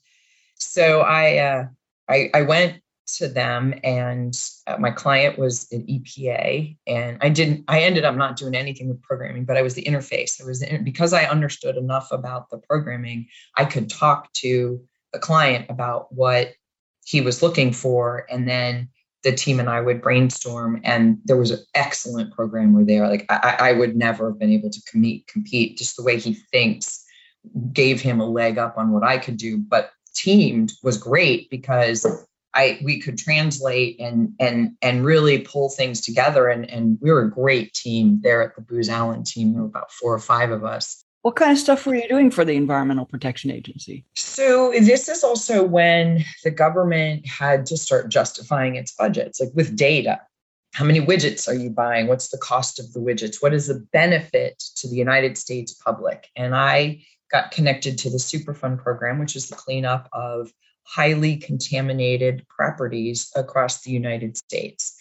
so 0.57 1.01
I, 1.03 1.37
uh, 1.38 1.67
I, 2.09 2.31
I 2.35 2.43
went 2.43 2.83
to 3.16 3.29
them 3.29 3.75
and 3.83 4.38
uh, 4.66 4.77
my 4.79 4.90
client 4.90 5.38
was 5.38 5.66
an 5.73 5.85
epa 5.87 6.77
and 6.87 7.18
i 7.23 7.29
didn't 7.29 7.64
i 7.68 7.81
ended 7.81 8.05
up 8.05 8.14
not 8.14 8.37
doing 8.37 8.55
anything 8.55 8.88
with 8.88 9.01
programming 9.03 9.44
but 9.44 9.57
i 9.57 9.62
was 9.62 9.75
the 9.75 9.85
interface. 9.85 10.42
I 10.42 10.44
was 10.44 10.61
the, 10.61 10.79
because 10.79 11.12
i 11.12 11.25
understood 11.25 11.77
enough 11.77 12.09
about 12.12 12.51
the 12.51 12.59
programming 12.59 13.29
i 13.57 13.64
could 13.64 13.88
talk 13.88 14.33
to 14.35 14.81
the 15.12 15.18
client 15.18 15.66
about 15.71 16.12
what 16.12 16.53
he 17.05 17.21
was 17.23 17.42
looking 17.42 17.73
for 17.73 18.27
and 18.31 18.47
then 18.47 18.90
the 19.25 19.33
team 19.33 19.59
and 19.59 19.71
i 19.71 19.81
would 19.81 20.03
brainstorm 20.03 20.81
and 20.85 21.18
there 21.25 21.37
was 21.37 21.51
an 21.51 21.61
excellent 21.75 22.33
programmer 22.35 22.85
there. 22.85 23.09
Like 23.09 23.25
i, 23.31 23.57
I 23.61 23.73
would 23.73 23.97
never 23.97 24.31
have 24.31 24.38
been 24.38 24.53
able 24.53 24.71
to 24.71 24.83
compete 24.90 25.27
compete 25.27 25.79
just 25.79 25.97
the 25.97 26.05
way 26.05 26.18
he 26.18 26.35
thinks 26.53 27.05
gave 27.73 28.03
him 28.03 28.21
a 28.21 28.27
leg 28.27 28.59
up 28.59 28.77
on 28.77 28.90
what 28.90 29.03
i 29.03 29.16
could 29.16 29.38
do 29.38 29.57
but 29.57 29.92
teamed 30.14 30.73
was 30.83 30.99
great 30.99 31.49
because 31.49 32.05
I 32.59 32.81
we 32.83 33.01
could 33.01 33.16
translate 33.16 34.01
and 34.01 34.35
and 34.40 34.77
and 34.83 35.05
really 35.05 35.38
pull 35.38 35.71
things 35.71 36.01
together. 36.01 36.49
And 36.49 36.68
and 36.68 36.99
we 37.01 37.12
were 37.12 37.23
a 37.23 37.31
great 37.31 37.73
team 37.73 38.21
there 38.23 38.42
at 38.42 38.57
the 38.57 38.62
Booz 38.62 38.88
Allen 38.88 39.23
team. 39.23 39.53
There 39.53 39.62
were 39.62 39.68
about 39.68 39.92
four 39.92 40.12
or 40.12 40.18
five 40.18 40.51
of 40.51 40.64
us. 40.64 41.05
What 41.23 41.37
kind 41.37 41.53
of 41.53 41.59
stuff 41.59 41.87
were 41.87 41.94
you 41.94 42.09
doing 42.09 42.31
for 42.31 42.44
the 42.44 42.55
Environmental 42.55 43.05
Protection 43.05 43.51
Agency? 43.51 44.05
So 44.16 44.73
this 44.73 45.09
is 45.09 45.23
also 45.23 45.64
when 45.64 46.25
the 46.42 46.51
government 46.51 47.27
had 47.27 47.66
to 47.66 47.77
start 47.77 48.09
justifying 48.09 48.77
its 48.77 48.92
budgets, 48.92 49.40
like 49.40 49.51
with 49.55 49.77
data. 49.77 50.21
How 50.75 50.85
many 50.85 51.01
widgets 51.01 51.49
are 51.49 51.55
you 51.55 51.71
buying? 51.71 52.09
What's 52.09 52.29
the 52.29 52.38
cost 52.38 52.79
of 52.79 52.92
the 52.92 53.01
widgets? 53.01 53.40
What 53.40 53.55
is 53.55 53.68
the 53.68 53.87
benefit 53.92 54.62
to 54.77 54.88
the 54.88 54.97
United 54.97 55.38
States 55.38 55.75
public? 55.75 56.29
And 56.37 56.55
I 56.55 57.03
got 57.31 57.51
connected 57.51 57.99
to 57.99 58.11
the 58.11 58.18
Superfund 58.18 58.79
program, 58.79 59.18
which 59.18 59.35
is 59.35 59.49
the 59.49 59.57
cleanup 59.57 60.09
of 60.12 60.53
highly 60.88 61.37
contaminated 61.37 62.46
properties 62.48 63.31
across 63.37 63.83
the 63.83 63.90
United 63.90 64.37
States. 64.37 64.96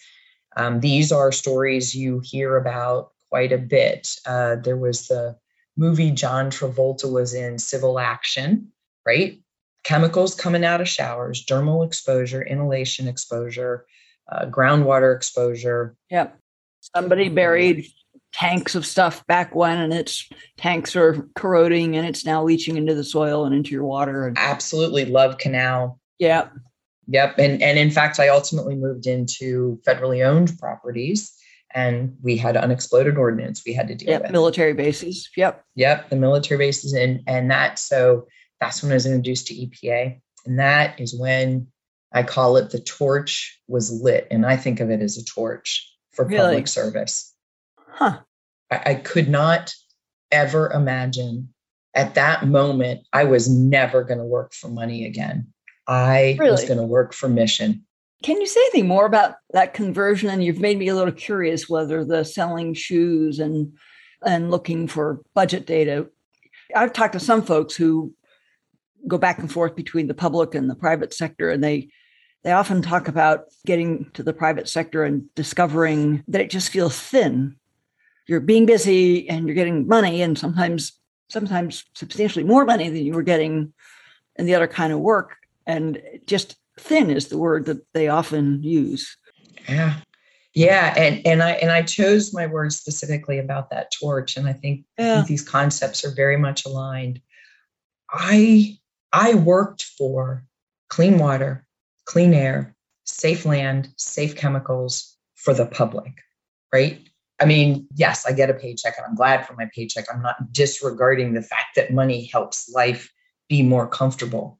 Um, 0.56 0.80
these 0.80 1.12
are 1.12 1.32
stories 1.32 1.96
you 1.96 2.20
hear 2.24 2.58
about 2.58 3.12
quite 3.30 3.54
a 3.54 3.58
bit. 3.58 4.08
Uh, 4.26 4.56
there 4.56 4.76
was 4.76 5.08
the 5.08 5.38
movie 5.78 6.12
John 6.12 6.52
Travolta 6.52 7.12
was 7.12 7.34
in, 7.34 7.58
Civil 7.58 8.00
Action, 8.00 8.72
right? 9.06 9.40
Chemicals 9.84 10.36
coming 10.36 10.66
out 10.66 10.82
of 10.82 10.90
showers, 10.90 11.46
dermal 11.46 11.86
exposure, 11.86 12.42
inhalation 12.42 13.08
exposure, 13.08 13.86
uh, 14.30 14.46
groundwater 14.48 15.16
exposure. 15.16 15.96
Yep. 16.10 16.38
Somebody 16.96 17.30
buried 17.30 17.86
tanks 18.38 18.76
of 18.76 18.86
stuff 18.86 19.26
back 19.26 19.56
when 19.56 19.80
and 19.80 19.92
its 19.92 20.30
tanks 20.58 20.96
are 20.96 21.28
corroding 21.36 21.98
and 21.98 22.06
it's 22.06 22.24
now 22.24 22.44
leaching 22.44 22.78
into 22.78 22.94
the 22.94 23.04
soil 23.04 23.46
and 23.46 23.56
into 23.56 23.72
your 23.72 23.84
water 23.84 24.32
absolutely 24.38 25.06
love 25.06 25.40
canal 25.40 26.00
yeah 26.20 26.48
yep 27.08 27.36
and 27.40 27.64
and 27.64 27.80
in 27.80 27.90
fact 27.90 28.20
i 28.20 28.28
ultimately 28.28 28.76
moved 28.76 29.08
into 29.08 29.80
federally 29.88 30.24
owned 30.24 30.56
properties 30.60 31.34
and 31.74 32.16
we 32.22 32.38
had 32.38 32.56
unexploded 32.56 33.18
ordnance 33.18 33.64
we 33.66 33.74
had 33.74 33.88
to 33.88 33.96
deal 33.96 34.10
yep, 34.10 34.22
with 34.22 34.32
military 34.32 34.74
bases 34.74 35.30
yep 35.36 35.66
yep 35.74 36.08
the 36.10 36.16
military 36.16 36.60
bases 36.60 36.94
and 36.94 37.22
and 37.26 37.50
that 37.50 37.80
so 37.80 38.28
that's 38.62 38.84
when 38.84 38.92
i 38.92 38.96
was 38.96 39.08
introduced 39.08 39.48
to 39.48 39.56
epa 39.56 40.20
and 40.46 40.60
that 40.60 41.00
is 41.00 41.18
when 41.20 41.68
I 42.14 42.24
call 42.24 42.56
it 42.56 42.70
the 42.70 42.80
torch 42.80 43.60
was 43.68 43.92
lit, 43.92 44.28
and 44.32 44.46
I 44.46 44.56
think 44.56 44.80
of 44.80 44.90
it 44.90 45.02
as 45.02 45.18
a 45.18 45.26
torch 45.26 45.94
for 46.14 46.26
Really? 46.26 46.40
public 46.40 46.68
service. 46.70 47.34
Huh. 47.78 48.20
I, 48.72 48.82
I 48.86 48.96
could 48.96 49.30
not 49.30 49.74
ever 50.32 50.72
imagine 50.72 51.54
at 51.94 52.16
that 52.16 52.48
moment 52.48 53.02
I 53.14 53.24
was 53.24 53.50
never 53.50 54.04
going 54.04 54.20
to 54.20 54.26
work 54.26 54.54
for 54.54 54.70
money 54.70 55.06
again. 55.06 55.48
I 55.88 56.38
was 56.40 56.66
going 56.66 56.78
to 56.78 56.86
work 56.86 57.14
for 57.14 57.30
mission. 57.30 57.86
Can 58.24 58.42
you 58.42 58.48
say 58.48 58.60
anything 58.60 58.88
more 58.88 59.06
about 59.06 59.36
that 59.52 59.74
conversion? 59.74 60.30
And 60.30 60.44
you've 60.44 60.60
made 60.60 60.78
me 60.78 60.88
a 60.90 60.96
little 60.96 61.14
curious 61.14 61.70
whether 61.70 62.04
the 62.04 62.24
selling 62.24 62.74
shoes 62.74 63.40
and 63.40 63.74
and 64.26 64.50
looking 64.50 64.88
for 64.88 65.22
budget 65.34 65.66
data. 65.66 66.08
I've 66.76 66.94
talked 66.94 67.14
to 67.14 67.20
some 67.20 67.44
folks 67.44 67.76
who 67.76 68.14
go 69.08 69.18
back 69.18 69.40
and 69.40 69.52
forth 69.52 69.76
between 69.76 70.08
the 70.08 70.14
public 70.14 70.56
and 70.56 70.70
the 70.70 70.76
private 70.76 71.14
sector, 71.14 71.50
and 71.50 71.64
they 71.64 71.90
they 72.44 72.52
often 72.52 72.82
talk 72.82 73.08
about 73.08 73.46
getting 73.66 74.10
to 74.14 74.24
the 74.24 74.34
private 74.34 74.68
sector 74.68 75.04
and 75.04 75.24
discovering 75.36 76.24
that 76.28 76.42
it 76.42 76.50
just 76.50 76.70
feels 76.70 77.00
thin. 77.00 77.56
You're 78.28 78.40
being 78.40 78.66
busy 78.66 79.30
and 79.30 79.48
you're 79.48 79.56
getting 79.56 79.88
money, 79.88 80.22
and 80.22 80.38
sometimes 80.38 80.94
sometimes 81.30 81.86
substantially 81.96 82.46
more 82.46 82.66
money 82.66 82.90
than 82.90 83.04
you 83.04 83.14
were 83.14 83.24
getting 83.24 83.74
in 84.38 84.46
the 84.46 84.56
other 84.56 84.68
kind 84.68 84.94
of 84.94 85.00
work, 85.00 85.38
and 85.66 86.02
just 86.26 86.56
thin 86.80 87.10
is 87.10 87.28
the 87.28 87.38
word 87.38 87.66
that 87.66 87.86
they 87.94 88.08
often 88.08 88.64
use. 88.64 89.18
Yeah. 89.68 89.96
Yeah. 90.54 90.94
And 90.98 91.26
and 91.26 91.44
I 91.44 91.52
and 91.52 91.72
I 91.72 91.84
chose 91.84 92.34
my 92.34 92.48
words 92.48 92.78
specifically 92.78 93.38
about 93.40 93.70
that 93.70 93.92
torch. 94.00 94.38
And 94.38 94.48
I 94.48 94.54
think, 94.54 94.86
I 94.98 95.16
think 95.16 95.28
these 95.28 95.48
concepts 95.48 96.04
are 96.04 96.14
very 96.16 96.38
much 96.38 96.66
aligned. 96.66 97.22
I 98.10 98.78
I 99.14 99.36
worked 99.36 99.84
for 99.84 100.44
clean 100.90 101.18
water, 101.20 101.66
clean 102.06 102.34
air, 102.34 102.76
safe 103.06 103.46
land, 103.46 103.90
safe 103.98 104.36
chemicals 104.36 105.16
for 105.36 105.54
the 105.54 105.66
public, 105.66 106.14
right? 106.74 107.07
I 107.40 107.46
mean, 107.46 107.88
yes, 107.96 108.26
I 108.26 108.32
get 108.32 108.50
a 108.50 108.54
paycheck 108.54 108.96
and 108.98 109.06
I'm 109.06 109.16
glad 109.16 109.46
for 109.46 109.54
my 109.54 109.70
paycheck. 109.74 110.06
I'm 110.12 110.22
not 110.22 110.52
disregarding 110.52 111.34
the 111.34 111.42
fact 111.42 111.76
that 111.76 111.94
money 111.94 112.26
helps 112.26 112.70
life 112.74 113.12
be 113.48 113.64
more 113.64 113.88
comfortable. 113.88 114.60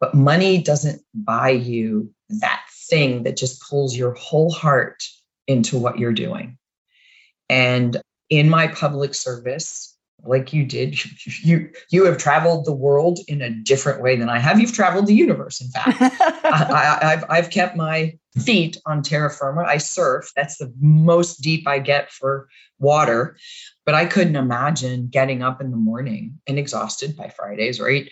But 0.00 0.14
money 0.14 0.62
doesn't 0.62 1.02
buy 1.14 1.50
you 1.50 2.12
that 2.28 2.62
thing 2.88 3.24
that 3.24 3.36
just 3.36 3.62
pulls 3.62 3.96
your 3.96 4.14
whole 4.14 4.50
heart 4.50 5.02
into 5.46 5.78
what 5.78 5.98
you're 5.98 6.12
doing. 6.12 6.58
And 7.48 8.00
in 8.28 8.48
my 8.48 8.68
public 8.68 9.14
service, 9.14 9.96
like 10.24 10.52
you 10.52 10.64
did, 10.64 10.96
you 11.42 11.70
you 11.90 12.04
have 12.04 12.18
traveled 12.18 12.64
the 12.64 12.72
world 12.72 13.18
in 13.28 13.42
a 13.42 13.50
different 13.50 14.02
way 14.02 14.16
than 14.16 14.28
I 14.28 14.38
have. 14.38 14.60
You've 14.60 14.72
traveled 14.72 15.06
the 15.06 15.14
universe, 15.14 15.60
in 15.60 15.68
fact. 15.68 15.98
I, 16.44 16.98
I, 17.02 17.12
I've 17.12 17.24
I've 17.28 17.50
kept 17.50 17.76
my 17.76 18.18
feet 18.42 18.76
on 18.86 19.02
terra 19.02 19.30
firma. 19.30 19.64
I 19.64 19.78
surf. 19.78 20.32
That's 20.36 20.58
the 20.58 20.72
most 20.80 21.40
deep 21.40 21.66
I 21.66 21.78
get 21.78 22.10
for 22.10 22.48
water. 22.78 23.36
But 23.84 23.94
I 23.94 24.06
couldn't 24.06 24.36
imagine 24.36 25.08
getting 25.08 25.42
up 25.42 25.60
in 25.60 25.70
the 25.70 25.76
morning 25.76 26.38
and 26.46 26.58
exhausted 26.58 27.16
by 27.16 27.28
Fridays, 27.28 27.80
right? 27.80 28.10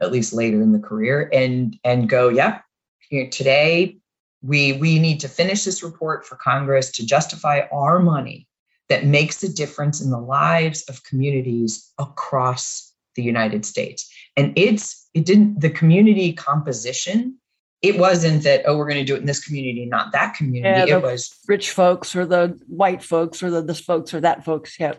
At 0.00 0.12
least 0.12 0.32
later 0.32 0.62
in 0.62 0.72
the 0.72 0.78
career, 0.78 1.28
and 1.32 1.76
and 1.84 2.08
go, 2.08 2.28
yep, 2.28 2.62
here 3.08 3.28
today 3.28 3.98
we 4.42 4.74
we 4.74 4.98
need 4.98 5.20
to 5.20 5.28
finish 5.28 5.64
this 5.64 5.82
report 5.82 6.26
for 6.26 6.36
Congress 6.36 6.92
to 6.92 7.06
justify 7.06 7.62
our 7.72 7.98
money 7.98 8.46
that 8.88 9.04
makes 9.04 9.42
a 9.42 9.52
difference 9.52 10.00
in 10.00 10.10
the 10.10 10.18
lives 10.18 10.82
of 10.88 11.02
communities 11.04 11.92
across 11.98 12.92
the 13.14 13.22
United 13.22 13.64
States. 13.66 14.10
And 14.36 14.52
it's 14.56 15.08
it 15.14 15.26
didn't 15.26 15.60
the 15.60 15.70
community 15.70 16.32
composition. 16.32 17.38
It 17.82 17.98
wasn't 17.98 18.42
that 18.44 18.62
oh 18.66 18.76
we're 18.76 18.88
going 18.88 18.98
to 18.98 19.04
do 19.04 19.14
it 19.14 19.20
in 19.20 19.26
this 19.26 19.44
community, 19.44 19.86
not 19.86 20.12
that 20.12 20.34
community. 20.34 20.90
Yeah, 20.90 20.98
it 20.98 21.02
was 21.02 21.34
Rich 21.46 21.70
folks 21.72 22.16
or 22.16 22.26
the 22.26 22.58
white 22.66 23.02
folks 23.02 23.42
or 23.42 23.50
the 23.50 23.62
this 23.62 23.80
folks 23.80 24.14
or 24.14 24.20
that 24.20 24.44
folks. 24.44 24.78
Yeah. 24.78 24.94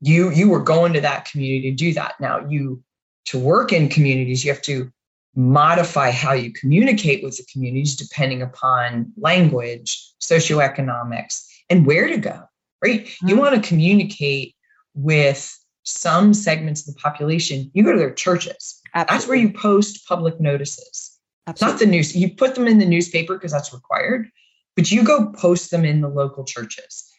you 0.00 0.30
you 0.30 0.48
were 0.48 0.62
going 0.62 0.92
to 0.94 1.00
that 1.00 1.24
community 1.26 1.70
to 1.70 1.76
do 1.76 1.94
that. 1.94 2.14
Now 2.20 2.46
you 2.48 2.82
to 3.26 3.38
work 3.38 3.72
in 3.72 3.88
communities, 3.88 4.44
you 4.44 4.52
have 4.52 4.62
to 4.62 4.90
modify 5.34 6.10
how 6.10 6.32
you 6.32 6.52
communicate 6.52 7.24
with 7.24 7.36
the 7.36 7.44
communities 7.52 7.96
depending 7.96 8.42
upon 8.42 9.12
language, 9.16 10.12
socioeconomics, 10.20 11.44
and 11.68 11.86
where 11.86 12.08
to 12.08 12.18
go. 12.18 12.42
Right? 12.84 13.08
You 13.22 13.34
Mhm. 13.36 13.38
want 13.38 13.54
to 13.62 13.66
communicate 13.68 14.54
with 14.94 15.58
some 15.84 16.34
segments 16.34 16.86
of 16.86 16.94
the 16.94 17.00
population. 17.00 17.70
You 17.74 17.82
go 17.82 17.92
to 17.92 17.98
their 17.98 18.12
churches. 18.12 18.80
That's 18.94 19.26
where 19.26 19.36
you 19.36 19.52
post 19.52 20.06
public 20.06 20.38
notices. 20.40 21.18
It's 21.48 21.60
not 21.60 21.78
the 21.78 21.86
news. 21.86 22.14
You 22.14 22.34
put 22.34 22.54
them 22.54 22.66
in 22.68 22.78
the 22.78 22.86
newspaper 22.86 23.34
because 23.34 23.52
that's 23.52 23.72
required, 23.72 24.28
but 24.76 24.90
you 24.90 25.02
go 25.02 25.26
post 25.32 25.70
them 25.70 25.84
in 25.84 26.00
the 26.00 26.08
local 26.08 26.44
churches. 26.44 27.10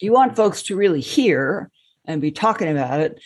you 0.00 0.12
want 0.12 0.34
folks 0.34 0.64
to 0.64 0.74
really 0.74 1.00
hear 1.00 1.70
and 2.06 2.20
be 2.20 2.32
talking 2.32 2.66
about 2.66 2.98
it. 2.98 3.20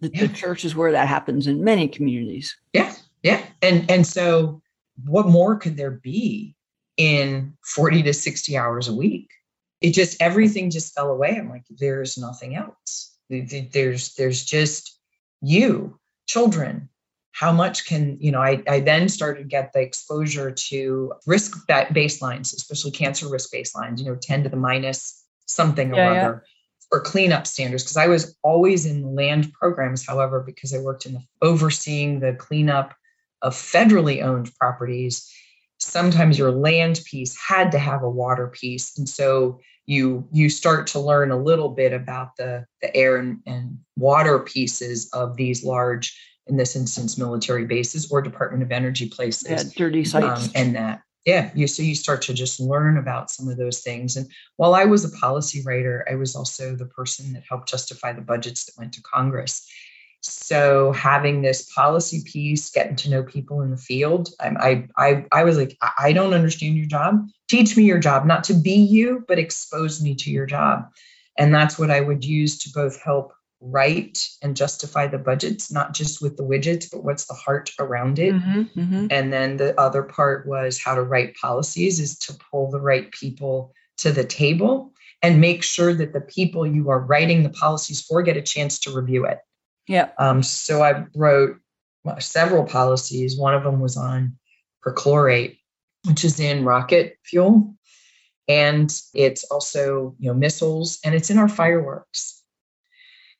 The, 0.00 0.10
Yeah. 0.12 0.26
the 0.26 0.28
church 0.34 0.62
is 0.62 0.76
where 0.76 0.92
that 0.92 1.08
happens 1.08 1.46
in 1.46 1.64
many 1.64 1.88
communities. 1.88 2.54
Yeah, 2.74 2.94
yeah. 3.22 3.42
And 3.62 3.90
and 3.90 4.06
so 4.06 4.60
what 5.06 5.26
more 5.26 5.56
could 5.56 5.78
there 5.78 5.92
be 5.92 6.54
in 6.98 7.54
40 7.64 8.02
to 8.02 8.12
60 8.12 8.58
hours 8.58 8.88
a 8.88 8.94
week? 8.94 9.30
It 9.80 9.92
just 9.92 10.20
everything 10.20 10.70
just 10.70 10.94
fell 10.94 11.10
away. 11.10 11.36
I'm 11.36 11.48
like, 11.48 11.64
there's 11.70 12.18
nothing 12.18 12.56
else. 12.56 13.16
Th- 13.30 13.48
th- 13.48 13.70
There's 13.72 14.14
there's 14.14 14.44
just 14.44 14.98
you, 15.40 15.98
children. 16.26 16.88
How 17.32 17.52
much 17.52 17.86
can, 17.86 18.18
you 18.20 18.32
know, 18.32 18.40
I, 18.40 18.62
I 18.68 18.80
then 18.80 19.08
started 19.08 19.42
to 19.42 19.48
get 19.48 19.72
the 19.72 19.80
exposure 19.80 20.50
to 20.50 21.12
risk 21.26 21.66
ba- 21.68 21.86
baselines, 21.92 22.52
especially 22.52 22.90
cancer 22.90 23.28
risk 23.28 23.52
baselines, 23.52 24.00
you 24.00 24.06
know, 24.06 24.16
10 24.20 24.42
to 24.42 24.48
the 24.48 24.56
minus 24.56 25.24
something 25.46 25.92
or 25.92 25.96
Yeah, 25.96 26.12
yeah. 26.14 26.20
other 26.20 26.44
or 26.90 27.00
cleanup 27.00 27.46
standards 27.46 27.84
because 27.84 27.96
I 27.96 28.06
was 28.08 28.36
always 28.42 28.86
in 28.86 29.14
land 29.14 29.52
programs. 29.52 30.06
However, 30.06 30.40
because 30.40 30.74
I 30.74 30.78
worked 30.78 31.06
in 31.06 31.14
the 31.14 31.22
overseeing 31.42 32.20
the 32.20 32.32
cleanup 32.34 32.94
of 33.42 33.54
federally 33.54 34.22
owned 34.22 34.50
properties, 34.58 35.30
sometimes 35.78 36.38
your 36.38 36.50
land 36.50 37.00
piece 37.04 37.36
had 37.36 37.72
to 37.72 37.78
have 37.78 38.02
a 38.02 38.10
water 38.10 38.48
piece, 38.48 38.98
and 38.98 39.08
so 39.08 39.60
you 39.86 40.28
you 40.32 40.50
start 40.50 40.88
to 40.88 41.00
learn 41.00 41.30
a 41.30 41.36
little 41.36 41.70
bit 41.70 41.92
about 41.92 42.36
the 42.36 42.66
the 42.82 42.94
air 42.94 43.16
and, 43.16 43.40
and 43.46 43.78
water 43.96 44.40
pieces 44.40 45.08
of 45.12 45.36
these 45.36 45.64
large, 45.64 46.18
in 46.46 46.56
this 46.56 46.76
instance, 46.76 47.16
military 47.16 47.64
bases 47.64 48.10
or 48.10 48.20
Department 48.20 48.62
of 48.62 48.72
Energy 48.72 49.08
places. 49.08 49.48
Yeah, 49.48 49.62
dirty 49.76 50.04
sites. 50.04 50.46
um, 50.46 50.52
and 50.54 50.76
that 50.76 51.02
yeah 51.24 51.50
you 51.54 51.66
so 51.66 51.82
you 51.82 51.94
start 51.94 52.22
to 52.22 52.34
just 52.34 52.60
learn 52.60 52.96
about 52.96 53.30
some 53.30 53.48
of 53.48 53.56
those 53.56 53.80
things. 53.80 54.16
And 54.16 54.30
while 54.56 54.74
i 54.74 54.84
was 54.84 55.04
a 55.04 55.16
policy 55.16 55.62
writer 55.64 56.06
i 56.10 56.14
was 56.14 56.34
also 56.34 56.74
the 56.74 56.86
person 56.86 57.32
that 57.32 57.44
helped 57.48 57.68
justify 57.68 58.12
the 58.12 58.20
budgets 58.20 58.64
that 58.64 58.78
went 58.78 58.92
to 58.94 59.02
congress 59.02 59.66
so 60.20 60.92
having 60.92 61.42
this 61.42 61.70
policy 61.74 62.22
piece 62.24 62.70
getting 62.70 62.96
to 62.96 63.10
know 63.10 63.22
people 63.22 63.62
in 63.62 63.70
the 63.70 63.76
field 63.76 64.30
i 64.40 64.84
i 64.96 65.24
i, 65.32 65.44
was 65.44 65.56
like 65.56 65.76
I, 65.98 66.12
don't 66.12 66.34
understand 66.34 66.76
your 66.76 66.86
job 66.86 67.26
teach 67.48 67.76
me 67.76 67.84
your 67.84 67.98
job 67.98 68.26
not 68.26 68.44
to 68.44 68.54
be 68.54 68.74
you 68.74 69.24
but 69.28 69.38
expose 69.38 70.02
me 70.02 70.14
to 70.16 70.30
your 70.30 70.46
job 70.46 70.90
and 71.38 71.54
that's 71.54 71.78
what 71.78 71.90
i 71.90 72.00
would 72.00 72.24
use 72.24 72.58
to 72.58 72.70
both 72.74 73.00
help 73.00 73.32
write 73.60 74.28
and 74.42 74.56
justify 74.56 75.06
the 75.06 75.18
budgets 75.18 75.70
not 75.72 75.92
just 75.92 76.22
with 76.22 76.36
the 76.36 76.44
widgets 76.44 76.88
but 76.90 77.04
what's 77.04 77.26
the 77.26 77.34
heart 77.34 77.70
around 77.78 78.18
it 78.18 78.34
Mhm, 78.34 78.70
mhm. 78.74 79.08
and 79.10 79.32
then 79.32 79.56
the 79.56 79.78
other 79.80 80.02
part 80.02 80.46
was 80.46 80.80
how 80.80 80.94
to 80.94 81.02
write 81.02 81.36
policies 81.36 81.98
is 82.00 82.18
to 82.20 82.38
pull 82.50 82.70
the 82.70 82.80
right 82.80 83.10
people 83.12 83.72
to 83.98 84.12
the 84.12 84.24
table 84.24 84.92
and 85.22 85.40
make 85.40 85.64
sure 85.64 85.92
that 85.92 86.12
the 86.12 86.20
people 86.20 86.66
you 86.66 86.90
are 86.90 87.00
writing 87.00 87.42
the 87.42 87.50
policies 87.50 88.00
for 88.00 88.22
get 88.22 88.36
a 88.36 88.42
chance 88.42 88.78
to 88.80 88.92
review 88.92 89.24
it. 89.24 89.38
Yeah. 89.88 90.10
Um, 90.18 90.42
so 90.42 90.82
I 90.82 91.06
wrote 91.16 91.58
several 92.18 92.64
policies. 92.64 93.38
One 93.38 93.54
of 93.54 93.64
them 93.64 93.80
was 93.80 93.96
on 93.96 94.36
perchlorate, 94.86 95.58
which 96.06 96.24
is 96.24 96.38
in 96.38 96.64
rocket 96.64 97.16
fuel. 97.24 97.74
And 98.46 98.94
it's 99.14 99.44
also, 99.44 100.14
you 100.18 100.28
know, 100.28 100.34
missiles 100.34 100.98
and 101.04 101.14
it's 101.14 101.30
in 101.30 101.38
our 101.38 101.48
fireworks 101.48 102.42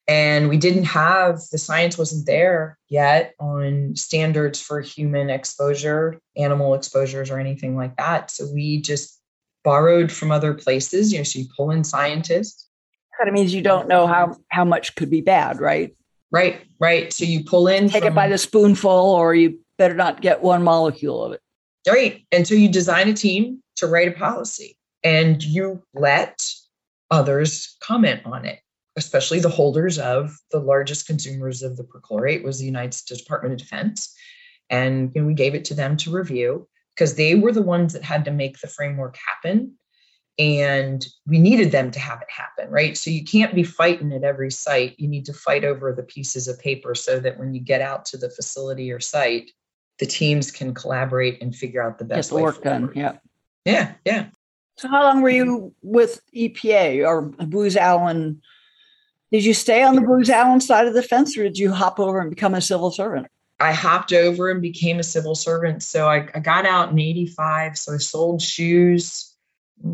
and 0.07 0.49
we 0.49 0.57
didn't 0.57 0.85
have 0.85 1.41
the 1.53 1.59
science 1.59 1.99
wasn't 1.99 2.27
there 2.27 2.79
yet 2.89 3.35
on 3.39 3.95
standards 3.95 4.61
for 4.61 4.81
human 4.81 5.29
exposure 5.29 6.19
animal 6.37 6.75
exposures 6.75 7.31
or 7.31 7.39
anything 7.39 7.77
like 7.77 7.97
that 7.97 8.31
so 8.31 8.47
we 8.53 8.81
just 8.81 9.21
borrowed 9.65 10.11
from 10.11 10.31
other 10.31 10.55
places 10.55 11.13
you 11.13 11.19
know 11.19 11.25
so 11.25 11.39
you 11.39 11.47
pull 11.57 11.71
in 11.71 11.85
scientists 11.85 12.69
Kind 13.19 13.29
of 13.29 13.35
means 13.35 13.53
you 13.53 13.63
don't 13.63 13.89
know 13.89 14.07
how 14.07 14.37
how 14.49 14.65
much 14.65 14.95
could 14.95 15.11
be 15.11 15.23
bad, 15.23 15.61
right? 15.61 15.93
Right 16.31 16.61
right. 16.79 17.12
So 17.12 17.24
you 17.24 17.45
pull 17.45 17.68
in 17.68 17.89
Take 17.89 18.05
it 18.05 18.14
by 18.14 18.29
the 18.29 18.39
spoonful, 18.39 18.91
or 18.91 19.35
you 19.35 19.59
better 19.79 19.95
not 19.95 20.20
get 20.20 20.43
one 20.43 20.62
molecule 20.62 21.24
of 21.24 21.33
it. 21.33 21.41
right. 21.89 22.24
And 22.33 22.47
so 22.47 22.55
you 22.55 22.68
design 22.68 23.09
a 23.09 23.14
team 23.14 23.62
to 23.76 23.87
write 23.87 24.09
a 24.09 24.12
policy 24.12 24.76
and 25.05 25.43
you 25.43 25.83
let 25.95 26.43
others 27.11 27.76
comment 27.81 28.20
on 28.26 28.45
it 28.45 28.61
especially 28.99 29.39
the 29.39 29.49
holders 29.49 29.97
of 29.97 30.37
the 30.51 30.59
largest 30.59 31.07
consumers 31.07 31.62
of 31.62 31.76
the 31.76 31.85
perchlorate 31.85 32.43
was 32.43 32.59
the 32.59 32.66
united 32.66 32.93
states 32.93 33.22
department 33.22 33.53
of 33.53 33.59
defense. 33.59 34.12
And 34.70 35.12
you 35.14 35.22
know, 35.22 35.26
we 35.26 35.35
gave 35.35 35.55
it 35.55 35.64
to 35.66 35.74
them 35.74 35.97
to 35.99 36.11
review 36.11 36.68
because 36.95 37.14
they 37.14 37.35
were 37.37 37.53
the 37.53 37.62
ones 37.62 37.93
that 37.93 38.03
had 38.03 38.24
to 38.26 38.31
make 38.31 38.59
the 38.59 38.66
framework 38.66 39.16
happen 39.16 39.79
and 40.39 41.09
we 41.26 41.39
needed 41.39 41.72
them 41.72 41.91
to 41.91 41.99
have 41.99 42.22
it 42.22 42.30
happen 42.30 42.70
right 42.70 42.97
so 42.97 43.11
you 43.11 43.24
can't 43.24 43.55
be 43.55 43.64
fighting 43.64 44.12
at 44.12 44.22
every 44.22 44.51
site 44.51 44.95
you 44.99 45.09
need 45.09 45.24
to 45.24 45.32
fight 45.32 45.64
over 45.64 45.93
the 45.93 46.03
pieces 46.03 46.47
of 46.47 46.59
paper 46.61 46.95
so 46.95 47.18
that 47.18 47.39
when 47.39 47.55
you 47.55 47.61
get 47.61 47.80
out 47.80 48.05
to 48.05 48.16
the 48.16 48.30
facility 48.30 48.93
or 48.93 49.01
site 49.01 49.51
the 49.99 50.07
teams 50.07 50.51
can 50.51 50.72
collaborate 50.74 51.43
and 51.43 51.57
figure 51.57 51.82
out 51.82 51.99
the 51.99 52.05
best 52.05 52.30
Get 52.30 52.36
the 52.36 52.43
work 52.43 52.62
forward. 52.62 52.86
done 52.86 52.93
yeah 52.95 53.16
yeah 53.64 53.95
yeah 54.05 54.26
so 54.76 54.89
how 54.89 55.03
long 55.03 55.22
were 55.22 55.30
you 55.30 55.74
with 55.82 56.20
epa 56.34 57.07
or 57.07 57.22
booz 57.22 57.76
allen 57.76 58.41
did 59.32 59.45
you 59.45 59.55
stay 59.55 59.82
on 59.82 59.97
the 59.97 60.03
booz 60.03 60.30
allen 60.30 60.61
side 60.61 60.86
of 60.86 60.95
the 60.95 61.03
fence 61.03 61.36
or 61.36 61.43
did 61.43 61.59
you 61.59 61.72
hop 61.72 61.99
over 61.99 62.20
and 62.20 62.30
become 62.30 62.55
a 62.55 62.61
civil 62.61 62.91
servant 62.91 63.26
I 63.61 63.72
hopped 63.72 64.12
over 64.12 64.53
and 64.53 64.62
became 64.62 65.01
a 65.01 65.03
civil 65.03 65.34
servant. 65.34 65.82
So 65.82 66.09
I, 66.09 66.28
I 66.32 66.39
got 66.39 66.64
out 66.64 66.93
in 66.93 66.99
85. 67.01 67.76
So 67.76 67.95
I 67.95 67.97
sold 67.97 68.41
shoes 68.41 69.34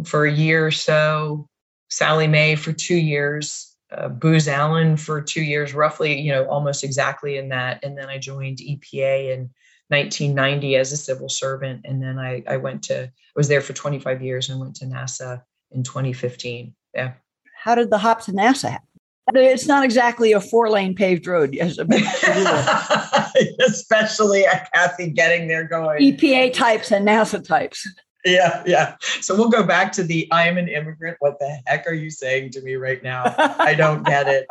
for 0.05 0.27
a 0.27 0.33
year 0.33 0.67
or 0.67 0.71
so, 0.71 1.49
Sallie 1.89 2.27
Mae 2.27 2.57
for 2.57 2.73
two 2.73 2.97
years, 2.97 3.75
uh, 3.93 4.09
Booz 4.09 4.49
Allen 4.49 4.97
for 4.97 5.23
two 5.23 5.43
years, 5.43 5.75
roughly, 5.75 6.21
you 6.21 6.33
know, 6.33 6.47
almost 6.47 6.85
exactly 6.85 7.37
in 7.37 7.51
that. 7.51 7.85
And 7.85 7.97
then 7.97 8.09
I 8.09 8.19
joined 8.19 8.59
EPA 8.59 9.33
in 9.33 9.51
1990 9.89 10.77
as 10.77 10.93
a 10.93 10.97
civil 10.97 11.29
servant. 11.29 11.83
And 11.85 12.03
then 12.03 12.19
I, 12.19 12.43
I 12.49 12.57
went 12.57 12.85
to, 12.85 13.05
I 13.05 13.11
was 13.37 13.49
there 13.49 13.61
for 13.61 13.73
25 13.73 14.23
years 14.23 14.49
and 14.49 14.59
went 14.59 14.77
to 14.77 14.87
NASA 14.87 15.43
in 15.71 15.83
2015. 15.83 16.75
Yeah. 16.95 17.13
How 17.57 17.75
did 17.75 17.91
the 17.91 17.99
hop 17.99 18.25
to 18.25 18.33
NASA 18.33 18.71
happen? 18.71 18.89
It's 19.35 19.67
not 19.67 19.85
exactly 19.85 20.33
a 20.33 20.41
four 20.41 20.69
lane 20.69 20.95
paved 20.95 21.27
road. 21.27 21.55
Yes. 21.55 21.79
Especially 23.67 24.45
at 24.45 24.71
Kathy 24.73 25.11
getting 25.11 25.49
there 25.49 25.65
going. 25.65 26.01
EPA 26.01 26.53
types 26.53 26.93
and 26.93 27.09
NASA 27.09 27.43
types 27.43 27.89
yeah, 28.25 28.63
yeah. 28.67 28.97
So 29.21 29.37
we'll 29.37 29.51
go 29.51 29.63
back 29.63 29.93
to 29.93 30.03
the 30.03 30.31
I 30.33 30.49
am 30.49 30.57
an 30.57 30.69
immigrant. 30.69 31.17
What 31.21 31.39
the 31.39 31.59
heck 31.67 31.87
are 31.87 31.95
you 31.95 32.11
saying 32.11 32.51
to 32.53 32.63
me 32.63 32.75
right 32.75 33.03
now? 33.03 33.35
I 33.37 33.75
don't 33.75 34.05
get 34.05 34.29
it. 34.29 34.47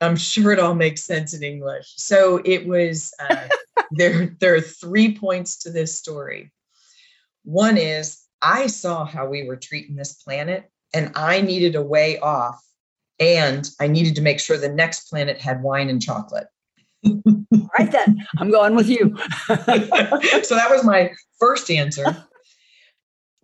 I'm 0.00 0.16
sure 0.16 0.52
it 0.52 0.58
all 0.58 0.74
makes 0.74 1.02
sense 1.02 1.32
in 1.32 1.42
English. 1.42 1.94
So 1.96 2.42
it 2.44 2.66
was 2.66 3.14
uh, 3.18 3.48
there. 3.90 4.36
There 4.38 4.54
are 4.54 4.60
three 4.60 5.16
points 5.16 5.58
to 5.60 5.70
this 5.70 5.98
story. 5.98 6.52
One 7.44 7.78
is 7.78 8.20
I 8.42 8.66
saw 8.66 9.06
how 9.06 9.28
we 9.28 9.44
were 9.44 9.56
treating 9.56 9.96
this 9.96 10.14
planet, 10.14 10.70
and 10.92 11.12
I 11.14 11.40
needed 11.40 11.76
a 11.76 11.82
way 11.82 12.18
off, 12.18 12.62
and 13.18 13.66
I 13.80 13.86
needed 13.86 14.16
to 14.16 14.22
make 14.22 14.40
sure 14.40 14.58
the 14.58 14.68
next 14.68 15.08
planet 15.08 15.40
had 15.40 15.62
wine 15.62 15.88
and 15.88 16.02
chocolate. 16.02 16.48
right 17.04 17.90
then, 17.90 18.26
I'm 18.38 18.50
going 18.50 18.74
with 18.74 18.88
you. 18.88 19.16
so 19.48 19.54
that 19.56 20.68
was 20.70 20.84
my 20.84 21.12
first 21.38 21.70
answer 21.70 22.26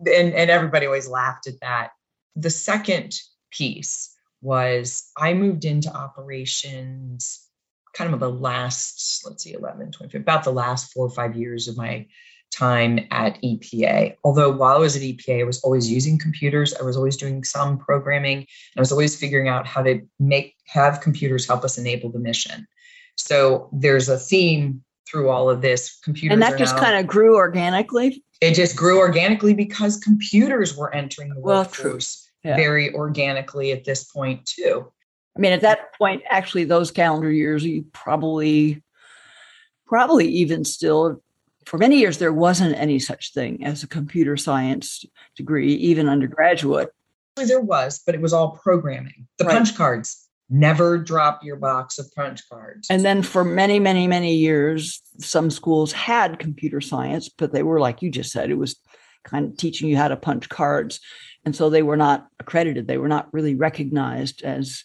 and, 0.07 0.33
and 0.33 0.49
everybody 0.49 0.85
always 0.85 1.07
laughed 1.07 1.47
at 1.47 1.59
that. 1.61 1.91
The 2.35 2.49
second 2.49 3.13
piece 3.51 4.15
was 4.41 5.09
I 5.17 5.33
moved 5.33 5.65
into 5.65 5.93
operations 5.93 7.47
kind 7.93 8.13
of 8.13 8.19
the 8.19 8.31
last, 8.31 9.23
let's 9.25 9.43
see, 9.43 9.53
11, 9.53 9.91
20, 9.91 10.17
about 10.17 10.43
the 10.43 10.51
last 10.51 10.93
four 10.93 11.05
or 11.05 11.09
five 11.09 11.35
years 11.35 11.67
of 11.67 11.77
my 11.77 12.07
time 12.51 12.99
at 13.11 13.41
EPA. 13.41 14.15
Although 14.23 14.51
while 14.51 14.75
I 14.75 14.79
was 14.79 14.95
at 14.95 15.01
EPA, 15.01 15.41
I 15.41 15.43
was 15.43 15.61
always 15.63 15.89
using 15.89 16.17
computers. 16.17 16.73
I 16.73 16.83
was 16.83 16.97
always 16.97 17.17
doing 17.17 17.43
some 17.43 17.77
programming. 17.77 18.45
I 18.77 18.79
was 18.79 18.91
always 18.91 19.15
figuring 19.15 19.47
out 19.47 19.65
how 19.67 19.83
to 19.83 20.01
make 20.19 20.55
have 20.67 21.01
computers 21.01 21.47
help 21.47 21.63
us 21.63 21.77
enable 21.77 22.11
the 22.11 22.19
mission. 22.19 22.67
So 23.15 23.69
there's 23.71 24.09
a 24.09 24.17
theme 24.17 24.83
through 25.09 25.29
all 25.29 25.49
of 25.49 25.61
this. 25.61 25.99
Computers 26.03 26.33
and 26.33 26.41
that 26.41 26.57
just 26.57 26.77
kind 26.77 26.97
of 26.97 27.07
grew 27.07 27.35
organically 27.35 28.23
it 28.41 28.55
just 28.55 28.75
grew 28.75 28.97
organically 28.97 29.53
because 29.53 29.97
computers 29.97 30.75
were 30.75 30.93
entering 30.93 31.29
the 31.29 31.39
well, 31.39 31.59
workforce 31.59 32.27
yeah. 32.43 32.55
very 32.55 32.93
organically 32.93 33.71
at 33.71 33.85
this 33.85 34.03
point 34.03 34.45
too. 34.47 34.91
I 35.37 35.39
mean, 35.39 35.53
at 35.53 35.61
that 35.61 35.95
point, 35.97 36.23
actually, 36.27 36.65
those 36.65 36.91
calendar 36.91 37.31
years, 37.31 37.63
you 37.63 37.85
probably, 37.93 38.83
probably 39.85 40.27
even 40.27 40.65
still, 40.65 41.21
for 41.65 41.77
many 41.77 41.99
years, 41.99 42.17
there 42.17 42.33
wasn't 42.33 42.75
any 42.75 42.99
such 42.99 43.31
thing 43.31 43.63
as 43.63 43.83
a 43.83 43.87
computer 43.87 44.35
science 44.35 45.05
degree, 45.37 45.73
even 45.75 46.09
undergraduate. 46.09 46.89
There 47.37 47.61
was, 47.61 48.01
but 48.05 48.15
it 48.15 48.21
was 48.21 48.33
all 48.33 48.57
programming. 48.57 49.27
The 49.37 49.45
right. 49.45 49.53
punch 49.53 49.77
cards 49.77 50.20
never 50.51 50.97
drop 50.97 51.43
your 51.43 51.55
box 51.55 51.97
of 51.97 52.13
punch 52.13 52.47
cards. 52.49 52.87
And 52.89 53.05
then 53.05 53.23
for 53.23 53.43
many, 53.43 53.79
many, 53.79 54.05
many 54.05 54.35
years, 54.35 55.01
some 55.17 55.49
schools 55.49 55.93
had 55.93 56.39
computer 56.39 56.81
science, 56.81 57.29
but 57.29 57.53
they 57.53 57.63
were, 57.63 57.79
like 57.79 58.01
you 58.01 58.11
just 58.11 58.31
said, 58.31 58.51
it 58.51 58.57
was 58.57 58.75
kind 59.23 59.49
of 59.49 59.57
teaching 59.57 59.89
you 59.89 59.95
how 59.95 60.09
to 60.09 60.17
punch 60.17 60.49
cards. 60.49 60.99
And 61.45 61.55
so 61.55 61.69
they 61.69 61.83
were 61.83 61.97
not 61.97 62.27
accredited. 62.39 62.87
They 62.87 62.97
were 62.97 63.07
not 63.07 63.33
really 63.33 63.55
recognized 63.55 64.43
as 64.43 64.83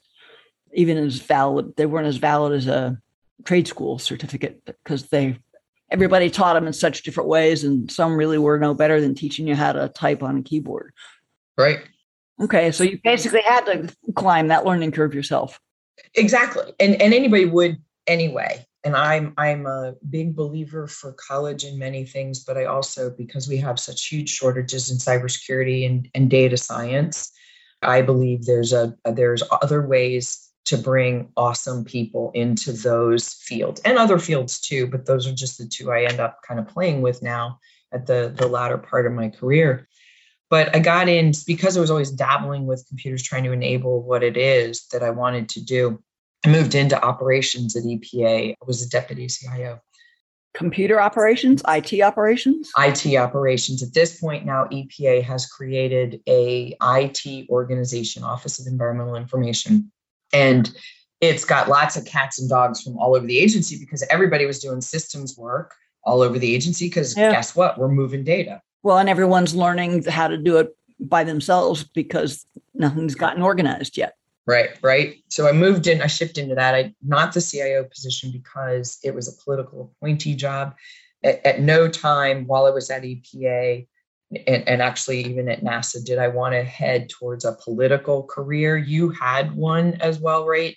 even 0.72 0.96
as 0.96 1.16
valid. 1.16 1.74
They 1.76 1.86
weren't 1.86 2.06
as 2.06 2.16
valid 2.16 2.52
as 2.52 2.68
a 2.68 2.98
trade 3.44 3.66
school 3.66 3.98
certificate 3.98 4.62
because 4.64 5.08
they 5.08 5.38
everybody 5.90 6.30
taught 6.30 6.54
them 6.54 6.66
in 6.66 6.72
such 6.72 7.02
different 7.02 7.28
ways 7.28 7.64
and 7.64 7.90
some 7.90 8.16
really 8.16 8.38
were 8.38 8.58
no 8.58 8.74
better 8.74 9.00
than 9.00 9.14
teaching 9.14 9.46
you 9.46 9.54
how 9.54 9.72
to 9.72 9.88
type 9.90 10.22
on 10.22 10.38
a 10.38 10.42
keyboard 10.42 10.92
right 11.56 11.80
Okay, 12.40 12.70
so 12.70 12.84
you 12.84 12.98
basically 13.02 13.42
had 13.42 13.64
to 13.66 13.96
climb 14.14 14.48
that 14.48 14.66
learning 14.66 14.92
curve 14.92 15.14
yourself. 15.14 15.58
Exactly, 16.14 16.72
and 16.78 17.00
and 17.00 17.14
anybody 17.14 17.46
would 17.46 17.78
anyway. 18.06 18.66
And 18.84 18.94
I'm 18.94 19.34
I'm 19.36 19.66
a 19.66 19.94
big 20.08 20.36
believer 20.36 20.86
for 20.86 21.12
college 21.12 21.64
in 21.64 21.78
many 21.78 22.04
things, 22.04 22.44
but 22.44 22.56
I 22.56 22.66
also 22.66 23.10
because 23.10 23.48
we 23.48 23.56
have 23.56 23.80
such 23.80 24.06
huge 24.06 24.28
shortages 24.28 24.90
in 24.90 24.98
cybersecurity 24.98 25.86
and, 25.86 26.08
and 26.14 26.30
data 26.30 26.56
science, 26.56 27.32
I 27.82 28.02
believe 28.02 28.44
there's 28.44 28.72
a 28.72 28.94
there's 29.04 29.42
other 29.50 29.86
ways 29.86 30.42
to 30.66 30.76
bring 30.76 31.30
awesome 31.36 31.84
people 31.84 32.32
into 32.34 32.72
those 32.72 33.32
fields 33.32 33.80
and 33.84 33.98
other 33.98 34.18
fields 34.18 34.60
too. 34.60 34.86
But 34.86 35.06
those 35.06 35.26
are 35.26 35.34
just 35.34 35.58
the 35.58 35.66
two 35.66 35.90
I 35.90 36.04
end 36.04 36.20
up 36.20 36.40
kind 36.46 36.60
of 36.60 36.68
playing 36.68 37.00
with 37.00 37.22
now 37.22 37.58
at 37.92 38.06
the 38.06 38.32
the 38.34 38.46
latter 38.46 38.78
part 38.78 39.06
of 39.06 39.12
my 39.12 39.30
career 39.30 39.88
but 40.48 40.74
I 40.74 40.78
got 40.78 41.08
in 41.08 41.32
because 41.46 41.76
I 41.76 41.80
was 41.80 41.90
always 41.90 42.10
dabbling 42.10 42.66
with 42.66 42.86
computers, 42.88 43.22
trying 43.22 43.44
to 43.44 43.52
enable 43.52 44.02
what 44.02 44.22
it 44.22 44.36
is 44.36 44.86
that 44.92 45.02
I 45.02 45.10
wanted 45.10 45.48
to 45.50 45.64
do. 45.64 46.02
I 46.44 46.48
moved 46.48 46.74
into 46.74 47.02
operations 47.02 47.74
at 47.76 47.82
EPA. 47.82 48.52
I 48.52 48.64
was 48.64 48.84
a 48.84 48.88
deputy 48.88 49.26
CIO. 49.26 49.80
Computer 50.54 51.00
operations, 51.00 51.62
IT 51.68 52.00
operations? 52.00 52.70
IT 52.78 53.16
operations. 53.16 53.82
At 53.82 53.92
this 53.92 54.18
point 54.18 54.46
now, 54.46 54.64
EPA 54.66 55.22
has 55.22 55.46
created 55.46 56.20
a 56.26 56.74
IT 56.80 57.50
organization, 57.50 58.22
Office 58.22 58.58
of 58.58 58.66
Environmental 58.66 59.16
Information. 59.16 59.92
And 60.32 60.70
it's 61.20 61.44
got 61.44 61.68
lots 61.68 61.96
of 61.96 62.06
cats 62.06 62.40
and 62.40 62.48
dogs 62.48 62.80
from 62.82 62.96
all 62.98 63.16
over 63.16 63.26
the 63.26 63.38
agency 63.38 63.78
because 63.78 64.02
everybody 64.08 64.46
was 64.46 64.60
doing 64.60 64.80
systems 64.80 65.36
work 65.36 65.74
all 66.04 66.22
over 66.22 66.38
the 66.38 66.54
agency 66.54 66.86
because 66.86 67.16
yeah. 67.16 67.32
guess 67.32 67.54
what? 67.54 67.78
We're 67.78 67.88
moving 67.88 68.24
data. 68.24 68.62
Well, 68.82 68.98
and 68.98 69.08
everyone's 69.08 69.54
learning 69.54 70.04
how 70.04 70.28
to 70.28 70.36
do 70.36 70.58
it 70.58 70.76
by 70.98 71.24
themselves 71.24 71.84
because 71.84 72.46
nothing's 72.74 73.14
gotten 73.14 73.42
organized 73.42 73.96
yet. 73.96 74.16
Right, 74.46 74.70
right. 74.80 75.16
So 75.28 75.48
I 75.48 75.52
moved 75.52 75.88
in, 75.88 76.00
I 76.00 76.06
shifted 76.06 76.42
into 76.42 76.54
that. 76.54 76.74
I 76.74 76.94
not 77.04 77.34
the 77.34 77.40
CIO 77.40 77.84
position 77.84 78.30
because 78.30 78.98
it 79.02 79.14
was 79.14 79.28
a 79.28 79.44
political 79.44 79.92
appointee 79.96 80.36
job. 80.36 80.76
At, 81.24 81.44
at 81.44 81.60
no 81.60 81.88
time 81.88 82.46
while 82.46 82.66
I 82.66 82.70
was 82.70 82.90
at 82.90 83.02
EPA 83.02 83.88
and, 84.46 84.68
and, 84.68 84.82
actually 84.82 85.24
even 85.24 85.48
at 85.48 85.62
NASA 85.62 86.04
did 86.04 86.18
I 86.18 86.28
want 86.28 86.54
to 86.54 86.62
head 86.62 87.08
towards 87.08 87.44
a 87.44 87.56
political 87.64 88.22
career. 88.24 88.76
You 88.76 89.10
had 89.10 89.56
one 89.56 89.94
as 89.94 90.20
well, 90.20 90.46
right? 90.46 90.76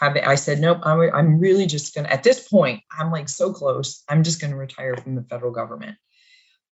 I 0.00 0.36
said, 0.36 0.60
nope, 0.60 0.78
I'm, 0.82 1.10
I'm 1.12 1.38
really 1.38 1.66
just 1.66 1.94
going 1.94 2.06
to, 2.06 2.12
at 2.12 2.22
this 2.22 2.48
point, 2.48 2.82
I'm 2.90 3.10
like 3.10 3.28
so 3.28 3.52
close. 3.52 4.02
I'm 4.08 4.22
just 4.22 4.40
going 4.40 4.50
to 4.50 4.56
retire 4.56 4.96
from 4.96 5.14
the 5.14 5.22
federal 5.22 5.52
government 5.52 5.98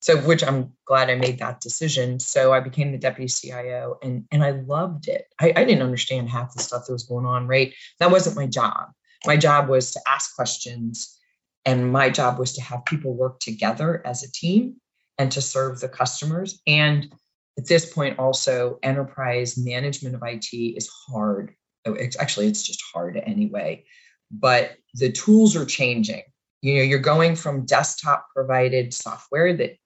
so 0.00 0.16
which 0.18 0.44
i'm 0.44 0.72
glad 0.86 1.10
i 1.10 1.14
made 1.14 1.38
that 1.38 1.60
decision. 1.60 2.20
So 2.20 2.52
i 2.52 2.60
became 2.60 2.92
the 2.92 2.98
deputy 2.98 3.28
cio 3.28 3.98
and 4.02 4.24
and 4.30 4.44
i 4.44 4.50
loved 4.50 5.08
it. 5.08 5.26
I, 5.40 5.52
I, 5.56 5.64
didn't 5.64 5.82
understand 5.82 6.28
half 6.28 6.54
the 6.54 6.62
stuff 6.62 6.86
that 6.86 6.92
was 6.92 7.04
going 7.04 7.26
on 7.26 7.46
right? 7.46 7.74
That 8.00 8.10
wasn't 8.10 8.36
my 8.36 8.46
job. 8.46 8.90
My 9.26 9.36
job 9.36 9.68
was 9.68 9.92
to 9.92 10.00
ask 10.06 10.34
questions 10.34 11.18
and 11.64 11.92
my 11.92 12.10
job 12.10 12.38
was 12.38 12.52
to 12.54 12.62
have 12.62 12.84
people 12.84 13.14
work 13.14 13.40
together 13.40 14.00
as 14.06 14.22
a 14.22 14.30
team 14.30 14.76
and 15.18 15.32
to 15.32 15.42
serve 15.42 15.80
the 15.80 15.88
customers. 15.88 16.60
And 16.66 17.12
at 17.58 17.66
this 17.66 17.92
point 17.92 18.18
also 18.18 18.78
enterprise 18.82 19.58
management 19.58 20.14
of 20.14 20.22
it 20.22 20.46
is 20.52 20.88
hard. 21.08 21.54
Oh, 21.84 21.94
it's 21.94 22.18
actually 22.18 22.46
it's 22.46 22.62
just 22.62 22.82
hard 22.92 23.16
anyway. 23.16 23.84
But 24.30 24.76
the 24.94 25.10
tools 25.10 25.56
are 25.56 25.64
changing. 25.64 26.22
You 26.62 26.76
know 26.76 26.82
you're 26.82 26.98
going 26.98 27.36
from 27.36 27.66
desktop 27.66 28.26
provided 28.34 28.92
software 28.92 29.56
that 29.56 29.76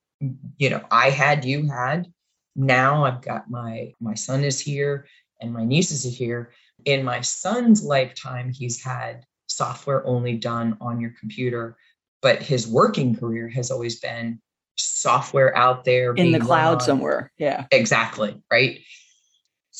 you 0.58 0.70
know 0.70 0.82
i 0.90 1.10
had 1.10 1.44
you 1.44 1.66
had 1.68 2.06
now 2.54 3.04
i've 3.04 3.22
got 3.22 3.50
my 3.50 3.92
my 4.00 4.14
son 4.14 4.44
is 4.44 4.60
here 4.60 5.06
and 5.40 5.52
my 5.52 5.64
nieces 5.64 6.06
are 6.06 6.10
here 6.10 6.52
in 6.84 7.04
my 7.04 7.20
son's 7.20 7.82
lifetime 7.82 8.52
he's 8.52 8.82
had 8.82 9.24
software 9.46 10.06
only 10.06 10.36
done 10.36 10.76
on 10.80 11.00
your 11.00 11.12
computer 11.18 11.76
but 12.22 12.42
his 12.42 12.68
working 12.68 13.16
career 13.16 13.48
has 13.48 13.70
always 13.70 13.98
been 14.00 14.40
software 14.76 15.56
out 15.56 15.84
there 15.84 16.14
in 16.14 16.32
the 16.32 16.40
cloud 16.40 16.72
run. 16.72 16.80
somewhere. 16.80 17.32
Yeah. 17.38 17.66
Exactly. 17.70 18.40
Right. 18.50 18.80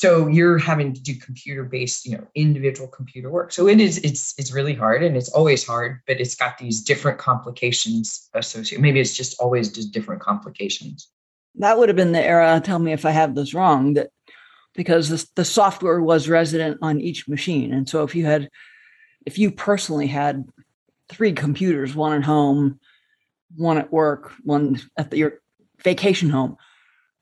So 0.01 0.25
you're 0.25 0.57
having 0.57 0.93
to 0.93 0.99
do 0.99 1.13
computer 1.13 1.63
based, 1.63 2.07
you 2.07 2.17
know, 2.17 2.25
individual 2.33 2.87
computer 2.87 3.29
work. 3.29 3.51
So 3.51 3.67
it 3.67 3.79
is, 3.79 3.99
it's, 3.99 4.33
it's 4.39 4.51
really 4.51 4.73
hard 4.73 5.03
and 5.03 5.15
it's 5.15 5.29
always 5.29 5.63
hard, 5.63 5.99
but 6.07 6.19
it's 6.19 6.33
got 6.33 6.57
these 6.57 6.81
different 6.81 7.19
complications 7.19 8.27
associated. 8.33 8.81
Maybe 8.81 8.99
it's 8.99 9.15
just 9.15 9.39
always 9.39 9.71
just 9.71 9.91
different 9.91 10.19
complications. 10.19 11.07
That 11.53 11.77
would 11.77 11.87
have 11.87 11.95
been 11.95 12.13
the 12.13 12.25
era. 12.25 12.59
Tell 12.63 12.79
me 12.79 12.93
if 12.93 13.05
I 13.05 13.11
have 13.11 13.35
this 13.35 13.53
wrong. 13.53 13.93
That 13.93 14.09
because 14.73 15.09
the, 15.09 15.23
the 15.35 15.45
software 15.45 16.01
was 16.01 16.27
resident 16.27 16.79
on 16.81 16.99
each 16.99 17.27
machine, 17.27 17.71
and 17.71 17.87
so 17.87 18.03
if 18.03 18.15
you 18.15 18.25
had, 18.25 18.49
if 19.27 19.37
you 19.37 19.51
personally 19.51 20.07
had 20.07 20.45
three 21.09 21.33
computers, 21.33 21.93
one 21.93 22.13
at 22.13 22.23
home, 22.23 22.79
one 23.55 23.77
at 23.77 23.93
work, 23.93 24.31
one 24.43 24.81
at 24.97 25.11
the, 25.11 25.17
your 25.17 25.33
vacation 25.83 26.31
home, 26.31 26.57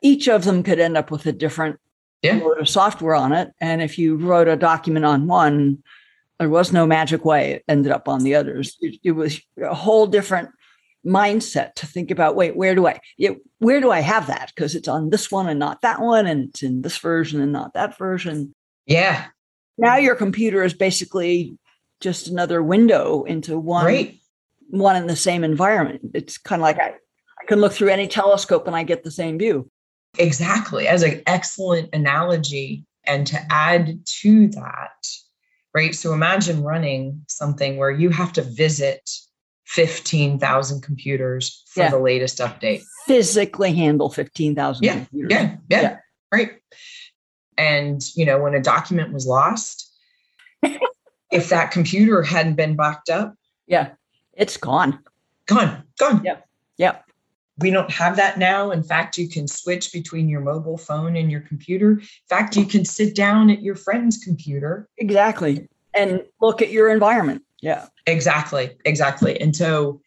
each 0.01 0.29
of 0.29 0.45
them 0.45 0.63
could 0.63 0.79
end 0.79 0.95
up 0.95 1.11
with 1.11 1.25
a 1.25 1.33
different 1.33 1.77
Yeah. 2.21 2.39
of 2.59 2.67
software 2.69 3.15
on 3.15 3.31
it. 3.31 3.51
And 3.61 3.81
if 3.81 3.97
you 3.97 4.15
wrote 4.17 4.47
a 4.47 4.55
document 4.57 5.05
on 5.05 5.27
one, 5.27 5.79
there 6.37 6.49
was 6.49 6.71
no 6.73 6.85
magic 6.85 7.23
way 7.25 7.51
it 7.51 7.63
ended 7.67 7.91
up 7.91 8.07
on 8.07 8.23
the 8.23 8.35
others. 8.35 8.75
It, 8.81 8.99
it 9.03 9.11
was 9.11 9.41
a 9.61 9.73
whole 9.73 10.07
different 10.07 10.49
mindset 11.05 11.73
to 11.75 11.85
think 11.85 12.11
about. 12.11 12.35
Wait, 12.35 12.55
where 12.55 12.75
do 12.75 12.87
I? 12.87 12.99
Yeah, 13.17 13.31
where 13.59 13.79
do 13.81 13.91
I 13.91 14.01
have 14.01 14.27
that? 14.27 14.51
Because 14.53 14.75
it's 14.75 14.87
on 14.87 15.09
this 15.09 15.31
one 15.31 15.47
and 15.47 15.59
not 15.59 15.81
that 15.81 16.01
one, 16.01 16.27
and 16.27 16.49
it's 16.49 16.61
in 16.63 16.81
this 16.81 16.97
version 16.97 17.41
and 17.41 17.51
not 17.51 17.73
that 17.73 17.97
version. 17.97 18.53
Yeah. 18.85 19.27
Now 19.77 19.95
your 19.97 20.15
computer 20.15 20.63
is 20.63 20.73
basically 20.73 21.57
just 22.01 22.27
another 22.27 22.61
window 22.61 23.23
into 23.23 23.57
one 23.57 23.85
Right. 23.85 24.17
one 24.69 24.95
in 24.97 25.07
the 25.07 25.15
same 25.15 25.43
environment. 25.43 26.01
It's 26.13 26.37
kind 26.37 26.61
of 26.61 26.63
like 26.63 26.79
I, 26.79 26.89
I 26.89 27.45
can 27.47 27.59
look 27.61 27.71
through 27.73 27.89
any 27.89 28.07
telescope 28.07 28.67
and 28.67 28.75
I 28.75 28.83
get 28.83 29.03
the 29.03 29.11
same 29.11 29.37
view. 29.39 29.69
Exactly. 30.17 30.87
As 30.87 31.03
an 31.03 31.21
excellent 31.27 31.89
analogy. 31.93 32.85
And 33.05 33.25
to 33.27 33.39
add 33.49 34.05
to 34.21 34.47
that, 34.49 35.07
right? 35.73 35.95
So 35.95 36.13
imagine 36.13 36.61
running 36.61 37.23
something 37.27 37.77
where 37.77 37.89
you 37.89 38.09
have 38.11 38.33
to 38.33 38.43
visit 38.43 39.09
15,000 39.65 40.81
computers 40.83 41.63
for 41.69 41.83
Yeah. 41.83 41.89
the 41.89 41.97
latest 41.99 42.37
update. 42.39 42.83
Physically 43.07 43.73
handle 43.73 44.09
fifteen 44.09 44.53
thousand 44.53 44.83
Yeah, 44.83 44.93
computers. 44.95 45.31
Yeah, 45.31 45.55
yeah, 45.69 45.81
Yeah. 45.81 45.97
right. 46.31 46.51
And 47.57 48.01
you 48.15 48.25
know, 48.25 48.39
when 48.39 48.53
a 48.53 48.61
document 48.61 49.11
was 49.13 49.25
lost, 49.25 49.91
if 51.31 51.49
that 51.49 51.71
computer 51.71 52.21
hadn't 52.21 52.55
been 52.55 52.75
backed 52.75 53.09
up, 53.09 53.33
yeah, 53.65 53.91
it's 54.33 54.57
gone. 54.57 54.99
gone, 55.47 55.83
gone. 55.97 56.21
Yeah, 56.23 56.37
yeah. 56.77 56.97
We 57.59 57.71
don't 57.71 57.91
have 57.91 58.15
that 58.17 58.37
now. 58.37 58.71
In 58.71 58.83
fact, 58.83 59.17
you 59.17 59.29
can 59.29 59.47
switch 59.47 59.91
between 59.91 60.29
your 60.29 60.41
mobile 60.41 60.77
phone 60.77 61.15
and 61.15 61.31
your 61.31 61.41
computer. 61.41 61.91
In 61.91 62.07
fact, 62.29 62.55
you 62.55 62.65
can 62.65 62.85
sit 62.85 63.15
down 63.15 63.49
at 63.49 63.61
your 63.61 63.75
friend's 63.75 64.17
computer. 64.17 64.87
Exactly. 64.97 65.67
And 65.93 66.23
look 66.41 66.61
at 66.61 66.71
your 66.71 66.89
environment. 66.89 67.43
Yeah. 67.61 67.87
Exactly, 68.05 68.77
exactly. 68.85 69.39
And 69.39 69.55
so 69.55 70.01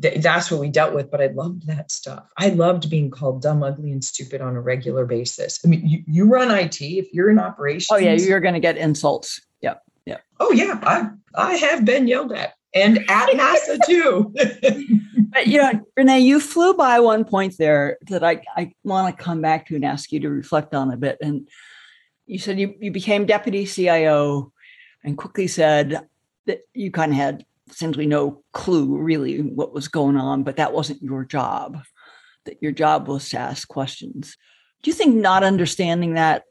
th- 0.00 0.22
that's 0.22 0.50
what 0.50 0.60
we 0.60 0.68
dealt 0.68 0.94
with. 0.94 1.10
But 1.10 1.20
I 1.20 1.26
loved 1.26 1.66
that 1.66 1.90
stuff. 1.90 2.24
I 2.38 2.48
loved 2.48 2.88
being 2.88 3.10
called 3.10 3.42
dumb, 3.42 3.62
ugly, 3.62 3.92
and 3.92 4.02
stupid 4.02 4.40
on 4.40 4.56
a 4.56 4.60
regular 4.60 5.04
basis. 5.04 5.60
I 5.64 5.68
mean, 5.68 5.86
you, 5.86 6.04
you 6.06 6.24
run 6.26 6.50
IT. 6.50 6.80
If 6.80 7.12
you're 7.12 7.30
in 7.30 7.38
operations, 7.38 7.88
Oh 7.92 7.96
yeah, 7.96 8.14
you're 8.14 8.40
going 8.40 8.54
to 8.54 8.60
get 8.60 8.76
insults. 8.76 9.40
Yeah. 9.60 9.74
Yeah. 10.06 10.18
Oh 10.40 10.52
yeah, 10.52 10.78
I 10.82 11.10
I 11.34 11.54
have 11.54 11.84
been 11.84 12.06
yelled 12.06 12.32
at 12.32 12.54
and 12.74 12.98
at 13.08 13.30
NASA 13.30 13.78
too. 13.86 14.34
But 15.34 15.48
you 15.48 15.58
know, 15.58 15.84
Renee, 15.96 16.20
you 16.20 16.38
flew 16.38 16.74
by 16.74 17.00
one 17.00 17.24
point 17.24 17.58
there 17.58 17.98
that 18.06 18.22
I, 18.22 18.40
I 18.56 18.72
want 18.84 19.14
to 19.14 19.22
come 19.22 19.40
back 19.40 19.66
to 19.66 19.74
and 19.74 19.84
ask 19.84 20.12
you 20.12 20.20
to 20.20 20.30
reflect 20.30 20.76
on 20.76 20.92
a 20.92 20.96
bit. 20.96 21.18
And 21.20 21.48
you 22.24 22.38
said 22.38 22.60
you, 22.60 22.76
you 22.80 22.92
became 22.92 23.26
deputy 23.26 23.66
CIO 23.66 24.52
and 25.02 25.18
quickly 25.18 25.48
said 25.48 26.06
that 26.46 26.60
you 26.72 26.92
kind 26.92 27.10
of 27.10 27.18
had 27.18 27.44
essentially 27.68 28.06
no 28.06 28.44
clue 28.52 28.96
really 28.96 29.40
what 29.40 29.74
was 29.74 29.88
going 29.88 30.16
on, 30.16 30.44
but 30.44 30.56
that 30.56 30.72
wasn't 30.72 31.02
your 31.02 31.24
job, 31.24 31.78
that 32.44 32.62
your 32.62 32.72
job 32.72 33.08
was 33.08 33.28
to 33.30 33.38
ask 33.38 33.66
questions. 33.66 34.36
Do 34.84 34.90
you 34.90 34.94
think 34.94 35.16
not 35.16 35.42
understanding 35.42 36.14
that, 36.14 36.44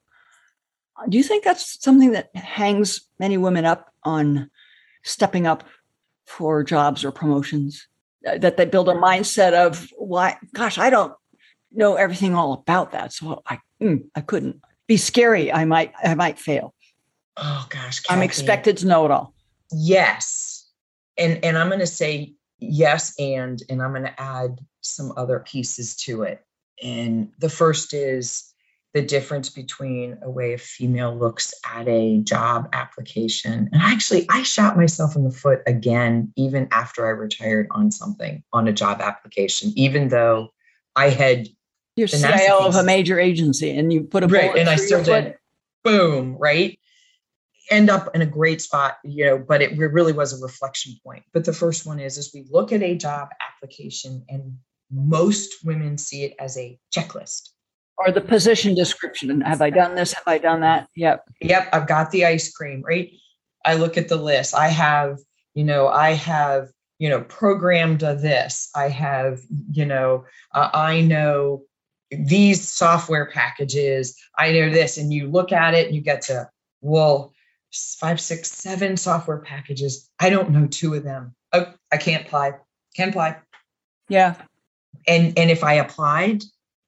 do 1.07 1.17
you 1.17 1.23
think 1.23 1.45
that's 1.45 1.81
something 1.81 2.11
that 2.11 2.35
hangs 2.35 3.07
many 3.17 3.37
women 3.37 3.63
up 3.63 3.93
on 4.03 4.49
stepping 5.03 5.47
up 5.47 5.63
for 6.25 6.65
jobs 6.65 7.05
or 7.05 7.11
promotions? 7.11 7.87
That 8.23 8.57
they 8.57 8.65
build 8.65 8.89
a 8.89 8.93
mindset 8.93 9.53
of 9.53 9.89
why 9.97 10.37
gosh 10.53 10.77
i 10.77 10.89
don't 10.89 11.13
know 11.73 11.95
everything 11.95 12.35
all 12.35 12.53
about 12.53 12.91
that. 12.91 13.13
So 13.13 13.41
i 13.47 13.59
mm, 13.81 14.03
i 14.15 14.21
couldn't. 14.21 14.61
Be 14.87 14.97
scary. 14.97 15.51
I 15.51 15.65
might 15.65 15.93
i 16.03 16.13
might 16.15 16.39
fail. 16.39 16.73
Oh 17.37 17.65
gosh, 17.69 18.01
i'm 18.09 18.21
expected 18.21 18.77
to 18.77 18.87
know 18.87 19.05
it 19.05 19.11
all. 19.11 19.33
Yes, 19.71 20.69
and 21.17 21.43
and 21.43 21.57
I'm 21.57 21.69
going 21.69 21.79
to 21.79 21.87
say 21.87 22.33
yes, 22.59 23.13
and 23.17 23.61
and 23.69 23.81
I'm 23.81 23.91
going 23.91 24.03
to 24.03 24.21
add 24.21 24.59
some 24.81 25.13
other 25.17 25.39
pieces 25.39 25.95
to 25.95 26.23
it. 26.23 26.41
And 26.81 27.31
the 27.39 27.49
first 27.49 27.93
is 27.93 28.52
the 28.93 29.01
difference 29.01 29.49
between 29.49 30.19
a 30.21 30.29
way 30.29 30.53
a 30.53 30.57
female 30.57 31.17
looks 31.17 31.53
at 31.65 31.87
a 31.87 32.19
job 32.19 32.69
application. 32.73 33.69
And 33.73 33.81
actually, 33.81 34.27
I 34.29 34.43
shot 34.43 34.77
myself 34.77 35.15
in 35.15 35.23
the 35.23 35.31
foot 35.31 35.61
again, 35.65 36.31
even 36.35 36.67
after 36.71 37.05
I 37.05 37.09
retired 37.09 37.67
on 37.71 37.91
something 37.91 38.43
on 38.53 38.67
a 38.67 38.73
job 38.73 39.01
application, 39.01 39.73
even 39.75 40.09
though 40.09 40.49
I 40.95 41.09
had 41.09 41.47
you're 41.95 42.07
cio 42.07 42.59
of 42.59 42.75
a 42.75 42.83
major 42.83 43.19
agency 43.19 43.75
and 43.75 43.91
you 43.91 44.03
put 44.03 44.23
a 44.23 44.27
Right, 44.27 44.55
and 44.55 44.69
I 44.69 44.75
still 44.75 45.03
did. 45.03 45.35
boom, 45.83 46.35
right? 46.37 46.77
End 47.71 47.89
up 47.89 48.15
in 48.15 48.21
a 48.21 48.25
great 48.27 48.61
spot, 48.61 48.97
you 49.03 49.25
know, 49.25 49.39
but 49.39 49.61
it 49.61 49.77
really 49.77 50.13
was 50.13 50.39
a 50.39 50.43
reflection 50.43 50.93
point. 51.03 51.23
But 51.33 51.45
the 51.45 51.53
first 51.53 51.85
one 51.85 51.99
is, 51.99 52.17
is 52.17 52.31
we 52.33 52.45
look 52.49 52.71
at 52.71 52.83
a 52.83 52.95
job 52.95 53.29
application 53.41 54.25
and 54.29 54.57
most 54.91 55.65
women 55.65 55.97
see 55.97 56.23
it 56.23 56.35
as 56.39 56.57
a 56.57 56.77
checklist. 56.95 57.49
Or 57.97 58.11
the 58.11 58.21
position 58.21 58.73
description 58.75 59.41
have 59.41 59.61
i 59.61 59.69
done 59.69 59.95
this 59.95 60.13
have 60.13 60.27
i 60.27 60.37
done 60.37 60.61
that 60.61 60.87
yep 60.95 61.23
Yep, 61.41 61.69
I've 61.73 61.87
got 61.87 62.11
the 62.11 62.25
ice 62.25 62.51
cream, 62.51 62.81
right? 62.85 63.11
I 63.65 63.75
look 63.75 63.97
at 63.97 64.07
the 64.07 64.15
list. 64.15 64.55
I 64.55 64.69
have, 64.69 65.19
you 65.53 65.63
know, 65.63 65.87
I 65.87 66.11
have, 66.13 66.69
you 66.99 67.09
know, 67.09 67.21
programmed 67.21 67.99
this. 67.99 68.69
I 68.75 68.89
have, 68.89 69.41
you 69.71 69.85
know, 69.85 70.25
uh, 70.53 70.69
I 70.73 71.01
know 71.01 71.63
these 72.11 72.67
software 72.67 73.29
packages. 73.29 74.15
I 74.37 74.51
know 74.53 74.69
this. 74.69 74.97
And 74.97 75.11
you 75.11 75.27
look 75.29 75.51
at 75.51 75.73
it 75.73 75.87
and 75.87 75.95
you 75.95 76.01
get 76.01 76.21
to, 76.23 76.49
well, 76.81 77.33
five, 77.99 78.19
six, 78.21 78.51
seven 78.51 78.95
software 78.97 79.39
packages. 79.39 80.09
I 80.19 80.29
don't 80.29 80.51
know 80.51 80.67
two 80.67 80.93
of 80.93 81.03
them. 81.03 81.35
Oh, 81.51 81.71
I 81.91 81.97
can't 81.97 82.25
apply. 82.25 82.53
Can't 82.95 83.09
apply. 83.11 83.37
yeah 84.09 84.35
And 85.07 85.37
and 85.37 85.51
if 85.51 85.63
I 85.63 85.73
applied, 85.75 86.43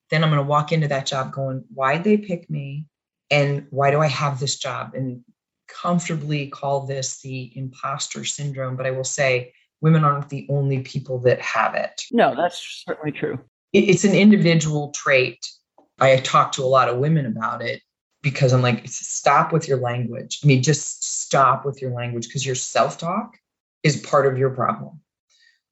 then 0.10 0.24
I'm 0.24 0.30
going 0.30 0.42
to 0.42 0.48
walk 0.48 0.72
into 0.72 0.88
that 0.90 1.06
job 1.06 1.32
going, 1.32 1.64
why'd 1.74 2.04
they 2.04 2.18
pick 2.18 2.50
me? 2.50 2.88
And 3.32 3.68
why 3.72 3.92
do 3.92 4.00
I 4.00 4.08
have 4.08 4.40
this 4.40 4.58
job? 4.58 4.94
And 4.94 5.24
comfortably 5.68 6.48
call 6.48 6.86
this 6.86 7.22
the 7.22 7.52
imposter 7.56 8.24
syndrome. 8.24 8.76
But 8.76 8.86
I 8.86 8.92
will 8.92 9.04
say, 9.04 9.54
women 9.82 10.04
aren't 10.04 10.30
the 10.30 10.48
only 10.50 10.80
people 10.80 11.20
that 11.20 11.40
have 11.42 11.76
it. 11.76 12.02
no 12.12 12.36
that's 12.36 12.84
certainly 12.88 13.12
true 13.12 13.40
It's 13.74 14.04
an 14.04 14.16
individual 14.16 14.92
trait. 14.92 15.46
I 16.00 16.18
talk 16.18 16.54
to 16.54 16.64
a 16.64 16.66
lot 16.66 16.90
of 16.90 16.98
women 16.98 17.26
about 17.26 17.62
it 17.62 17.82
because 18.22 18.54
I'm 18.54 18.62
like, 18.62 18.88
stop 18.88 19.54
with 19.54 19.68
your 19.68 19.78
language. 19.78 20.40
I 20.44 20.48
mean, 20.48 20.64
just 20.64 21.04
stop 21.04 21.66
with 21.66 21.82
your 21.82 21.92
language 21.92 22.28
because 22.28 22.46
your 22.46 22.56
self 22.56 22.98
talk 22.98 23.38
is 23.84 23.98
part 23.98 24.26
of 24.26 24.38
your 24.38 24.50
problem. 24.50 25.02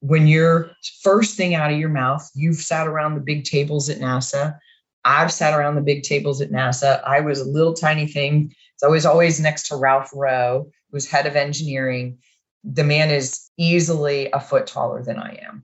When 0.03 0.27
you're 0.27 0.69
first 1.01 1.37
thing 1.37 1.55
out 1.55 1.71
of 1.71 1.79
your 1.79 1.87
mouth, 1.87 2.29
you've 2.35 2.57
sat 2.57 2.87
around 2.87 3.15
the 3.15 3.21
big 3.21 3.45
tables 3.45 3.89
at 3.89 3.99
NASA. 3.99 4.59
I've 5.05 5.31
sat 5.31 5.57
around 5.57 5.75
the 5.75 5.81
big 5.81 6.03
tables 6.03 6.41
at 6.41 6.51
NASA. 6.51 7.01
I 7.07 7.21
was 7.21 7.39
a 7.39 7.49
little 7.49 7.73
tiny 7.73 8.05
thing. 8.05 8.53
So 8.75 8.87
I 8.87 8.91
was 8.91 9.05
always 9.05 9.39
next 9.39 9.69
to 9.69 9.77
Ralph 9.77 10.09
Roe, 10.13 10.69
who's 10.91 11.09
head 11.09 11.25
of 11.25 11.37
engineering. 11.37 12.17
The 12.65 12.83
man 12.83 13.11
is 13.11 13.49
easily 13.57 14.29
a 14.31 14.41
foot 14.41 14.67
taller 14.67 15.01
than 15.01 15.17
I 15.17 15.39
am. 15.47 15.63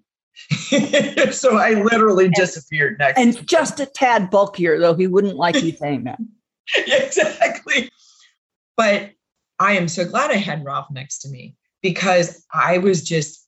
so 1.33 1.57
I 1.57 1.71
literally 1.73 2.29
disappeared 2.29 2.97
next 2.97 3.15
to 3.15 3.21
and 3.21 3.45
just 3.45 3.81
a 3.81 3.85
tad 3.85 4.29
bulkier 4.29 4.79
though 4.79 4.93
he 4.93 5.05
wouldn't 5.05 5.35
like 5.35 5.61
you 5.61 5.73
saying 5.73 6.05
that 6.05 6.17
exactly. 6.77 7.89
But 8.77 9.11
I 9.59 9.73
am 9.73 9.89
so 9.89 10.05
glad 10.05 10.31
I 10.31 10.37
had 10.37 10.63
Ralph 10.63 10.87
next 10.91 11.19
to 11.19 11.29
me 11.29 11.57
because 11.81 12.45
I 12.53 12.77
was 12.77 13.03
just 13.03 13.45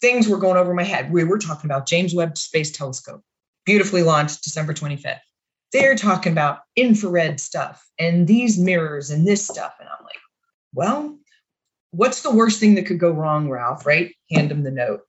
things 0.00 0.28
were 0.28 0.38
going 0.38 0.56
over 0.56 0.74
my 0.74 0.84
head. 0.84 1.12
We 1.12 1.24
were 1.24 1.38
talking 1.38 1.70
about 1.70 1.86
James 1.86 2.14
Webb 2.14 2.38
Space 2.38 2.70
Telescope, 2.72 3.22
beautifully 3.66 4.02
launched 4.02 4.44
December 4.44 4.74
25th. 4.74 5.20
They're 5.72 5.94
talking 5.94 6.32
about 6.32 6.60
infrared 6.76 7.40
stuff 7.40 7.86
and 7.98 8.26
these 8.26 8.58
mirrors 8.58 9.10
and 9.10 9.26
this 9.26 9.46
stuff. 9.46 9.74
And 9.78 9.88
I'm 9.88 10.04
like, 10.04 10.18
well, 10.74 11.18
what's 11.92 12.22
the 12.22 12.30
worst 12.34 12.60
thing 12.60 12.74
that 12.74 12.86
could 12.86 12.98
go 12.98 13.10
wrong, 13.10 13.48
Ralph? 13.48 13.86
Right? 13.86 14.14
Hand 14.30 14.50
him 14.50 14.64
the 14.64 14.70
note. 14.70 15.02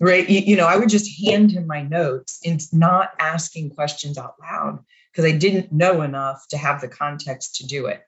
right? 0.00 0.28
You, 0.28 0.40
you 0.40 0.56
know, 0.56 0.66
I 0.66 0.76
would 0.76 0.88
just 0.88 1.24
hand 1.24 1.52
him 1.52 1.66
my 1.66 1.82
notes 1.82 2.40
and 2.44 2.60
not 2.72 3.10
asking 3.18 3.70
questions 3.70 4.18
out 4.18 4.34
loud 4.40 4.80
because 5.12 5.30
I 5.30 5.36
didn't 5.36 5.72
know 5.72 6.02
enough 6.02 6.44
to 6.50 6.56
have 6.56 6.80
the 6.80 6.88
context 6.88 7.56
to 7.56 7.66
do 7.66 7.86
it. 7.86 8.02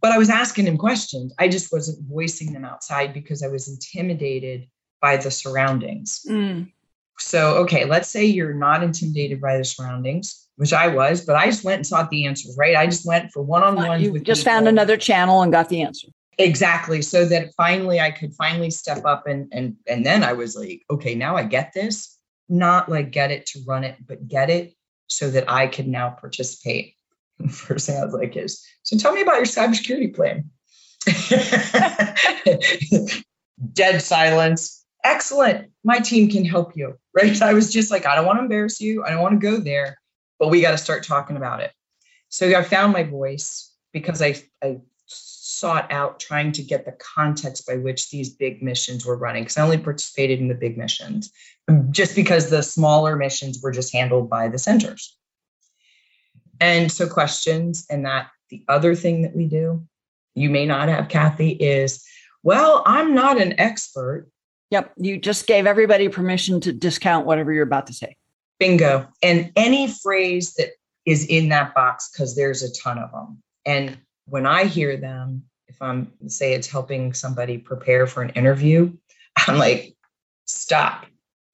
But 0.00 0.12
I 0.12 0.18
was 0.18 0.30
asking 0.30 0.66
him 0.66 0.78
questions. 0.78 1.32
I 1.38 1.48
just 1.48 1.72
wasn't 1.72 2.08
voicing 2.08 2.52
them 2.52 2.64
outside 2.64 3.12
because 3.12 3.42
I 3.42 3.48
was 3.48 3.68
intimidated 3.68 4.68
by 5.00 5.16
the 5.16 5.30
surroundings. 5.30 6.24
Mm. 6.28 6.72
So, 7.18 7.56
okay, 7.58 7.84
let's 7.84 8.08
say 8.08 8.24
you're 8.24 8.54
not 8.54 8.82
intimidated 8.82 9.40
by 9.40 9.58
the 9.58 9.64
surroundings, 9.64 10.46
which 10.56 10.72
I 10.72 10.88
was, 10.88 11.24
but 11.24 11.36
I 11.36 11.46
just 11.46 11.64
went 11.64 11.78
and 11.78 11.86
sought 11.86 12.10
the 12.10 12.26
answers, 12.26 12.56
right? 12.56 12.76
I 12.76 12.86
just 12.86 13.06
went 13.06 13.32
for 13.32 13.42
one 13.42 13.64
on 13.64 13.74
one. 13.74 14.00
You 14.00 14.12
just 14.20 14.42
people. 14.42 14.52
found 14.52 14.68
another 14.68 14.96
channel 14.96 15.42
and 15.42 15.50
got 15.50 15.68
the 15.68 15.82
answer. 15.82 16.08
Exactly. 16.38 17.02
So 17.02 17.24
that 17.24 17.52
finally 17.56 18.00
I 18.00 18.12
could 18.12 18.32
finally 18.34 18.70
step 18.70 19.04
up 19.04 19.26
and 19.26 19.48
and 19.52 19.74
and 19.88 20.06
then 20.06 20.22
I 20.22 20.34
was 20.34 20.56
like, 20.56 20.82
okay, 20.88 21.16
now 21.16 21.36
I 21.36 21.42
get 21.42 21.72
this. 21.72 22.16
Not 22.48 22.88
like 22.88 23.10
get 23.10 23.32
it 23.32 23.46
to 23.46 23.64
run 23.66 23.82
it, 23.82 23.96
but 24.06 24.28
get 24.28 24.48
it 24.48 24.74
so 25.08 25.30
that 25.30 25.50
I 25.50 25.66
could 25.66 25.88
now 25.88 26.10
participate. 26.10 26.94
first 27.50 27.86
thing 27.86 27.98
I 27.98 28.04
was 28.04 28.14
like 28.14 28.36
is, 28.36 28.64
so 28.84 28.96
tell 28.96 29.12
me 29.12 29.22
about 29.22 29.36
your 29.36 29.46
cybersecurity 29.46 30.14
plan. 30.14 30.50
Dead 33.72 34.02
silence. 34.02 34.77
Excellent. 35.04 35.70
My 35.84 35.98
team 35.98 36.30
can 36.30 36.44
help 36.44 36.76
you. 36.76 36.98
Right. 37.14 37.40
I 37.42 37.54
was 37.54 37.72
just 37.72 37.90
like, 37.90 38.06
I 38.06 38.14
don't 38.14 38.26
want 38.26 38.38
to 38.38 38.42
embarrass 38.42 38.80
you. 38.80 39.04
I 39.04 39.10
don't 39.10 39.22
want 39.22 39.40
to 39.40 39.50
go 39.50 39.58
there, 39.58 39.98
but 40.38 40.48
we 40.48 40.60
got 40.60 40.72
to 40.72 40.78
start 40.78 41.04
talking 41.04 41.36
about 41.36 41.60
it. 41.60 41.72
So 42.28 42.46
I 42.56 42.62
found 42.62 42.92
my 42.92 43.04
voice 43.04 43.72
because 43.92 44.20
I, 44.20 44.36
I 44.62 44.78
sought 45.06 45.90
out 45.90 46.20
trying 46.20 46.52
to 46.52 46.62
get 46.62 46.84
the 46.84 46.92
context 46.92 47.66
by 47.66 47.76
which 47.76 48.10
these 48.10 48.30
big 48.30 48.62
missions 48.62 49.04
were 49.04 49.16
running 49.16 49.44
because 49.44 49.56
I 49.56 49.62
only 49.62 49.78
participated 49.78 50.40
in 50.40 50.48
the 50.48 50.54
big 50.54 50.76
missions 50.76 51.32
um, 51.68 51.90
just 51.90 52.14
because 52.14 52.50
the 52.50 52.62
smaller 52.62 53.16
missions 53.16 53.60
were 53.62 53.72
just 53.72 53.92
handled 53.92 54.28
by 54.28 54.48
the 54.48 54.58
centers. 54.58 55.16
And 56.60 56.90
so, 56.90 57.08
questions, 57.08 57.86
and 57.88 58.04
that 58.04 58.28
the 58.50 58.64
other 58.68 58.94
thing 58.94 59.22
that 59.22 59.34
we 59.34 59.46
do, 59.46 59.86
you 60.34 60.50
may 60.50 60.66
not 60.66 60.88
have, 60.88 61.08
Kathy, 61.08 61.50
is 61.50 62.04
well, 62.42 62.82
I'm 62.84 63.14
not 63.14 63.40
an 63.40 63.58
expert. 63.58 64.28
Yep. 64.70 64.92
You 64.98 65.18
just 65.18 65.46
gave 65.46 65.66
everybody 65.66 66.08
permission 66.08 66.60
to 66.62 66.72
discount 66.72 67.26
whatever 67.26 67.52
you're 67.52 67.62
about 67.62 67.86
to 67.86 67.92
say. 67.92 68.16
Bingo. 68.58 69.08
And 69.22 69.52
any 69.56 69.88
phrase 69.88 70.54
that 70.54 70.70
is 71.06 71.24
in 71.26 71.50
that 71.50 71.74
box, 71.74 72.10
because 72.10 72.36
there's 72.36 72.62
a 72.62 72.72
ton 72.72 72.98
of 72.98 73.10
them. 73.12 73.42
And 73.64 73.98
when 74.26 74.46
I 74.46 74.64
hear 74.64 74.96
them, 74.96 75.44
if 75.68 75.80
I'm 75.80 76.12
say 76.26 76.54
it's 76.54 76.66
helping 76.66 77.12
somebody 77.12 77.58
prepare 77.58 78.06
for 78.06 78.22
an 78.22 78.30
interview, 78.30 78.92
I'm 79.46 79.58
like, 79.58 79.94
stop. 80.46 81.06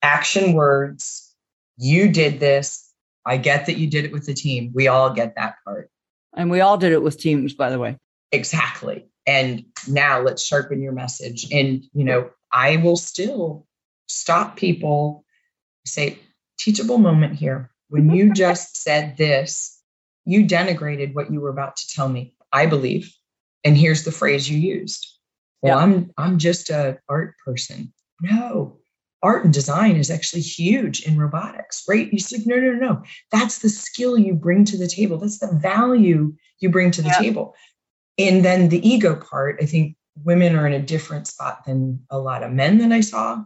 Action 0.02 0.52
words. 0.52 1.34
You 1.76 2.10
did 2.10 2.40
this. 2.40 2.90
I 3.26 3.36
get 3.38 3.66
that 3.66 3.78
you 3.78 3.88
did 3.88 4.04
it 4.04 4.12
with 4.12 4.26
the 4.26 4.34
team. 4.34 4.70
We 4.74 4.88
all 4.88 5.10
get 5.10 5.36
that 5.36 5.56
part. 5.64 5.90
And 6.36 6.50
we 6.50 6.60
all 6.60 6.76
did 6.76 6.92
it 6.92 7.02
with 7.02 7.18
teams, 7.18 7.54
by 7.54 7.70
the 7.70 7.78
way. 7.78 7.96
Exactly. 8.32 9.06
And 9.26 9.64
now 9.88 10.20
let's 10.20 10.44
sharpen 10.44 10.82
your 10.82 10.92
message. 10.92 11.50
And, 11.50 11.84
you 11.94 12.04
know, 12.04 12.30
I 12.54 12.76
will 12.76 12.96
still 12.96 13.66
stop 14.06 14.56
people, 14.56 15.24
say, 15.84 16.18
teachable 16.58 16.98
moment 16.98 17.34
here. 17.34 17.70
When 17.88 18.10
you 18.10 18.32
just 18.34 18.80
said 18.82 19.16
this, 19.16 19.78
you 20.24 20.46
denigrated 20.46 21.14
what 21.14 21.32
you 21.32 21.40
were 21.40 21.50
about 21.50 21.76
to 21.76 21.88
tell 21.88 22.08
me, 22.08 22.34
I 22.52 22.66
believe. 22.66 23.12
And 23.64 23.76
here's 23.76 24.04
the 24.04 24.12
phrase 24.12 24.48
you 24.48 24.56
used. 24.56 25.06
Well, 25.60 25.76
yeah. 25.76 25.82
I'm 25.82 26.12
I'm 26.16 26.38
just 26.38 26.70
a 26.70 26.98
art 27.08 27.34
person. 27.44 27.92
No, 28.20 28.78
art 29.22 29.44
and 29.44 29.52
design 29.52 29.96
is 29.96 30.10
actually 30.10 30.42
huge 30.42 31.02
in 31.02 31.18
robotics, 31.18 31.82
right? 31.88 32.12
You 32.12 32.18
like, 32.30 32.46
no, 32.46 32.56
no, 32.56 32.72
no. 32.72 33.02
That's 33.32 33.60
the 33.60 33.70
skill 33.70 34.18
you 34.18 34.34
bring 34.34 34.66
to 34.66 34.76
the 34.76 34.86
table. 34.86 35.16
That's 35.18 35.38
the 35.38 35.52
value 35.52 36.34
you 36.60 36.68
bring 36.68 36.90
to 36.92 37.02
the 37.02 37.08
yeah. 37.08 37.18
table. 37.18 37.54
And 38.18 38.44
then 38.44 38.68
the 38.68 38.86
ego 38.86 39.16
part, 39.16 39.58
I 39.62 39.66
think 39.66 39.96
women 40.22 40.56
are 40.56 40.66
in 40.66 40.72
a 40.72 40.82
different 40.82 41.26
spot 41.26 41.64
than 41.64 42.04
a 42.10 42.18
lot 42.18 42.42
of 42.42 42.52
men 42.52 42.78
that 42.78 42.92
I 42.92 43.00
saw, 43.00 43.42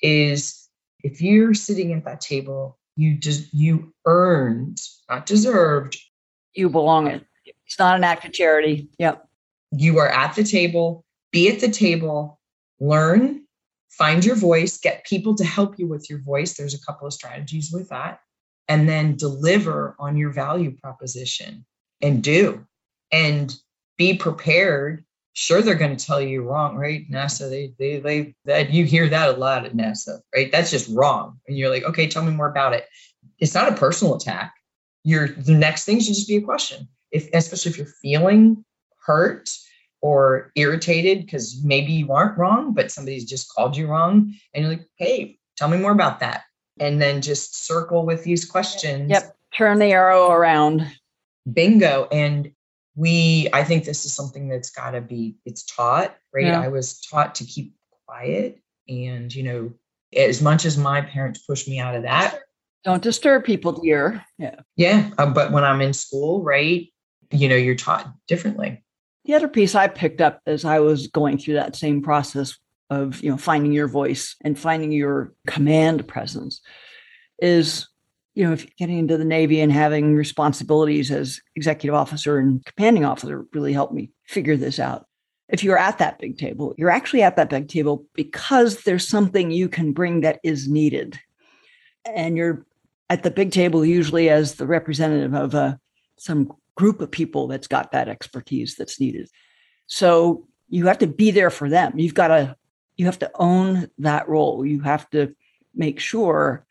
is 0.00 0.68
if 1.02 1.20
you're 1.20 1.54
sitting 1.54 1.92
at 1.92 2.04
that 2.04 2.20
table, 2.20 2.78
you 2.96 3.16
just 3.18 3.52
you 3.52 3.94
earned, 4.06 4.78
not 5.08 5.26
deserved. 5.26 5.98
You 6.54 6.70
belong 6.70 7.08
it. 7.08 7.24
It's 7.66 7.78
not 7.78 7.96
an 7.96 8.04
act 8.04 8.24
of 8.24 8.32
charity. 8.32 8.88
Yep. 8.98 9.26
You 9.72 9.98
are 9.98 10.08
at 10.08 10.34
the 10.34 10.44
table, 10.44 11.04
be 11.32 11.50
at 11.50 11.60
the 11.60 11.68
table, 11.68 12.40
learn, 12.80 13.42
find 13.90 14.24
your 14.24 14.36
voice, 14.36 14.78
get 14.78 15.04
people 15.04 15.34
to 15.36 15.44
help 15.44 15.78
you 15.78 15.88
with 15.88 16.08
your 16.08 16.20
voice. 16.20 16.56
There's 16.56 16.74
a 16.74 16.84
couple 16.84 17.06
of 17.06 17.12
strategies 17.12 17.70
with 17.72 17.88
that. 17.90 18.20
And 18.68 18.88
then 18.88 19.16
deliver 19.16 19.94
on 19.98 20.16
your 20.16 20.32
value 20.32 20.76
proposition 20.76 21.64
and 22.02 22.22
do. 22.22 22.66
And 23.12 23.54
be 23.96 24.16
prepared. 24.16 25.04
Sure, 25.38 25.60
they're 25.60 25.74
going 25.74 25.94
to 25.94 26.02
tell 26.02 26.18
you 26.18 26.40
wrong, 26.40 26.76
right? 26.76 27.10
NASA, 27.10 27.50
they, 27.50 27.74
they, 27.78 27.98
they, 28.00 28.34
that 28.46 28.70
you 28.70 28.86
hear 28.86 29.06
that 29.06 29.28
a 29.28 29.38
lot 29.38 29.66
at 29.66 29.76
NASA, 29.76 30.20
right? 30.34 30.50
That's 30.50 30.70
just 30.70 30.88
wrong. 30.88 31.38
And 31.46 31.58
you're 31.58 31.68
like, 31.68 31.82
okay, 31.82 32.06
tell 32.06 32.24
me 32.24 32.32
more 32.32 32.48
about 32.48 32.72
it. 32.72 32.86
It's 33.38 33.54
not 33.54 33.70
a 33.70 33.76
personal 33.76 34.14
attack. 34.14 34.54
Your 35.04 35.28
the 35.28 35.52
next 35.52 35.84
thing 35.84 36.00
should 36.00 36.14
just 36.14 36.26
be 36.26 36.36
a 36.36 36.40
question. 36.40 36.88
If 37.12 37.28
especially 37.34 37.72
if 37.72 37.76
you're 37.76 37.86
feeling 37.86 38.64
hurt 39.04 39.50
or 40.00 40.52
irritated 40.56 41.26
because 41.26 41.62
maybe 41.62 41.92
you 41.92 42.12
aren't 42.12 42.38
wrong, 42.38 42.72
but 42.72 42.90
somebody's 42.90 43.26
just 43.26 43.52
called 43.52 43.76
you 43.76 43.88
wrong. 43.88 44.32
And 44.54 44.64
you're 44.64 44.72
like, 44.72 44.86
hey, 44.96 45.38
tell 45.58 45.68
me 45.68 45.76
more 45.76 45.92
about 45.92 46.20
that. 46.20 46.44
And 46.80 47.00
then 47.00 47.20
just 47.20 47.66
circle 47.66 48.06
with 48.06 48.24
these 48.24 48.46
questions. 48.46 49.10
Yep. 49.10 49.36
Turn 49.54 49.78
the 49.80 49.92
arrow 49.92 50.30
around. 50.30 50.90
Bingo. 51.52 52.08
And 52.10 52.52
we, 52.96 53.48
I 53.52 53.62
think 53.62 53.84
this 53.84 54.04
is 54.04 54.14
something 54.14 54.48
that's 54.48 54.70
got 54.70 54.92
to 54.92 55.00
be, 55.00 55.36
it's 55.44 55.64
taught, 55.64 56.16
right? 56.34 56.46
Yeah. 56.46 56.60
I 56.60 56.68
was 56.68 57.00
taught 57.00 57.36
to 57.36 57.44
keep 57.44 57.74
quiet. 58.06 58.58
And, 58.88 59.32
you 59.32 59.42
know, 59.42 59.72
as 60.16 60.40
much 60.40 60.64
as 60.64 60.78
my 60.78 61.02
parents 61.02 61.44
pushed 61.46 61.68
me 61.68 61.78
out 61.78 61.94
of 61.94 62.02
that, 62.04 62.40
don't 62.84 63.02
disturb 63.02 63.44
people, 63.44 63.72
dear. 63.72 64.24
Yeah. 64.38 64.60
Yeah. 64.76 65.10
Uh, 65.18 65.26
but 65.26 65.52
when 65.52 65.62
I'm 65.62 65.80
in 65.80 65.92
school, 65.92 66.42
right, 66.42 66.88
you 67.30 67.48
know, 67.48 67.56
you're 67.56 67.74
taught 67.74 68.10
differently. 68.28 68.82
The 69.24 69.34
other 69.34 69.48
piece 69.48 69.74
I 69.74 69.88
picked 69.88 70.20
up 70.20 70.40
as 70.46 70.64
I 70.64 70.78
was 70.78 71.08
going 71.08 71.38
through 71.38 71.54
that 71.54 71.76
same 71.76 72.00
process 72.00 72.56
of, 72.88 73.20
you 73.22 73.30
know, 73.30 73.36
finding 73.36 73.72
your 73.72 73.88
voice 73.88 74.36
and 74.42 74.58
finding 74.58 74.92
your 74.92 75.34
command 75.48 76.06
presence 76.06 76.60
is, 77.42 77.88
you 78.36 78.44
know, 78.44 78.52
if 78.52 78.76
getting 78.76 78.98
into 78.98 79.16
the 79.16 79.24
Navy 79.24 79.60
and 79.60 79.72
having 79.72 80.14
responsibilities 80.14 81.10
as 81.10 81.40
executive 81.56 81.94
officer 81.94 82.38
and 82.38 82.62
commanding 82.66 83.04
officer 83.04 83.46
really 83.54 83.72
helped 83.72 83.94
me 83.94 84.10
figure 84.26 84.58
this 84.58 84.78
out. 84.78 85.06
If 85.48 85.64
you're 85.64 85.78
at 85.78 85.98
that 85.98 86.18
big 86.18 86.36
table, 86.36 86.74
you're 86.76 86.90
actually 86.90 87.22
at 87.22 87.36
that 87.36 87.48
big 87.48 87.68
table 87.68 88.04
because 88.14 88.82
there's 88.82 89.08
something 89.08 89.50
you 89.50 89.70
can 89.70 89.92
bring 89.92 90.20
that 90.20 90.38
is 90.44 90.68
needed. 90.68 91.18
And 92.04 92.36
you're 92.36 92.66
at 93.08 93.22
the 93.22 93.30
big 93.30 93.52
table 93.52 93.86
usually 93.86 94.28
as 94.28 94.56
the 94.56 94.66
representative 94.66 95.34
of 95.34 95.54
a, 95.54 95.58
uh, 95.58 95.74
some 96.18 96.52
group 96.74 97.00
of 97.00 97.10
people 97.10 97.46
that's 97.46 97.68
got 97.68 97.92
that 97.92 98.08
expertise 98.08 98.76
that's 98.76 99.00
needed. 99.00 99.30
So 99.86 100.46
you 100.68 100.86
have 100.86 100.98
to 100.98 101.06
be 101.06 101.30
there 101.30 101.50
for 101.50 101.70
them. 101.70 101.98
You've 101.98 102.14
got 102.14 102.28
to 102.28 102.56
you 102.96 103.06
have 103.06 103.18
to 103.20 103.30
own 103.34 103.88
that 103.98 104.28
role. 104.28 104.64
You 104.64 104.80
have 104.80 105.08
to 105.10 105.34
make 105.74 106.00
sure 106.00 106.66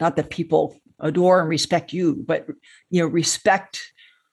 not 0.00 0.16
that 0.16 0.30
people 0.30 0.78
adore 0.98 1.40
and 1.40 1.48
respect 1.48 1.92
you, 1.92 2.14
but 2.14 2.46
you 2.90 3.00
know 3.02 3.06
respect 3.06 3.92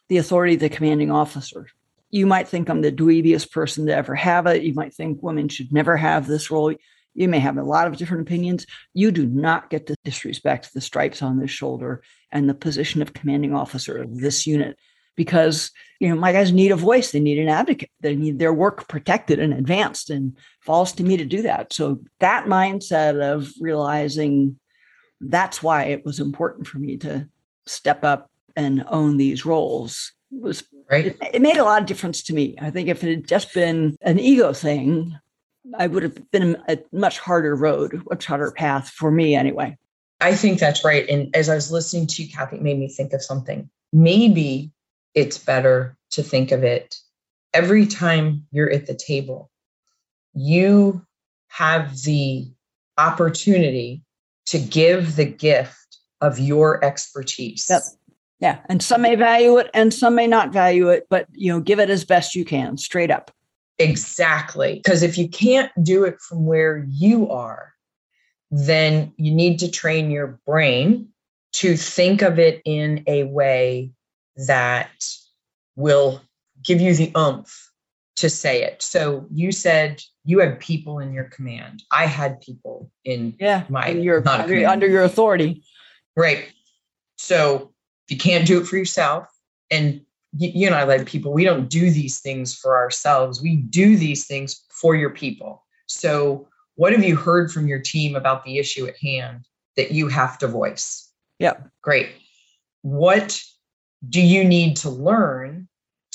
the 0.09 0.18
authority 0.18 0.55
of 0.55 0.59
the 0.59 0.70
commanding 0.70 1.11
officer. 1.11 1.68
You 2.11 2.28
might 2.28 2.47
think 2.47 2.70
I'm 2.70 2.82
the 2.82 2.91
dweebiest 2.91 3.51
person 3.51 3.88
to 3.88 3.95
ever 3.95 4.16
have 4.16 4.45
it. 4.45 4.64
You 4.64 4.74
might 4.74 4.93
think 4.93 5.24
women 5.24 5.49
should 5.49 5.74
never 5.74 5.97
have 5.97 6.28
this 6.28 6.51
role. 6.51 6.74
You 7.16 7.28
may 7.28 7.39
have 7.39 7.57
a 7.57 7.64
lot 7.64 7.88
of 7.88 7.97
different 7.97 8.28
opinions. 8.28 8.66
You 8.93 9.11
do 9.11 9.26
not 9.26 9.70
get 9.70 9.88
to 9.88 9.95
disrespect 10.03 10.74
the 10.74 10.82
stripes 10.82 11.22
on 11.22 11.39
this 11.39 11.51
shoulder 11.51 12.03
and 12.32 12.49
the 12.49 12.53
position 12.53 13.01
of 13.01 13.14
commanding 13.14 13.53
officer 13.53 14.01
of 14.01 14.20
this 14.20 14.45
unit 14.45 14.78
because 15.16 15.72
you 15.99 16.09
know 16.09 16.16
my 16.16 16.32
guys 16.32 16.51
need 16.51 16.72
a 16.72 16.76
voice 16.76 17.11
they 17.11 17.20
need 17.20 17.38
an 17.38 17.49
advocate 17.49 17.91
they 18.01 18.16
need 18.16 18.39
their 18.39 18.53
work 18.53 18.88
protected 18.88 19.39
and 19.39 19.53
advanced 19.53 20.09
and 20.09 20.38
falls 20.61 20.91
to 20.91 21.03
me 21.03 21.18
to 21.18 21.26
do 21.26 21.43
that 21.43 21.72
so 21.72 21.99
that 22.20 22.45
mindset 22.45 23.22
of 23.22 23.51
realizing 23.59 24.59
that's 25.30 25.64
why 25.64 25.86
it 25.86 26.06
was 26.06 26.20
important 26.20 26.68
for 26.68 26.80
me 26.80 26.98
to 26.98 27.28
step 27.66 28.04
up 28.04 28.30
and 28.56 28.84
own 28.90 29.18
these 29.18 29.46
roles. 29.46 30.14
Was 30.32 30.64
right. 30.90 31.08
it, 31.08 31.18
it 31.34 31.42
made 31.42 31.58
a 31.58 31.64
lot 31.64 31.82
of 31.82 31.88
difference 31.88 32.24
to 32.24 32.34
me. 32.34 32.56
I 32.60 32.72
think 32.72 32.90
if 32.90 33.04
it 33.04 33.10
had 33.10 33.28
just 33.28 33.54
been 33.54 33.98
an 34.02 34.20
ego 34.20 34.54
thing 34.54 35.18
i 35.78 35.88
would 35.88 36.04
have 36.04 36.30
been 36.30 36.58
a 36.68 36.78
much 36.92 37.20
harder 37.20 37.56
road 37.56 38.04
a 38.12 38.22
harder 38.22 38.52
path 38.52 38.90
for 38.90 39.10
me 39.10 39.34
anyway. 39.34 39.78
I 40.20 40.36
think 40.36 40.60
that's 40.60 40.86
right. 40.86 41.08
And 41.10 41.36
as 41.36 41.50
I 41.50 41.56
was 41.56 41.72
listening 41.72 42.08
to 42.08 42.24
you, 42.24 42.32
Kathy, 42.32 42.56
it 42.56 42.62
made 42.62 42.80
me 42.80 42.88
think 42.88 43.12
of 43.12 43.22
something. 43.22 43.70
Maybe 43.92 44.72
it's 45.14 45.38
better 45.38 45.98
to 46.12 46.24
think 46.24 46.52
of 46.52 46.64
it 46.64 46.96
every 47.54 47.86
time 47.86 48.48
you're 48.52 48.72
at 48.72 48.88
the 48.88 48.96
table, 48.96 49.52
you 50.34 51.06
have 51.48 52.02
the 52.02 52.48
opportunity 52.98 54.02
to 54.48 54.60
give 54.60 55.16
the 55.16 55.26
gift 55.26 55.98
of 56.22 56.39
your 56.39 56.84
expertise. 56.84 57.68
Yep. 57.70 57.82
Yeah. 58.39 58.60
And 58.68 58.82
some 58.82 59.02
may 59.02 59.16
value 59.16 59.58
it 59.58 59.70
and 59.74 59.94
some 59.94 60.16
may 60.16 60.28
not 60.28 60.52
value 60.52 60.89
it, 60.89 61.08
but 61.10 61.28
you 61.32 61.52
know, 61.52 61.60
give 61.60 61.80
it 61.80 61.89
as 61.89 62.04
best 62.04 62.36
you 62.36 62.44
can, 62.44 62.78
straight 62.78 63.12
up. 63.12 63.32
Exactly. 63.80 64.76
Because 64.76 65.04
if 65.04 65.18
you 65.18 65.28
can't 65.28 65.72
do 65.82 66.04
it 66.04 66.20
from 66.20 66.46
where 66.46 66.86
you 66.89 67.30
are, 67.30 67.74
then 68.52 69.14
you 69.18 69.34
need 69.34 69.60
to 69.60 69.72
train 69.72 70.12
your 70.12 70.39
brain 70.46 71.10
to 71.54 71.76
think 71.78 72.22
of 72.22 72.39
it 72.39 72.62
in 72.66 73.04
a 73.08 73.24
way 73.24 73.91
that 74.48 74.91
will 75.76 76.22
give 76.64 76.82
you 76.82 76.96
the 76.96 77.12
oomph 77.18 77.72
to 78.24 78.30
say 78.30 78.64
it. 78.64 78.82
So 78.82 79.28
you 79.34 79.52
said 79.52 80.02
you 80.24 80.40
had 80.40 80.58
people 80.58 81.00
in 81.00 81.12
your 81.12 81.26
command. 81.26 81.84
I 81.92 82.06
had 82.06 82.40
people 82.40 82.90
in 83.04 83.36
yeah, 83.38 83.66
my 83.68 83.90
your, 83.90 84.26
under, 84.26 84.66
under 84.66 84.88
your 84.88 85.04
authority. 85.04 85.62
Right. 86.16 86.46
So 87.18 87.74
if 88.08 88.14
you 88.14 88.18
can't 88.18 88.48
do 88.48 88.62
it 88.62 88.66
for 88.66 88.78
yourself, 88.78 89.28
and 89.70 90.06
you, 90.38 90.52
you 90.54 90.68
and 90.68 90.76
I 90.76 90.86
led 90.86 91.06
people, 91.06 91.34
we 91.34 91.44
don't 91.44 91.70
do 91.70 91.92
these 91.92 92.22
things 92.22 92.56
for 92.56 92.78
ourselves. 92.78 93.44
We 93.44 93.58
do 93.58 93.98
these 93.98 94.26
things 94.26 94.64
for 94.70 94.96
your 94.96 95.10
people. 95.10 95.66
So 95.88 96.48
what 96.76 96.94
have 96.94 97.04
you 97.04 97.18
heard 97.18 97.52
from 97.52 97.68
your 97.68 97.80
team 97.80 98.16
about 98.16 98.46
the 98.46 98.58
issue 98.58 98.88
at 98.88 98.96
hand 98.96 99.44
that 99.76 99.92
you 99.92 100.08
have 100.08 100.38
to 100.38 100.48
voice? 100.48 101.12
Yeah. 101.40 101.56
Great. 101.82 102.08
What 102.84 103.44
do 104.08 104.22
you 104.22 104.46
need 104.46 104.78
to 104.78 104.90
learn 104.90 105.68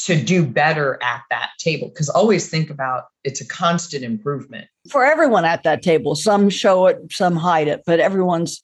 to 0.04 0.20
do 0.20 0.46
better 0.46 0.98
at 1.02 1.22
that 1.30 1.50
table. 1.58 1.88
Because 1.88 2.08
always 2.08 2.48
think 2.48 2.70
about 2.70 3.04
it's 3.24 3.40
a 3.40 3.46
constant 3.46 4.04
improvement. 4.04 4.68
For 4.90 5.04
everyone 5.04 5.44
at 5.44 5.62
that 5.64 5.82
table 5.82 6.14
some 6.14 6.50
show 6.50 6.86
it 6.86 6.98
some 7.10 7.36
hide 7.36 7.68
it 7.68 7.82
but 7.86 8.00
everyone's 8.00 8.62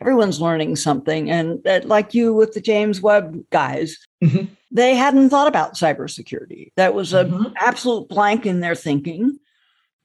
everyone's 0.00 0.40
learning 0.40 0.76
something. 0.76 1.30
And 1.30 1.62
that, 1.64 1.86
like 1.86 2.14
you 2.14 2.34
with 2.34 2.52
the 2.52 2.60
james 2.60 3.00
webb 3.00 3.38
guys 3.50 3.98
mm-hmm. 4.22 4.52
they 4.70 4.94
hadn't 4.94 5.30
thought 5.30 5.48
about 5.48 5.74
cybersecurity. 5.74 6.72
That 6.76 6.94
was 6.94 7.12
an 7.12 7.30
mm-hmm. 7.30 7.52
absolute 7.56 8.08
blank 8.08 8.46
in 8.46 8.60
their 8.60 8.74
thinking 8.74 9.38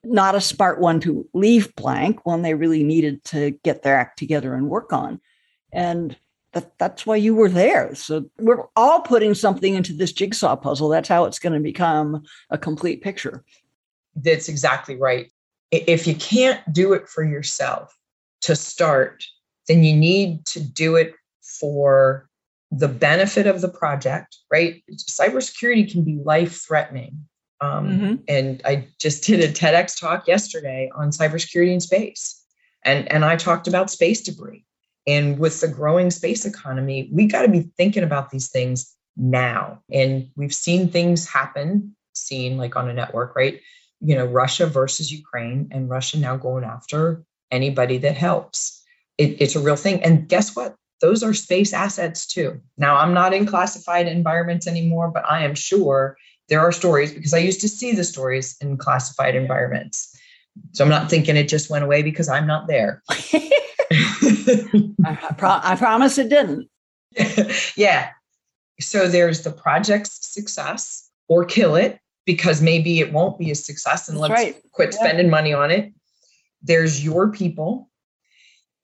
not 0.04 0.36
a 0.36 0.42
smart 0.42 0.80
one 0.80 1.00
to 1.02 1.28
leave 1.34 1.76
blank 1.76 2.26
one 2.26 2.42
they 2.42 2.54
really 2.54 2.84
needed 2.84 3.24
to 3.24 3.52
get 3.64 3.84
their 3.84 3.96
act 3.96 4.18
together 4.18 4.54
and 4.56 4.68
work 4.68 4.94
on. 4.94 5.20
And 5.72 6.18
that, 6.54 6.78
that's 6.78 7.06
why 7.06 7.16
you 7.16 7.36
were 7.36 7.50
there. 7.50 7.96
So 7.96 8.30
we're 8.38 8.66
all 8.76 9.02
putting 9.02 9.34
something 9.34 9.76
into 9.76 9.94
this 9.94 10.12
jigsaw 10.12 10.56
puzzle. 10.56 10.90
That's 10.90 11.10
how 11.10 11.26
it's 11.26 11.40
going 11.40 11.54
to 11.54 11.60
become 11.60 12.24
a 12.50 12.58
complete 12.58 13.02
picture. 13.02 13.44
That's 14.16 14.50
exactly 14.50 14.96
right. 14.96 15.32
If 15.72 16.06
you 16.06 16.16
can't 16.16 16.62
do 16.74 16.94
it 16.94 17.08
for 17.08 17.24
yourself 17.24 17.98
to 18.42 18.56
start, 18.56 19.24
then 19.68 19.84
you 19.84 19.96
need 19.96 20.46
to 20.48 20.62
do 20.62 20.96
it 20.96 21.14
for 21.42 22.28
the 22.72 22.90
benefit 22.90 23.48
of 23.48 23.62
the 23.62 23.70
project, 23.70 24.38
right? 24.50 24.84
Cybersecurity 24.92 25.92
can 25.92 26.04
be 26.04 26.20
life 26.24 26.66
threatening. 26.66 27.26
Um, 27.62 27.90
mm-hmm. 27.90 28.16
And 28.28 28.62
I 28.66 28.88
just 29.00 29.24
did 29.24 29.40
a 29.42 29.48
TEDx 29.48 30.00
talk 30.00 30.28
yesterday 30.28 30.90
on 30.96 31.12
cybersecurity 31.12 31.74
in 31.74 31.80
space. 31.80 32.44
And, 32.84 33.10
and 33.12 33.24
I 33.24 33.36
talked 33.36 33.68
about 33.68 33.92
space 33.92 34.22
debris 34.22 34.66
and 35.08 35.40
with 35.40 35.62
the 35.62 35.68
growing 35.68 36.12
space 36.12 36.46
economy, 36.46 37.10
we 37.12 37.26
got 37.26 37.42
to 37.44 37.48
be 37.48 37.72
thinking 37.78 38.04
about 38.04 38.30
these 38.30 38.50
things 38.50 38.96
now. 39.18 39.82
And 39.92 40.30
we've 40.36 40.54
seen 40.54 40.90
things 40.90 41.28
happen, 41.28 41.96
seen 42.14 42.58
like 42.58 42.76
on 42.76 42.90
a 42.90 42.94
network, 42.94 43.36
right? 43.36 43.60
You 44.00 44.16
know, 44.16 44.26
Russia 44.26 44.68
versus 44.68 45.12
Ukraine, 45.12 45.70
and 45.72 45.90
Russia 45.90 46.18
now 46.18 46.38
going 46.38 46.64
after 46.64 47.24
anybody 47.52 47.98
that 48.00 48.16
helps. 48.16 48.84
It, 49.18 49.42
it's 49.42 49.56
a 49.56 49.60
real 49.60 49.76
thing. 49.76 50.04
And 50.04 50.28
guess 50.28 50.56
what? 50.56 50.76
Those 51.02 51.24
are 51.24 51.34
space 51.34 51.74
assets 51.74 52.28
too. 52.28 52.62
Now, 52.78 52.98
I'm 52.98 53.14
not 53.14 53.34
in 53.34 53.48
classified 53.48 54.08
environments 54.08 54.68
anymore, 54.68 55.10
but 55.10 55.30
I 55.30 55.44
am 55.44 55.56
sure 55.56 56.16
there 56.48 56.60
are 56.60 56.72
stories 56.72 57.12
because 57.12 57.34
I 57.34 57.40
used 57.40 57.62
to 57.62 57.68
see 57.68 57.94
the 57.94 58.04
stories 58.04 58.56
in 58.62 58.78
classified 58.78 59.36
environments. 59.36 60.16
So 60.74 60.84
I'm 60.84 60.90
not 60.90 61.10
thinking 61.10 61.38
it 61.38 61.48
just 61.48 61.70
went 61.70 61.84
away 61.84 62.04
because 62.04 62.30
I'm 62.30 62.46
not 62.46 62.68
there. 62.68 63.02
I, 65.06 65.36
pro- 65.38 65.60
I 65.64 65.76
promise 65.76 66.18
it 66.18 66.30
didn't. 66.30 66.70
yeah. 67.76 68.10
So 68.80 69.08
there's 69.08 69.44
the 69.44 69.52
project's 69.52 70.34
success 70.34 71.10
or 71.28 71.46
kill 71.46 71.76
it 71.76 72.00
because 72.26 72.62
maybe 72.62 73.00
it 73.00 73.14
won't 73.14 73.38
be 73.38 73.52
a 73.52 73.56
success 73.56 74.08
and 74.08 74.18
That's 74.18 74.30
let's 74.30 74.44
right. 74.44 74.64
quit 74.72 74.94
yeah. 74.94 75.00
spending 75.00 75.30
money 75.30 75.54
on 75.54 75.72
it. 75.72 75.94
There's 76.62 77.04
your 77.04 77.32
people 77.32 77.90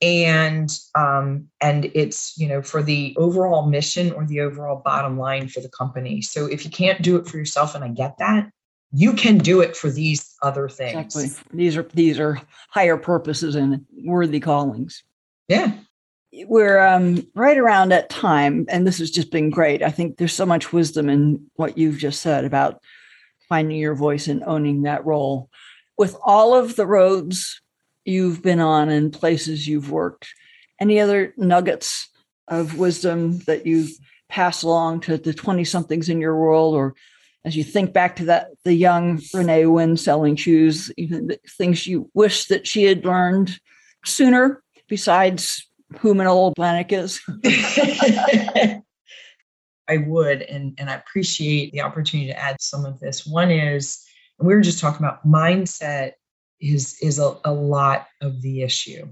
and 0.02 0.78
um, 0.96 1.48
and 1.62 1.86
it's 1.94 2.38
you 2.38 2.48
know 2.48 2.62
for 2.62 2.84
the 2.84 3.16
overall 3.18 3.68
mission 3.68 4.12
or 4.12 4.26
the 4.26 4.42
overall 4.42 4.82
bottom 4.84 5.18
line 5.18 5.48
for 5.48 5.60
the 5.60 5.70
company 5.70 6.22
so 6.22 6.46
if 6.46 6.64
you 6.64 6.72
can't 6.72 7.02
do 7.02 7.16
it 7.16 7.28
for 7.28 7.38
yourself 7.38 7.74
and 7.74 7.84
i 7.84 7.88
get 7.88 8.18
that 8.20 8.50
you 8.92 9.14
can 9.14 9.38
do 9.38 9.60
it 9.60 9.76
for 9.76 9.90
these 9.90 10.36
other 10.44 10.70
things 10.70 11.16
exactly 11.16 11.44
these 11.54 11.76
are 11.76 11.84
these 11.94 12.20
are 12.20 12.40
higher 12.70 12.98
purposes 12.98 13.56
and 13.56 13.86
worthy 14.06 14.40
callings 14.40 15.04
yeah. 15.48 15.74
We're 16.34 16.80
um, 16.80 17.26
right 17.36 17.58
around 17.58 17.90
that 17.90 18.10
time, 18.10 18.66
and 18.70 18.86
this 18.86 19.00
has 19.00 19.10
just 19.10 19.32
been 19.32 19.50
great. 19.50 19.82
I 19.82 19.90
think 19.90 20.18
there's 20.18 20.34
so 20.34 20.46
much 20.46 20.74
wisdom 20.74 21.10
in 21.10 21.48
what 21.56 21.78
you've 21.78 21.98
just 21.98 22.22
said 22.22 22.46
about 22.46 22.82
finding 23.48 23.78
your 23.78 23.96
voice 23.96 24.28
and 24.28 24.44
owning 24.44 24.84
that 24.84 25.06
role. 25.06 25.50
With 25.98 26.16
all 26.24 26.54
of 26.54 26.76
the 26.76 26.86
roads 26.86 27.62
you've 28.06 28.42
been 28.44 28.60
on 28.60 28.90
and 28.90 29.12
places 29.12 29.68
you've 29.68 29.90
worked, 29.90 30.28
any 30.80 31.00
other 31.00 31.34
nuggets 31.38 32.10
of 32.48 32.78
wisdom 32.78 33.40
that 33.40 33.66
you've 33.66 33.92
passed 34.30 34.64
along 34.64 35.02
to 35.02 35.18
the 35.18 35.34
20 35.34 35.64
somethings 35.64 36.10
in 36.10 36.20
your 36.20 36.36
world 36.36 36.76
or 36.76 36.96
as 37.46 37.56
you 37.56 37.64
think 37.64 37.94
back 37.94 38.18
to 38.18 38.26
that 38.26 38.50
the 38.66 38.74
young 38.74 39.22
renee 39.34 39.66
wynn 39.66 39.96
selling 39.96 40.36
shoes 40.36 40.92
even 40.98 41.32
things 41.58 41.88
you 41.88 42.10
wish 42.14 42.46
that 42.46 42.68
she 42.68 42.84
had 42.84 43.06
learned 43.06 43.58
sooner 44.04 44.62
besides 44.88 45.68
whom 46.00 46.20
an 46.20 46.28
old 46.28 46.56
planet 46.56 46.92
is? 46.92 47.22
I 49.90 49.98
would, 50.06 50.42
and, 50.42 50.76
and 50.78 50.90
I 50.90 50.96
appreciate 50.96 51.72
the 51.72 51.82
opportunity 51.82 52.30
to 52.30 52.38
add 52.38 52.62
some 52.62 52.86
of 52.86 53.00
this. 53.00 53.26
One 53.26 53.52
is, 53.52 54.04
and 54.38 54.48
we 54.48 54.54
were 54.54 54.62
just 54.62 54.80
talking 54.80 55.06
about 55.06 55.26
mindset 55.26 56.14
is 56.60 56.98
is 57.02 57.20
a, 57.20 57.36
a 57.46 57.54
lot 57.54 58.08
of 58.22 58.42
the 58.42 58.64
issue. 58.64 59.12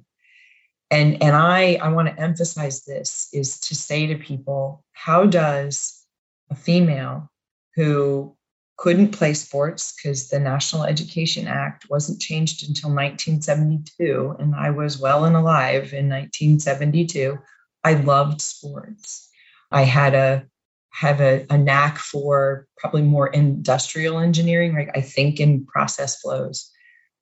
And 0.91 1.21
and 1.21 1.35
I 1.35 1.75
I 1.75 1.89
want 1.89 2.07
to 2.07 2.19
emphasize 2.19 2.83
this 2.83 3.29
is 3.33 3.59
to 3.61 3.75
say 3.75 4.07
to 4.07 4.15
people, 4.17 4.83
how 4.93 5.25
does 5.25 6.03
a 6.49 6.55
female 6.55 7.31
who 7.75 8.35
couldn't 8.77 9.11
play 9.11 9.33
sports 9.33 9.93
because 9.93 10.29
the 10.29 10.39
National 10.39 10.83
Education 10.83 11.47
Act 11.47 11.89
wasn't 11.89 12.21
changed 12.21 12.67
until 12.67 12.89
1972, 12.89 14.35
and 14.39 14.53
I 14.53 14.71
was 14.71 14.99
well 14.99 15.25
and 15.25 15.35
alive 15.35 15.93
in 15.93 16.09
1972. 16.09 17.37
I 17.83 17.93
loved 17.93 18.41
sports. 18.41 19.29
I 19.71 19.83
had 19.83 20.13
a 20.13 20.45
have 20.91 21.19
a, 21.19 21.45
a 21.49 21.57
knack 21.57 21.97
for 21.97 22.67
probably 22.77 23.01
more 23.01 23.27
industrial 23.27 24.19
engineering, 24.19 24.73
right? 24.73 24.89
I 24.95 25.01
think 25.01 25.41
in 25.41 25.65
process 25.65 26.21
flows. 26.21 26.71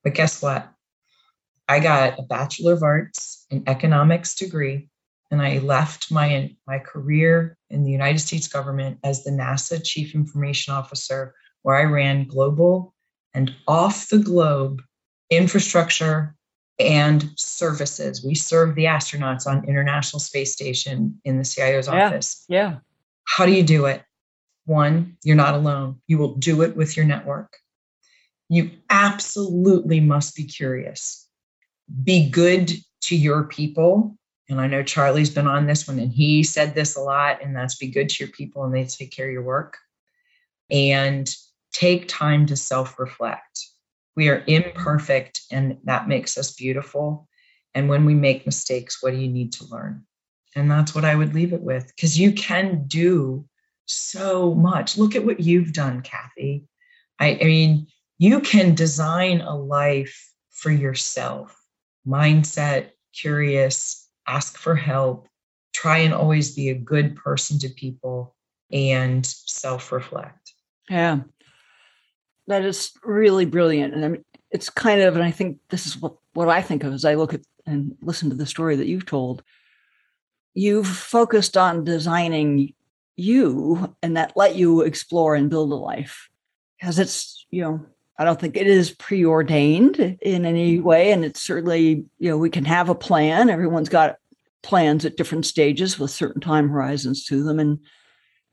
But 0.04 0.14
guess 0.14 0.40
what? 0.40 0.68
I 1.68 1.80
got 1.80 2.18
a 2.18 2.22
Bachelor 2.22 2.74
of 2.74 2.82
Arts 2.82 3.46
in 3.50 3.64
economics 3.66 4.36
degree, 4.36 4.88
and 5.30 5.40
I 5.40 5.58
left 5.58 6.10
my 6.10 6.54
my 6.66 6.78
career 6.78 7.56
in 7.70 7.84
the 7.84 7.90
United 7.90 8.20
States 8.20 8.48
government 8.48 8.98
as 9.02 9.24
the 9.24 9.30
NASA 9.30 9.82
Chief 9.82 10.14
Information 10.14 10.74
Officer 10.74 11.34
where 11.64 11.76
I 11.76 11.84
ran 11.84 12.28
global 12.28 12.94
and 13.32 13.52
off 13.66 14.10
the 14.10 14.18
globe 14.18 14.82
infrastructure 15.30 16.36
and 16.78 17.30
services. 17.36 18.22
We 18.22 18.34
serve 18.34 18.74
the 18.74 18.84
astronauts 18.84 19.46
on 19.46 19.66
International 19.66 20.20
Space 20.20 20.52
Station 20.52 21.20
in 21.24 21.38
the 21.38 21.44
CIO's 21.44 21.88
yeah, 21.88 22.06
office. 22.06 22.44
Yeah. 22.48 22.76
How 23.24 23.46
do 23.46 23.52
you 23.52 23.62
do 23.62 23.86
it? 23.86 24.02
One, 24.66 25.16
you're 25.24 25.36
not 25.36 25.54
alone. 25.54 26.00
You 26.06 26.18
will 26.18 26.34
do 26.34 26.62
it 26.62 26.76
with 26.76 26.96
your 26.96 27.06
network. 27.06 27.56
You 28.50 28.70
absolutely 28.90 30.00
must 30.00 30.36
be 30.36 30.44
curious. 30.44 31.26
Be 32.02 32.28
good 32.28 32.72
to 33.04 33.16
your 33.16 33.44
people. 33.44 34.18
And 34.50 34.60
I 34.60 34.66
know 34.66 34.82
Charlie's 34.82 35.30
been 35.30 35.46
on 35.46 35.66
this 35.66 35.88
one 35.88 35.98
and 35.98 36.12
he 36.12 36.42
said 36.42 36.74
this 36.74 36.96
a 36.96 37.00
lot, 37.00 37.42
and 37.42 37.56
that's 37.56 37.76
be 37.76 37.88
good 37.88 38.10
to 38.10 38.24
your 38.24 38.32
people 38.32 38.64
and 38.64 38.74
they 38.74 38.84
take 38.84 39.12
care 39.12 39.26
of 39.26 39.32
your 39.32 39.42
work. 39.42 39.78
And 40.70 41.34
take 41.74 42.08
time 42.08 42.46
to 42.46 42.56
self 42.56 42.98
reflect. 42.98 43.66
We 44.16 44.28
are 44.28 44.44
imperfect, 44.46 45.42
and 45.50 45.78
that 45.84 46.08
makes 46.08 46.38
us 46.38 46.54
beautiful. 46.54 47.28
And 47.74 47.88
when 47.88 48.04
we 48.04 48.14
make 48.14 48.46
mistakes, 48.46 49.02
what 49.02 49.10
do 49.10 49.16
you 49.18 49.28
need 49.28 49.52
to 49.54 49.66
learn? 49.66 50.06
And 50.56 50.70
that's 50.70 50.94
what 50.94 51.04
I 51.04 51.16
would 51.16 51.34
leave 51.34 51.52
it 51.52 51.60
with 51.60 51.92
because 51.94 52.18
you 52.18 52.32
can 52.32 52.86
do 52.86 53.44
so 53.86 54.54
much. 54.54 54.96
Look 54.96 55.16
at 55.16 55.26
what 55.26 55.40
you've 55.40 55.72
done, 55.72 56.00
Kathy. 56.00 56.64
I, 57.18 57.38
I 57.40 57.44
mean, 57.44 57.88
you 58.18 58.40
can 58.40 58.74
design 58.74 59.40
a 59.40 59.56
life 59.56 60.32
for 60.50 60.70
yourself 60.70 61.60
mindset, 62.06 62.90
curious, 63.14 64.08
ask 64.26 64.56
for 64.58 64.74
help, 64.74 65.28
try 65.72 65.98
and 65.98 66.14
always 66.14 66.54
be 66.54 66.68
a 66.68 66.74
good 66.74 67.16
person 67.16 67.58
to 67.60 67.68
people, 67.68 68.34
and 68.70 69.24
self 69.24 69.92
reflect. 69.92 70.52
Yeah. 70.88 71.20
That 72.46 72.64
is 72.64 72.92
really 73.02 73.46
brilliant. 73.46 73.94
And 73.94 74.04
I 74.04 74.08
mean, 74.08 74.24
it's 74.50 74.70
kind 74.70 75.00
of, 75.00 75.14
and 75.14 75.24
I 75.24 75.30
think 75.30 75.58
this 75.70 75.86
is 75.86 75.96
what, 75.96 76.14
what 76.34 76.48
I 76.48 76.62
think 76.62 76.84
of 76.84 76.92
as 76.92 77.04
I 77.04 77.14
look 77.14 77.34
at 77.34 77.40
and 77.66 77.96
listen 78.02 78.30
to 78.30 78.36
the 78.36 78.46
story 78.46 78.76
that 78.76 78.86
you've 78.86 79.06
told. 79.06 79.42
You've 80.54 80.86
focused 80.86 81.56
on 81.56 81.84
designing 81.84 82.74
you 83.16 83.94
and 84.02 84.16
that 84.16 84.36
let 84.36 84.56
you 84.56 84.82
explore 84.82 85.34
and 85.34 85.50
build 85.50 85.72
a 85.72 85.76
life 85.76 86.28
because 86.78 86.98
it's, 86.98 87.46
you 87.50 87.62
know, 87.62 87.86
I 88.18 88.24
don't 88.24 88.40
think 88.40 88.56
it 88.56 88.66
is 88.66 88.90
preordained 88.92 90.18
in 90.22 90.44
any 90.44 90.78
way. 90.78 91.10
And 91.10 91.24
it's 91.24 91.40
certainly, 91.40 92.04
you 92.18 92.30
know, 92.30 92.38
we 92.38 92.50
can 92.50 92.64
have 92.64 92.88
a 92.88 92.94
plan. 92.94 93.50
Everyone's 93.50 93.88
got 93.88 94.16
plans 94.62 95.04
at 95.04 95.16
different 95.16 95.46
stages 95.46 95.98
with 95.98 96.10
certain 96.10 96.40
time 96.40 96.68
horizons 96.68 97.24
to 97.26 97.42
them. 97.42 97.58
And 97.58 97.80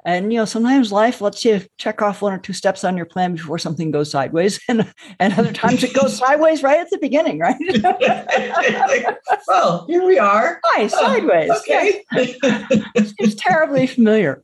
and 0.05 0.33
you 0.33 0.39
know, 0.39 0.45
sometimes 0.45 0.91
life 0.91 1.21
lets 1.21 1.45
you 1.45 1.61
check 1.77 2.01
off 2.01 2.21
one 2.21 2.33
or 2.33 2.37
two 2.37 2.53
steps 2.53 2.83
on 2.83 2.97
your 2.97 3.05
plan 3.05 3.33
before 3.33 3.59
something 3.59 3.91
goes 3.91 4.11
sideways, 4.11 4.59
and 4.67 4.91
and 5.19 5.33
other 5.33 5.53
times 5.53 5.83
it 5.83 5.93
goes 5.93 6.17
sideways 6.17 6.63
right 6.63 6.79
at 6.79 6.89
the 6.89 6.97
beginning, 6.97 7.39
right? 7.39 7.55
like, 7.83 9.17
well, 9.47 9.85
here 9.87 10.05
we 10.05 10.17
are. 10.17 10.59
Hi, 10.65 10.87
sideways. 10.87 11.51
okay. 11.51 12.03
it's 12.13 13.35
terribly 13.35 13.87
familiar. 13.87 14.43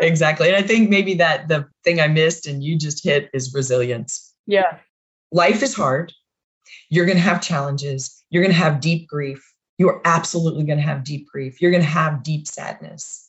exactly. 0.00 0.48
And 0.48 0.56
I 0.56 0.62
think 0.62 0.90
maybe 0.90 1.14
that 1.14 1.48
the 1.48 1.66
thing 1.84 2.00
I 2.00 2.08
missed 2.08 2.46
and 2.46 2.62
you 2.62 2.78
just 2.78 3.04
hit 3.04 3.30
is 3.34 3.52
resilience. 3.52 4.34
Yeah. 4.46 4.78
Life 5.30 5.62
is 5.62 5.74
hard. 5.74 6.12
You're 6.90 7.06
going 7.06 7.18
to 7.18 7.22
have 7.22 7.42
challenges. 7.42 8.24
You're 8.30 8.42
going 8.42 8.52
to 8.52 8.58
have 8.58 8.80
deep 8.80 9.06
grief. 9.08 9.42
You 9.78 9.88
are 9.88 10.00
absolutely 10.04 10.64
going 10.64 10.78
to 10.78 10.84
have 10.84 11.04
deep 11.04 11.28
grief. 11.28 11.60
You're 11.60 11.70
going 11.70 11.82
to 11.82 11.88
have 11.88 12.22
deep 12.22 12.46
sadness. 12.46 13.23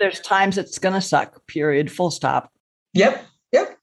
There's 0.00 0.18
times 0.20 0.58
it's 0.58 0.78
going 0.78 0.94
to 0.94 1.00
suck, 1.00 1.46
period, 1.46 1.92
full 1.92 2.10
stop. 2.10 2.50
Yep. 2.94 3.24
Yep. 3.52 3.78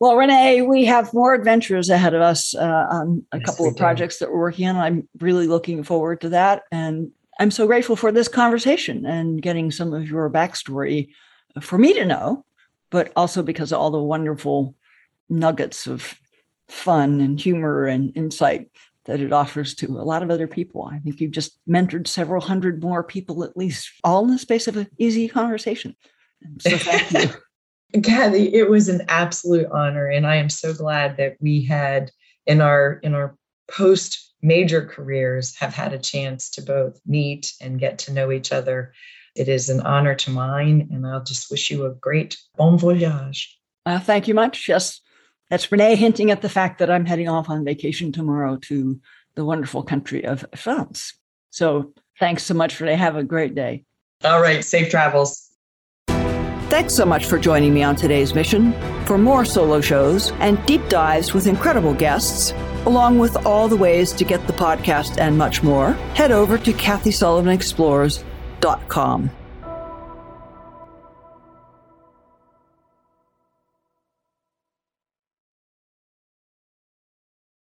Well, 0.00 0.16
Renee, 0.16 0.62
we 0.62 0.84
have 0.86 1.12
more 1.12 1.34
adventures 1.34 1.90
ahead 1.90 2.14
of 2.14 2.22
us 2.22 2.54
uh, 2.54 2.86
on 2.90 3.24
a 3.32 3.38
Yes, 3.38 3.46
couple 3.46 3.66
of 3.68 3.74
do. 3.74 3.78
projects 3.78 4.18
that 4.18 4.30
we're 4.30 4.38
working 4.38 4.68
on. 4.68 4.76
I'm 4.76 5.08
really 5.18 5.46
looking 5.46 5.82
forward 5.82 6.20
to 6.22 6.28
that. 6.30 6.62
And 6.70 7.10
I'm 7.38 7.50
so 7.50 7.66
grateful 7.66 7.96
for 7.96 8.12
this 8.12 8.28
conversation 8.28 9.04
and 9.04 9.42
getting 9.42 9.70
some 9.70 9.92
of 9.92 10.08
your 10.08 10.30
backstory 10.30 11.08
for 11.60 11.78
me 11.78 11.92
to 11.94 12.04
know, 12.04 12.44
but 12.90 13.12
also 13.16 13.42
because 13.42 13.72
of 13.72 13.80
all 13.80 13.90
the 13.90 14.00
wonderful 14.00 14.74
nuggets 15.28 15.86
of 15.86 16.14
fun 16.68 17.20
and 17.20 17.40
humor 17.40 17.86
and 17.86 18.16
insight 18.16 18.70
that 19.06 19.20
it 19.20 19.32
offers 19.32 19.74
to 19.76 19.86
a 19.86 20.04
lot 20.04 20.22
of 20.22 20.30
other 20.30 20.46
people. 20.46 20.88
I 20.90 20.98
think 20.98 21.20
you've 21.20 21.30
just 21.30 21.58
mentored 21.68 22.06
several 22.06 22.40
hundred 22.40 22.82
more 22.82 23.04
people 23.04 23.44
at 23.44 23.56
least, 23.56 23.90
all 24.02 24.24
in 24.24 24.30
the 24.30 24.38
space 24.38 24.66
of 24.66 24.76
an 24.76 24.88
easy 24.98 25.28
conversation. 25.28 25.94
So 26.60 26.76
thank 26.76 27.12
you. 27.12 27.30
Kathy, 28.02 28.52
it 28.52 28.68
was 28.68 28.88
an 28.88 29.02
absolute 29.08 29.68
honor, 29.70 30.06
and 30.08 30.26
I 30.26 30.36
am 30.36 30.50
so 30.50 30.74
glad 30.74 31.16
that 31.18 31.36
we 31.40 31.64
had 31.64 32.10
in 32.46 32.60
our 32.60 32.94
in 33.02 33.14
our 33.14 33.36
post 33.70 34.34
major 34.42 34.84
careers 34.84 35.56
have 35.56 35.74
had 35.74 35.92
a 35.92 35.98
chance 35.98 36.50
to 36.50 36.62
both 36.62 37.00
meet 37.06 37.52
and 37.60 37.78
get 37.78 37.98
to 37.98 38.12
know 38.12 38.32
each 38.32 38.52
other. 38.52 38.92
It 39.36 39.48
is 39.48 39.68
an 39.68 39.80
honor 39.80 40.14
to 40.16 40.30
mine, 40.30 40.88
and 40.92 41.06
I'll 41.06 41.22
just 41.22 41.50
wish 41.50 41.70
you 41.70 41.86
a 41.86 41.94
great 41.94 42.36
bon 42.56 42.78
voyage. 42.78 43.56
Uh, 43.86 43.98
thank 43.98 44.28
you 44.28 44.34
much. 44.34 44.68
Yes, 44.68 45.00
that's 45.54 45.70
Renee 45.70 45.94
hinting 45.94 46.32
at 46.32 46.42
the 46.42 46.48
fact 46.48 46.80
that 46.80 46.90
I'm 46.90 47.06
heading 47.06 47.28
off 47.28 47.48
on 47.48 47.64
vacation 47.64 48.10
tomorrow 48.10 48.56
to 48.62 49.00
the 49.36 49.44
wonderful 49.44 49.84
country 49.84 50.24
of 50.24 50.44
France. 50.56 51.14
So 51.50 51.92
thanks 52.18 52.42
so 52.42 52.54
much, 52.54 52.80
Renee. 52.80 52.96
Have 52.96 53.14
a 53.14 53.22
great 53.22 53.54
day. 53.54 53.84
All 54.24 54.40
right, 54.40 54.64
safe 54.64 54.90
travels. 54.90 55.50
Thanks 56.08 56.92
so 56.92 57.06
much 57.06 57.26
for 57.26 57.38
joining 57.38 57.72
me 57.72 57.84
on 57.84 57.94
today's 57.94 58.34
mission. 58.34 58.72
For 59.06 59.16
more 59.16 59.44
solo 59.44 59.80
shows 59.80 60.32
and 60.40 60.58
deep 60.66 60.88
dives 60.88 61.34
with 61.34 61.46
incredible 61.46 61.94
guests, 61.94 62.52
along 62.84 63.20
with 63.20 63.36
all 63.46 63.68
the 63.68 63.76
ways 63.76 64.10
to 64.14 64.24
get 64.24 64.44
the 64.48 64.54
podcast 64.54 65.20
and 65.20 65.38
much 65.38 65.62
more, 65.62 65.92
head 66.16 66.32
over 66.32 66.58
to 66.58 66.72
KathySullivanExplores.com. 66.72 69.30